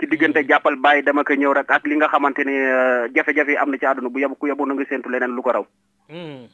[0.00, 3.56] ci diggante jàppal bàyyi dama ko ñëw rek ak li nga xamante ni euh, jafe-jafe
[3.56, 5.66] am na ci àdduna bu yeb ku yeboon na nga séntu leneen lu ko raw.
[6.08, 6.48] Mhm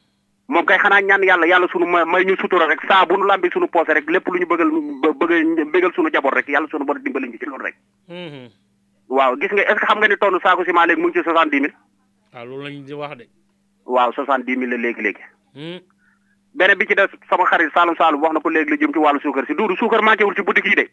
[0.48, 3.51] moom kay xanaa ñaan yàlla yàlla sunu may ñu sutura rek saa bu nu làmbi
[3.51, 4.70] sunu poose rek lépp lu ñu bëggal
[5.18, 7.74] bëgg bëggal sunu jaboot rek yàlla sunu borom dimbali ñu ci loolu rek.
[8.09, 8.47] Mhm
[9.09, 11.18] waaw gis nga est ce que xam nga ni tonne saako ciment léegi mu ngi
[11.18, 11.74] ci soixante dix mille?
[12.32, 13.27] Waaw loolu lañ di wax de.
[13.86, 15.23] Waaw soixante dix mille la léegi léegi.
[15.55, 15.81] Mhm
[16.55, 18.98] beneen bi ci des sama xarit Saalum Saalum wax na ko léegi la jëm ci
[18.98, 19.55] wàllu suukar si.
[19.55, 20.86] Duudu suukar manqué wul ci boutique yi de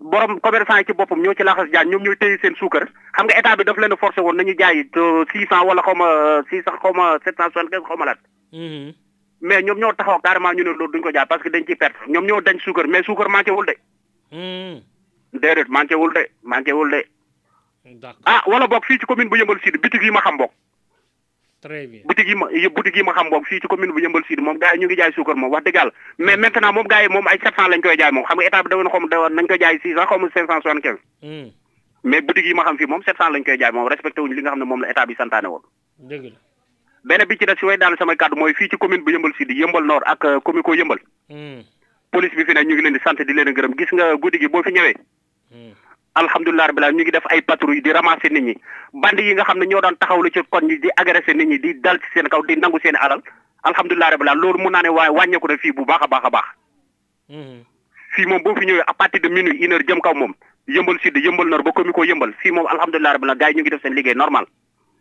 [0.00, 2.86] borom commerçant yi ci boppam ñoo ci laxas jaan ñoom ñooy téye seen suukar.
[3.16, 4.84] Xam nga état bi daf leen forcé woon nañu jaay
[5.32, 8.04] six cent wala xaw ma six cent xaw ma sept cent soixante quinze xaw ma
[8.06, 8.18] laat
[8.52, 8.92] mhm
[9.40, 11.76] mais ñoom ñoo taxaw carrément ñu ne loolu duñ ko jaay parce que dañ ciy
[11.76, 11.96] perte.
[12.08, 13.74] Ñoom ñoo dañ suukar mais suukar manqué wul de
[15.32, 17.04] déedéet manqué wul de manqué wul de
[18.26, 20.50] ah wala boog fii ci commune bu yëmbal sud bitig yi ma xam boog
[21.60, 22.02] très bien.
[22.04, 24.58] Boutique yi ma boutique yi ma xam boog fii ci commune bu yëmbal sud moom
[24.58, 25.92] gars yi ñu ngi jaay suukar moom wax dëgg yàlla.
[26.18, 28.24] Mais maintenant moom gars yi moom ay 700 lañ koy jaay moom.
[28.24, 30.18] Xam nga état bi da woon xaw ma da woon nañ koy jaay 600 xaw
[30.18, 30.98] ma 575
[32.04, 34.42] mais boutique yi ma xam fii moom 700 lañ koy jaay moom respecté wuñu li
[34.42, 35.62] nga xam ne moom la état bi santaane woon.
[35.98, 36.38] Dëgg la.
[37.04, 39.32] Benn bi ci des si way daal samay kàddu mooy fii ci commune bu yëmbal
[39.38, 40.98] sud yëmbal nord ak euh, commune ko yëmbal
[42.10, 43.74] police bi fi ne ñu ngi leen di sant di leen gërëm.
[43.78, 44.94] Gis nga guddi gi boo fi ñëwee
[46.14, 48.54] alhamdulilah rabbil alamin ñu ngi def ay patrouille di ramasser nit ñi.
[48.92, 51.58] Bandi yi nga xam ne ñoo doon taxawlu ci koñ ñi di agresser nit ñi
[51.58, 53.22] di dal ci seen kaw di nangu seen alal.
[53.64, 56.24] Alhamdulilah rabbil alamin loolu mun naa ne waaye wàññeeku na fii bu baax a baax
[56.24, 56.46] a baax.
[58.14, 60.34] Fii moom boo fi ñëwee à partir de minuit une heure jëm kaw moom
[60.66, 63.56] yëmbal sud yëmbal nord ba commune ko yëmbal fii moom alhamdulilah rabbil alamin gars yi
[63.56, 64.46] ñu ngi def seen liggéey normal.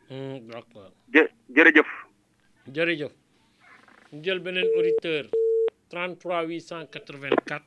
[0.09, 0.91] D'accord.
[1.13, 1.87] Jë jërëjëf.
[2.73, 3.11] Jërëjëf.
[4.13, 5.25] Ñu jël beneen auditeur
[5.89, 7.63] 33 884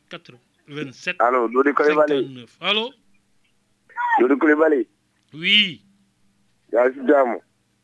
[0.66, 2.90] 87 allo Doudou Coulibaly 59 allo
[4.20, 4.86] Doudou Coulibaly
[5.34, 5.82] oui.
[6.72, 7.38] Yaa si jàmm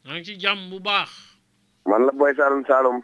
[0.06, 1.10] ngi ci jàmm bu baax
[1.86, 3.02] man la Boy Saloum Saloum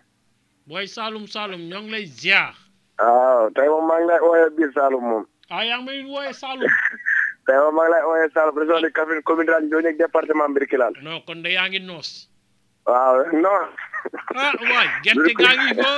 [0.66, 2.55] booy Saalum Saalum ñoo ngi lay ziar
[2.98, 6.32] waaw tey moom maa ngi lay ooyee biir Saloum moom ah yaa ngi may wooye
[6.32, 6.70] Saalum
[7.47, 10.48] tey moom maa ngi lay ooyee Saloum région de Kaffrine commune de Ndiogou ak département
[10.55, 12.28] Birkelane non kon de yaa ngi noos
[12.86, 13.66] waaw non
[14.39, 15.90] ah waay gerte gaa ngi fa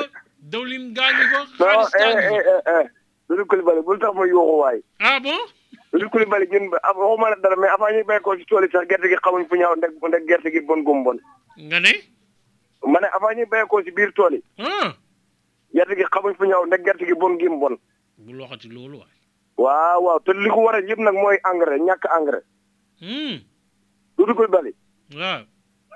[0.53, 2.87] dawlin gaa ngi fa non xaalis gaa eh ngi eh eh eh.
[3.29, 5.41] Doudou Coulibaly bul tax ma yuuxu waay ah bon
[5.95, 8.89] Doudou Coulibaly ñun waxuma la dara mais avant ñuy béy ko ci tool yi sax
[8.89, 11.19] gerte gi xamuñ fu ñaaw ndeg ndeg gerte gi bon gum bon.
[11.57, 11.93] Nga ne?
[12.83, 14.43] Ma ne avant ñuy béy ko ci biir tool yi.
[14.59, 14.97] Ah.
[15.73, 17.79] Gerte gi xamuñ fu ñaaw ndeg gerte gi bon gim bon.
[18.19, 19.15] Bu loxati loolu waay.
[19.57, 22.43] Waaw waaw te li ko war a yëpp nag mooy engrais ñàkk engrais.
[23.01, 23.39] Hmm.
[24.19, 24.75] Doudou Coulibaly.
[25.15, 25.47] Waaw.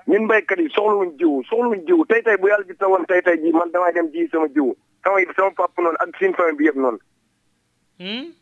[0.07, 2.07] Ñun béykat yi soxlawuñ jiwu soxlawuñ jiwu.
[2.07, 4.77] Tey tey bu yàlla ji tawoon tey tey ji man damay dem ji sama jiwu.
[5.03, 6.99] Sama sama papa noonu ak suñu famille bi yëpp noonu.
[7.99, 8.38] Hmm.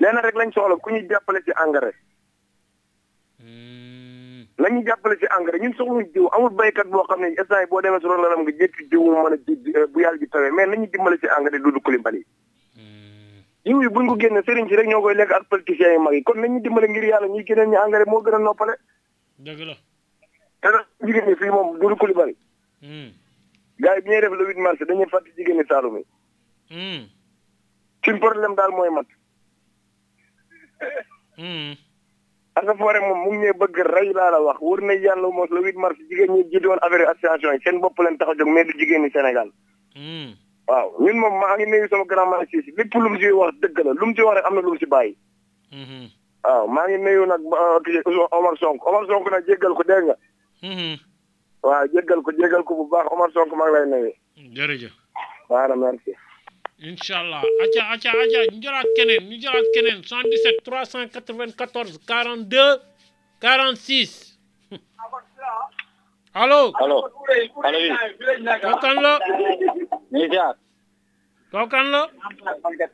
[0.00, 1.94] Lenn rek lañ soxla ku ñuy jàppale ci engrais.
[4.58, 7.80] Nañu jàppale ci engrais ñun soxluñ jiw amul béykat boo xam ne instant yi boo
[7.82, 9.54] demee si ronlalam nga jëkk jiw mu mën a ji
[9.92, 12.24] bu yàlla ji tawee mais nañu dimbale ci engrais Doudou Coulibaly
[13.64, 16.14] jiw yi buñ ko génne sëriñ si rek ñoo koy lekk ak politiciens yi mag
[16.14, 18.74] yi kon nañu dimbale ngir yàlla ñuy génneel ñu engrais moo gën a noppale.
[19.38, 19.74] Dëgg la.
[20.60, 22.36] Te nag jigéen ñi fii moom Doudou Coulibaly
[22.82, 23.10] hmm.
[23.82, 25.64] Gars yi bi ñuy def le 8 mars dañuy fàtte jigéen ñi
[25.98, 26.04] yi.
[26.70, 27.02] Hmm.
[28.04, 29.06] Suñ problème daal mooy mat
[31.36, 31.74] hmm.
[32.84, 34.58] War e moom mu ngi ñëw bëgg rey laa la wax.
[34.60, 37.80] Wër na yàlla moom le 8 mars jigéen ñi jiite woon affaire association yi seen
[37.80, 39.50] bopp leen tax a jóg mais du jigéen ñi Sénégal.
[39.94, 40.34] Hmm.
[40.68, 43.54] Waaw ñun moom maa ngi nuyu sama grand mara si lépp lu mu si wax
[43.62, 45.16] dëgg la lu mu si wax rek am na lu mu si bàyyi.
[45.72, 46.06] Hmm.
[46.44, 47.42] Waaw maa ngi nuyu nag
[47.84, 50.16] kii Omar Sonko Omar Sonko nag jéggal ko dégg nga?
[50.62, 50.96] Hmm.
[51.62, 54.12] Waaw jéggal ko jéggal ko bu baax Omar Sonko maa ngi lay nuyu.
[54.56, 54.92] Jërëjëf.
[55.48, 56.12] Waaw merci.
[56.78, 62.80] Incha allah acca acca acca ñu jëlaat keneen ñu jëlaat keneen 77 394 42
[63.40, 64.38] 46
[66.34, 66.98] allo allo
[67.66, 67.86] allo oui
[68.62, 69.12] kooku kan la
[70.12, 70.54] ñu jaar
[71.52, 72.00] kooku kan la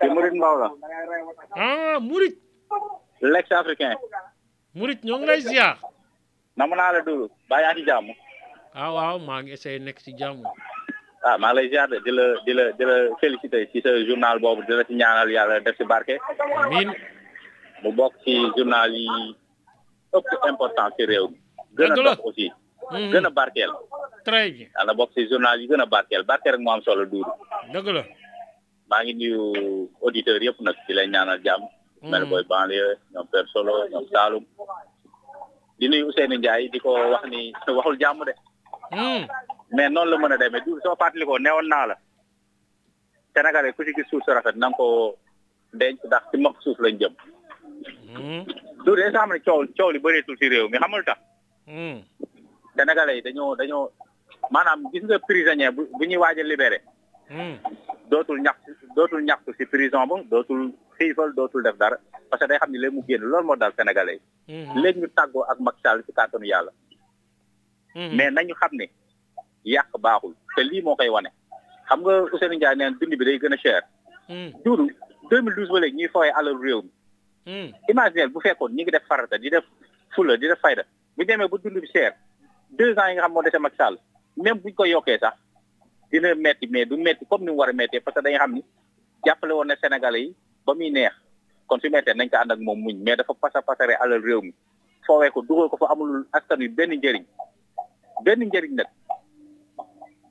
[0.00, 0.68] ci Murid Mbaw la
[1.56, 2.36] ah Murit
[3.32, 3.96] l'ex africain
[4.74, 5.76] Murit ñoo ngi lay ziar
[6.56, 7.00] namu naa la
[7.62, 8.06] yaa ngi ci jàmm
[8.74, 10.42] ah waaw maa ngi essayé nekk ci jàmm
[11.26, 13.90] ah maa ngi lay ziar de di la di la di la féliciter ci sa
[14.08, 16.14] journal boobu di la ci ñaanal yàlla def ci barke.
[16.64, 16.88] Amiin
[17.82, 19.06] mu bokk ci journal yi
[20.16, 21.38] ëpp importance ci réew mi.
[21.76, 22.46] Gën a dox aussi.
[22.90, 23.10] Mhm.
[23.12, 23.70] gën a barkeel.
[24.24, 24.68] Très bien.
[24.76, 26.22] Yàlla bokk ci journal yi gën a barkeel.
[26.30, 27.32] Barkeel rek moo am solo Doudou.
[27.72, 28.02] Dëgg la.
[28.90, 29.42] Maa ngi nuyu
[30.02, 31.62] auditeurs yëpp nag di leen ñaanal jàmm.
[32.10, 34.44] Mel booy banlieue ñoom Père Solo ñoom Saloum.
[35.78, 38.32] Di nuyu Ousseynou Ndiaye di ko wax ni waxul jàmm de.
[38.96, 39.24] Hmm
[39.72, 41.96] mais noonu la mën a demee du soo fàttalikoo newoon naa la
[43.34, 44.86] Sénégalais ku ci gis suuf su rafet na nga ko
[45.80, 47.14] denc ndax ci mag suuf lañ jëm
[48.84, 51.18] du dee xam ne coow coow li bëreetul ci réew mi xamul tax
[52.76, 53.90] Sénégalais yi dañoo dañoo
[54.50, 56.78] maanaam gis nga prisonnier bu bu ñuy waaj a libéré
[58.10, 58.56] dootul ñax
[58.96, 61.96] dootul ñaxtu ci prison ba dootul xiifal dootul def dara
[62.30, 65.08] parce que day xam ne léegi mu génn loolu moo dal Sénégalais yi léegi ñu
[65.08, 66.72] tàggoo ak Macky Sall ci kàttanu yàlla
[68.16, 68.86] mais nañu xam ne
[69.64, 71.30] yàq baaxul te lii moo koy wane
[71.88, 73.82] xam nga Ousseynou Ndiaye neen dund bi day gën a cher
[74.64, 74.86] duudu
[75.30, 76.82] 2012 ba léegi ñuy fooyee alal réew
[77.46, 79.64] mi imaginer bu fekkoon ñi ngi def farata di def
[80.14, 80.82] fula di def fayda
[81.16, 82.12] bu demee ba dund bi cher
[82.78, 83.96] deux ans yi nga xam moo dese Macky Sall
[84.36, 85.34] même buñ ko yokkee sax
[86.10, 88.52] dina metti mais du metti comme ni mu war a mettee parce que dañu xam
[88.54, 88.64] ni.
[89.24, 90.34] Jàppale woon na Sénégalais yi
[90.66, 91.12] ba muy neex.
[91.66, 92.96] Kon su mettee nañ ko ànd ak moom muñ.
[93.04, 94.52] Mais dafa pasa pasare alal réew mi
[95.06, 97.24] foowee ko dugal ko fa amul askan wi benn njëriñ.
[98.24, 98.86] Benn njëriñ nag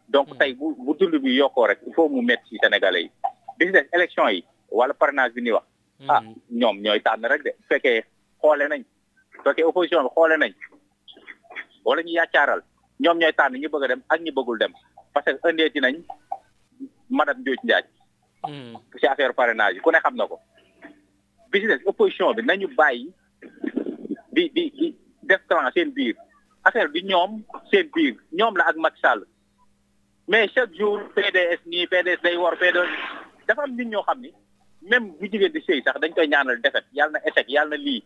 [0.10, 3.12] donc tey bu bu dund bi yokkoo rek il faut mu metti ci Sénégalais yi.
[3.58, 5.66] Bi ci des élection yi wala parrainage bi ni wax.
[6.08, 6.22] Ah
[6.52, 7.52] ñoom ñooy tànn rek de.
[7.70, 8.04] Fekkee
[8.42, 8.84] xoole nañ
[9.44, 10.54] fekkee opposition bi xoole nañ
[11.86, 12.62] wala ñu yàccaaral
[13.00, 14.74] ñoom ñooy tànn ñi bëgg a dem ak ñi bëggul dem.
[15.14, 15.96] Parce que ëndeeti nañ
[17.10, 17.86] madame Ndiouj Ndiaye.
[19.00, 20.40] Ci affaire parrainage yi ku ne xam na ko.
[21.52, 23.14] Business opposition bi nañu bàyyi
[24.34, 26.16] di di di def clan seen biir.
[26.64, 27.42] Affaire bi ñoom
[27.72, 29.26] seen biir ñoom la ak Macky Sall
[30.30, 32.90] mais chaque jour PDS nii PDS day war PDS
[33.48, 34.30] dafa am nit ñoo xam ni
[34.90, 37.84] même bu jigéen di sëy sax dañ koy ñaanal defet yàlla na échec yàlla na
[37.86, 38.04] lii.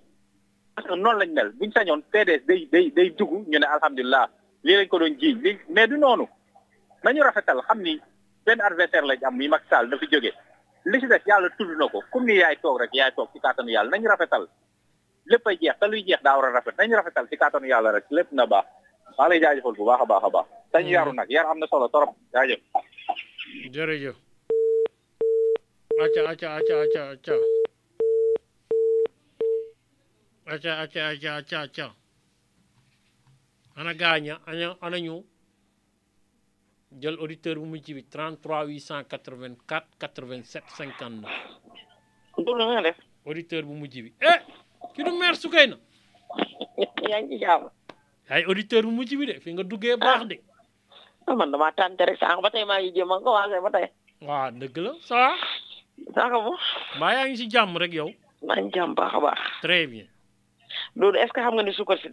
[0.76, 4.30] Parce que noonu lañ mel buñ sañoon PDS day day day dugg ñu ne alhamdulilah
[4.64, 5.16] lii lañ ko doon
[5.76, 6.26] mais du noonu.
[7.04, 8.00] Nañu rafetal xam ni
[8.46, 10.32] benn adversaire lañ am muy Macky dafa jóge.
[10.86, 10.98] Li
[11.28, 14.08] yàlla tudd na ko comme ni yaay toog rek yaay toog ci kàttanu yàlla nañu
[14.08, 14.48] rafetal.
[15.26, 18.06] Lépp jeex te luy jeex daa war a rafet nañu rafetal ci kàttanu yàlla rek
[18.12, 18.66] lépp na baax.
[19.18, 21.68] Maa lay jaajëfal bu baax a baax a baax dañu yaru nag yar am na
[21.68, 22.62] solo torop jaajëf
[23.74, 24.16] jërëjëf
[26.04, 27.36] acca acca acca acca acca
[30.54, 31.88] acca acca acca acca acca
[33.76, 35.16] ana gaaña ana ana ñu
[37.02, 41.30] jël auditeur bu mujj bi 33 884 87 59
[42.38, 44.12] Doudou nga def auditeur bu mujj bi.
[44.22, 44.40] Eh
[44.94, 45.78] ki du maire Soukeyna
[47.10, 47.70] yaa ngi ci jàmm
[48.30, 50.38] ay auditeur bu mujj bi de fi nga duggee baax de
[51.28, 53.88] man damaa tànte rek sànq ba tey maa ngi jéem a commencé ba tey
[54.28, 55.20] waaw dëgg la ça
[56.98, 58.10] mbaa yaa ngi si jàmm rek yow
[58.48, 60.08] maa ngi jàmm baax a baax très bien
[60.96, 62.10] Doudou est ce que xam nga ni sukkar si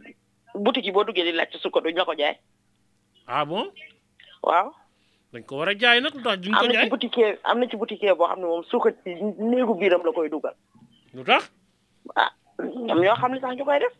[0.54, 2.36] boutique yi boo duggee di laajte sukkar duñ la ko jaay
[3.26, 3.66] ah bon
[4.42, 4.68] waaw
[5.32, 7.38] dañ ko war a jaay nag lu tax duñ ko am na jaay ci boutique
[7.44, 9.10] am na ci boutique boo xam ne moom suukar ci
[9.50, 10.54] néegu biiram la koy dugal
[11.14, 11.50] lu tax
[12.16, 12.30] ah
[12.86, 13.94] ñoom ñoo xam li tax ñu koy def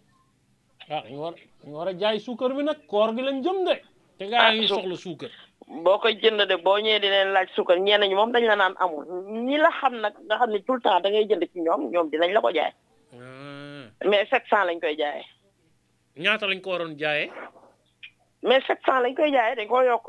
[0.91, 3.75] ah dañu war dañu war a jaay suukar bi nag koor gi lañ jëm de
[4.21, 5.31] te gaa ngi soxla suukar?
[5.85, 7.79] Boo koy jënd de boo ñëwee di leen laaj suukar.
[7.81, 9.05] Ñenn ñi moom dañ la naan amul
[9.49, 11.89] ñi la xam nag nga xam ne tout le temps da ngay jënd ci ñoom
[11.93, 12.73] ñoom dinañ la ko jaay
[14.05, 15.25] mais 700 lañ koy jaayee
[16.17, 17.31] ñaata lañ ko waroon jaayee
[18.43, 20.07] mais 700 lañ koy jaayee dañ koo yokk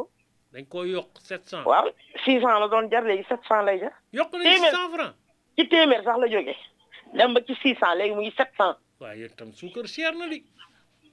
[0.54, 1.88] dañ ko yokk 700 waaw
[2.26, 5.16] 600 la doon jar léegi 700 lay jar yokk nañ 600 francs
[5.56, 6.58] ci téeméer sax la jógee
[7.14, 10.44] dem ba ci 600 léegi mu ngi 700 waaw yéen tam suukar cher na di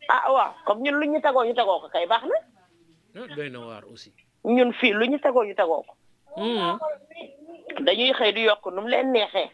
[0.09, 2.39] ah waaw comme ñun lu ñu tegoo ñu tegoo ko kay baax na
[3.15, 4.13] doy na waar aussi.
[4.45, 5.95] Ñun fii lu ñu tegoo ñu tegoo ko.
[7.81, 9.51] Dañuy xëy di yokk nu mu leen neexee.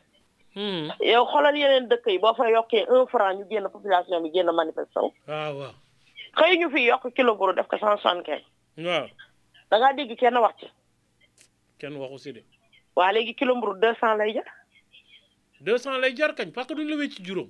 [1.01, 4.51] Yow xoolal yeneen dëkk yi boo fa yokkee un franc ñu génn population bi génn
[4.53, 5.55] manifesté wu waaw.
[5.59, 5.75] Waaw
[6.37, 8.45] xëy ñu fi yokk kilo buru def ko cent soixante quinze
[8.89, 9.07] waaw.
[9.71, 10.67] Da ngaa dégg kenn wax ci.
[11.79, 12.43] Kenn waxu si de.
[12.97, 14.45] Waa léegi kilo mburu deux cent lay jar.
[15.61, 16.53] 200 lay jar kañ?
[16.53, 17.49] Parce que duñ la wecc juróom.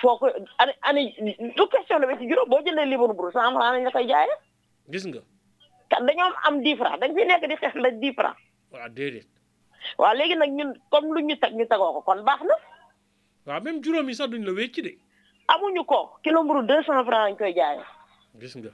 [0.00, 0.26] Foo ko
[0.58, 1.14] ani ani
[1.56, 2.48] du question la ci juróom.
[2.48, 4.36] Boo jëndee libre mburu cent franc lañ la koy jaayee?
[4.90, 5.20] Gis nga
[6.00, 8.36] dañoo am dix franc dañ fi nekk di xeex la dix franc
[8.72, 9.26] waaw déedéet.
[9.98, 12.54] Waaw léegi nag ñun comme lu ñu teg ñu tegoo ko kon baax na.
[13.46, 14.92] Waaw même juróom yi sax duñ la wecc de.
[15.48, 17.84] Amuñu ko kilo mburu deux cent franc lañ koy jaayee.
[18.40, 18.70] Gis nga.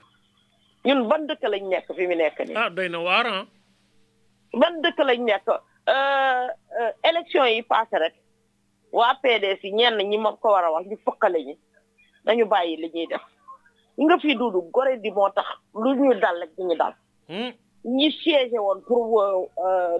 [0.85, 2.55] Ñun ban dëkk lañ nekk fi mu nekk nii?
[2.55, 3.45] Ah doy na waar ah.
[4.53, 5.47] Ban dëkk lañ nekk?
[7.03, 8.15] Élection yi passé rek
[8.91, 11.55] waa PDS yi ñenn ñi ma ko war a wax ñu fokkale ñi
[12.25, 13.21] dañu bàyyi li ñuy def.
[13.97, 16.93] Nga fi duudu gore di moo tax lu ñu dal rek ñu dal
[17.29, 19.23] ñi siégé woon pour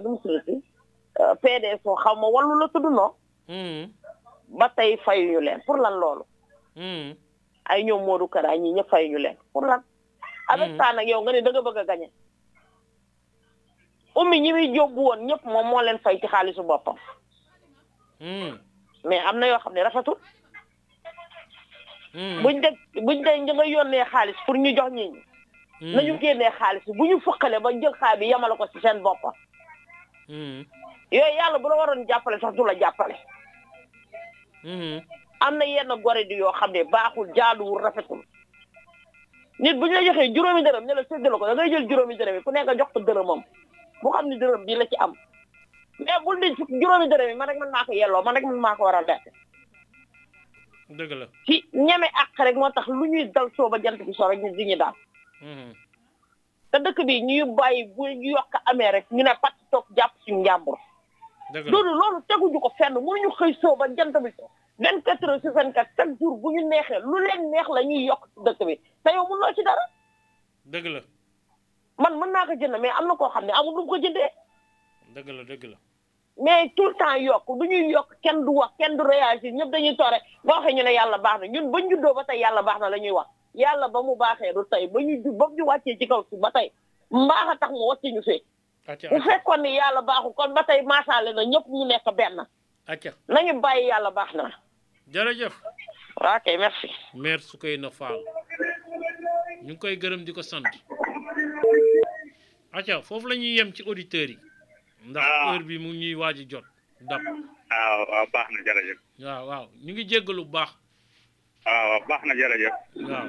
[0.02, 0.62] lu mu tuddati
[1.42, 3.14] PDS oo xaw ma wallu la tudd noo
[4.58, 5.60] ba tey fayuñu leen.
[5.66, 6.24] Pour lan loolu?
[7.70, 9.36] Ay ñoom Modou Kara ñi ñëpp fayuñu leen.
[9.52, 9.82] Pour lan?
[10.48, 12.10] Avec ça nag yow nga ne da nga bëgg a gañe
[14.16, 16.96] ummi ñi muy yóbbu woon ñëpp moom moo leen fay ci xaalisu boppam.
[19.04, 20.16] Mais am na yoo xam ne rafetul.
[22.42, 22.68] Buñ de
[23.06, 25.20] buñ de nga yónnee xaalis pour ñu jox ñi ñi.
[25.80, 29.32] Nañu génnee xaalis bu ñu fukkale ba jël xaalis bi yemale ko ci seen boppam
[30.28, 33.16] yooyu yàlla bu la waroon jàppale sax du la jàppale.
[35.40, 38.22] Am na yenn gore di yoo xam ne baaxul jaaduwul rafetul.
[39.58, 42.16] Nit bu ñu la joxee juróomi dërëm ne la séddale ko da ngay jël juróomi
[42.16, 43.42] dërëm yi ku nekk jox ko dërëmam.
[44.02, 45.12] Bu xam ne dërëm bi la ci am.
[45.98, 48.60] Mais bul di juróomi dërëm yi man rek man maa ko yelloo man rek man
[48.60, 49.24] maa ko war a lekk.
[50.90, 51.26] Dëgg la.
[51.46, 54.38] Ci ñeme ak rek moo tax lu ñuy dal soo ba jant bi so rek
[54.42, 54.94] ñu di ñu daal
[56.70, 60.40] te dëkk bi ñuy bàyyi bu yokk amee rek ñu ne pat toog jàpp suñu
[60.42, 60.78] njàmbur
[61.54, 64.44] loolu loolu teguñu ko fenn mënuñu xëy soo ba jant bi so.
[64.78, 67.82] vingt quatre heures sur vingt quatre chaque jour bu ñu neexee lu leen neex la
[67.82, 68.76] ñuy yokk ci dëkk bi.
[69.04, 69.84] Te yow mënuloo ci dara.
[70.64, 71.00] Dëgg la.
[71.98, 74.30] Man mën naa ko jënd mais am na koo xam ne amul lu ko jëndee.
[75.14, 75.76] Dëgg la dëgg la.
[76.38, 79.70] Mais tout le temps yokk du ñuy yokk kenn du wax kenn du réagir ñëpp
[79.70, 80.18] dañuy toore.
[80.44, 82.88] Boo waxee ñu ne yàlla baax na ñun bañ juddoo ba tey yàlla baax na
[82.90, 86.06] la ñuy wax yàlla ba mu baaxee du tey ba ñu ba ñu wàccee ci
[86.06, 86.70] kaw si ba tey
[87.10, 88.42] mbaax a tax mu wàcce ñu fee.
[89.10, 92.46] Bu fekkoon ni yàlla baaxu kon ba tey maasaale na ñëpp ñu nekk benn.
[92.86, 94.50] Acca nañu bàyyi yàlla baax na.
[95.12, 95.54] Jërëjëf.
[96.44, 96.90] Kay merci.
[97.14, 98.18] Maire Soukeyna Fall.
[99.62, 100.64] Ñu ngi koy gërëm di ko sant.
[102.72, 104.38] Acca foofu la ñuy yem ci auditeurs yi.
[105.04, 106.64] Ndax heure bi mu ñuy waaj a jot.
[107.00, 107.20] Dab
[107.70, 108.98] waaw waaw baax na jërëjëf.
[109.24, 109.66] Waaw waaw.
[109.84, 110.70] Ñu ngi jéggalu bu baax.
[112.08, 112.74] Baax na jërëjëf
[113.08, 113.26] waaw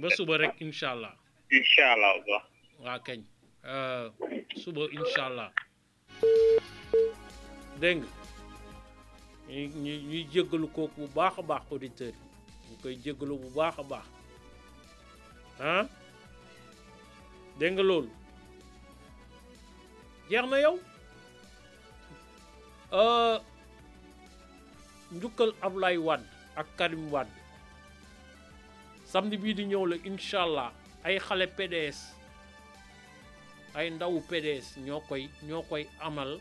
[0.00, 1.14] ba suba rek incha allah
[1.56, 2.12] incha allah.
[2.26, 2.44] Baax
[2.84, 3.20] waa kañ
[3.64, 4.10] euh,
[4.62, 5.50] suba incha allah
[7.80, 8.02] dégg
[9.48, 9.66] nga
[10.08, 13.82] ñuy jéggalu kooku bu baax a baax auditeurs yi ñu koy jéggalu bu baax a
[13.82, 14.06] baax
[15.60, 15.84] ah
[17.58, 18.10] dégg nga loolu
[20.30, 20.76] jeex na yow
[22.92, 23.38] euh,
[25.12, 26.26] njukkal Ablaye Wade
[26.56, 27.32] ak Karim Wade
[29.04, 30.72] samedi bii di ñëw la incha allah
[31.04, 31.98] ay xale PDS
[33.74, 36.40] ay ndawu PDS ñoo koy ñoo koy amal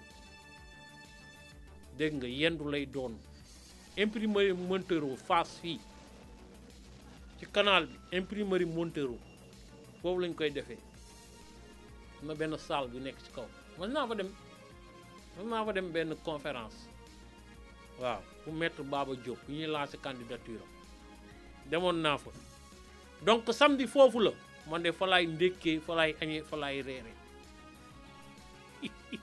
[1.97, 3.13] dégg nga yendu lay doon.
[3.97, 5.79] Imprimerie Montero face fii
[7.39, 9.15] ci canal bi imprimerie Montero
[10.01, 10.79] foofu lañ koy defee.
[12.23, 13.47] Na benn salle bu nekk ci kaw.
[13.79, 14.29] Mën naa fa dem
[15.37, 16.79] mën naa fa dem benn conférence.
[18.01, 20.61] Waaw bu maître Baba Diop bu ñuy lancé candidature
[21.69, 22.29] demoon naa fa.
[23.25, 24.31] Donc samedi foofu la
[24.69, 27.11] man de fa laay ndékkee fa laay añee fa laay reere.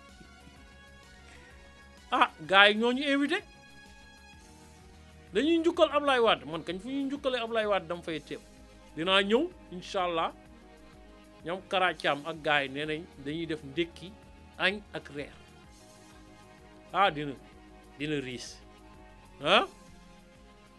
[2.15, 3.39] Ah gars yi ñoo ñu invité.
[5.33, 6.45] Dañuy njukkal Ablaye Wade.
[6.45, 8.41] Man kañ fu ñuy njukkalee Ablaye Wade dama fay teew.
[8.97, 9.43] Dinaa ñëw
[9.73, 10.33] incha allah
[11.45, 14.13] ñoom karacaam ak gars yi nee nañ dañuy def ndékki
[14.59, 15.33] añ ak reer.
[16.93, 17.33] Ah dina
[17.99, 18.62] dina riis.
[19.45, 19.67] Ah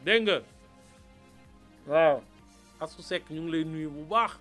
[0.05, 0.37] dégg nga?
[1.87, 2.17] Waaw.
[2.79, 4.31] Asu sekk ñu lay nuyu bu baax.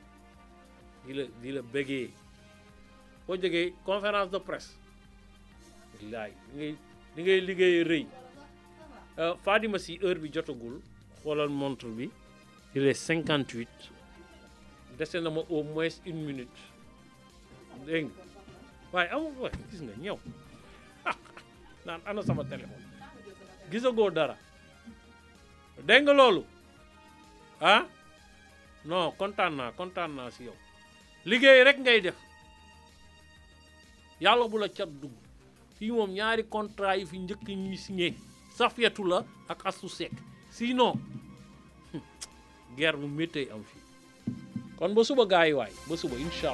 [1.06, 2.10] Di la di la bëggee
[3.26, 4.72] boo jógee conférence de presse.
[5.94, 6.72] Wallaay di ngay
[7.14, 8.04] di ngay liggéey rëy.
[9.44, 10.80] Fadima si heure bi jotagul.
[11.22, 12.10] Xoolal montre bi.
[12.74, 13.78] Il est cinquante huit
[14.98, 16.58] dese na ma au moins une minute.
[17.86, 18.22] Dégg nga?
[18.92, 20.18] Waaye amul waay gis nga ñëw.
[22.06, 22.81] Ana sama téléphone
[23.70, 24.36] gisagoo dara.
[25.86, 26.42] Dégg nga loolu?
[27.60, 27.86] Ah?
[28.84, 29.56] Non kontaan
[30.16, 30.56] naa si yow.
[31.24, 32.16] Liggéey rek ngay def.
[34.20, 35.12] Yàlla bu la cat dugg.
[35.78, 38.14] Fii moom ñaari contrat yi fi njëkk ñuy signé.
[38.56, 40.12] Safiatou la ak Astou Seck.
[40.50, 40.94] Sinon
[42.76, 43.82] guerre bu méttee am fii.
[44.78, 46.50] Kon ba suba gars yi waay ba suba incha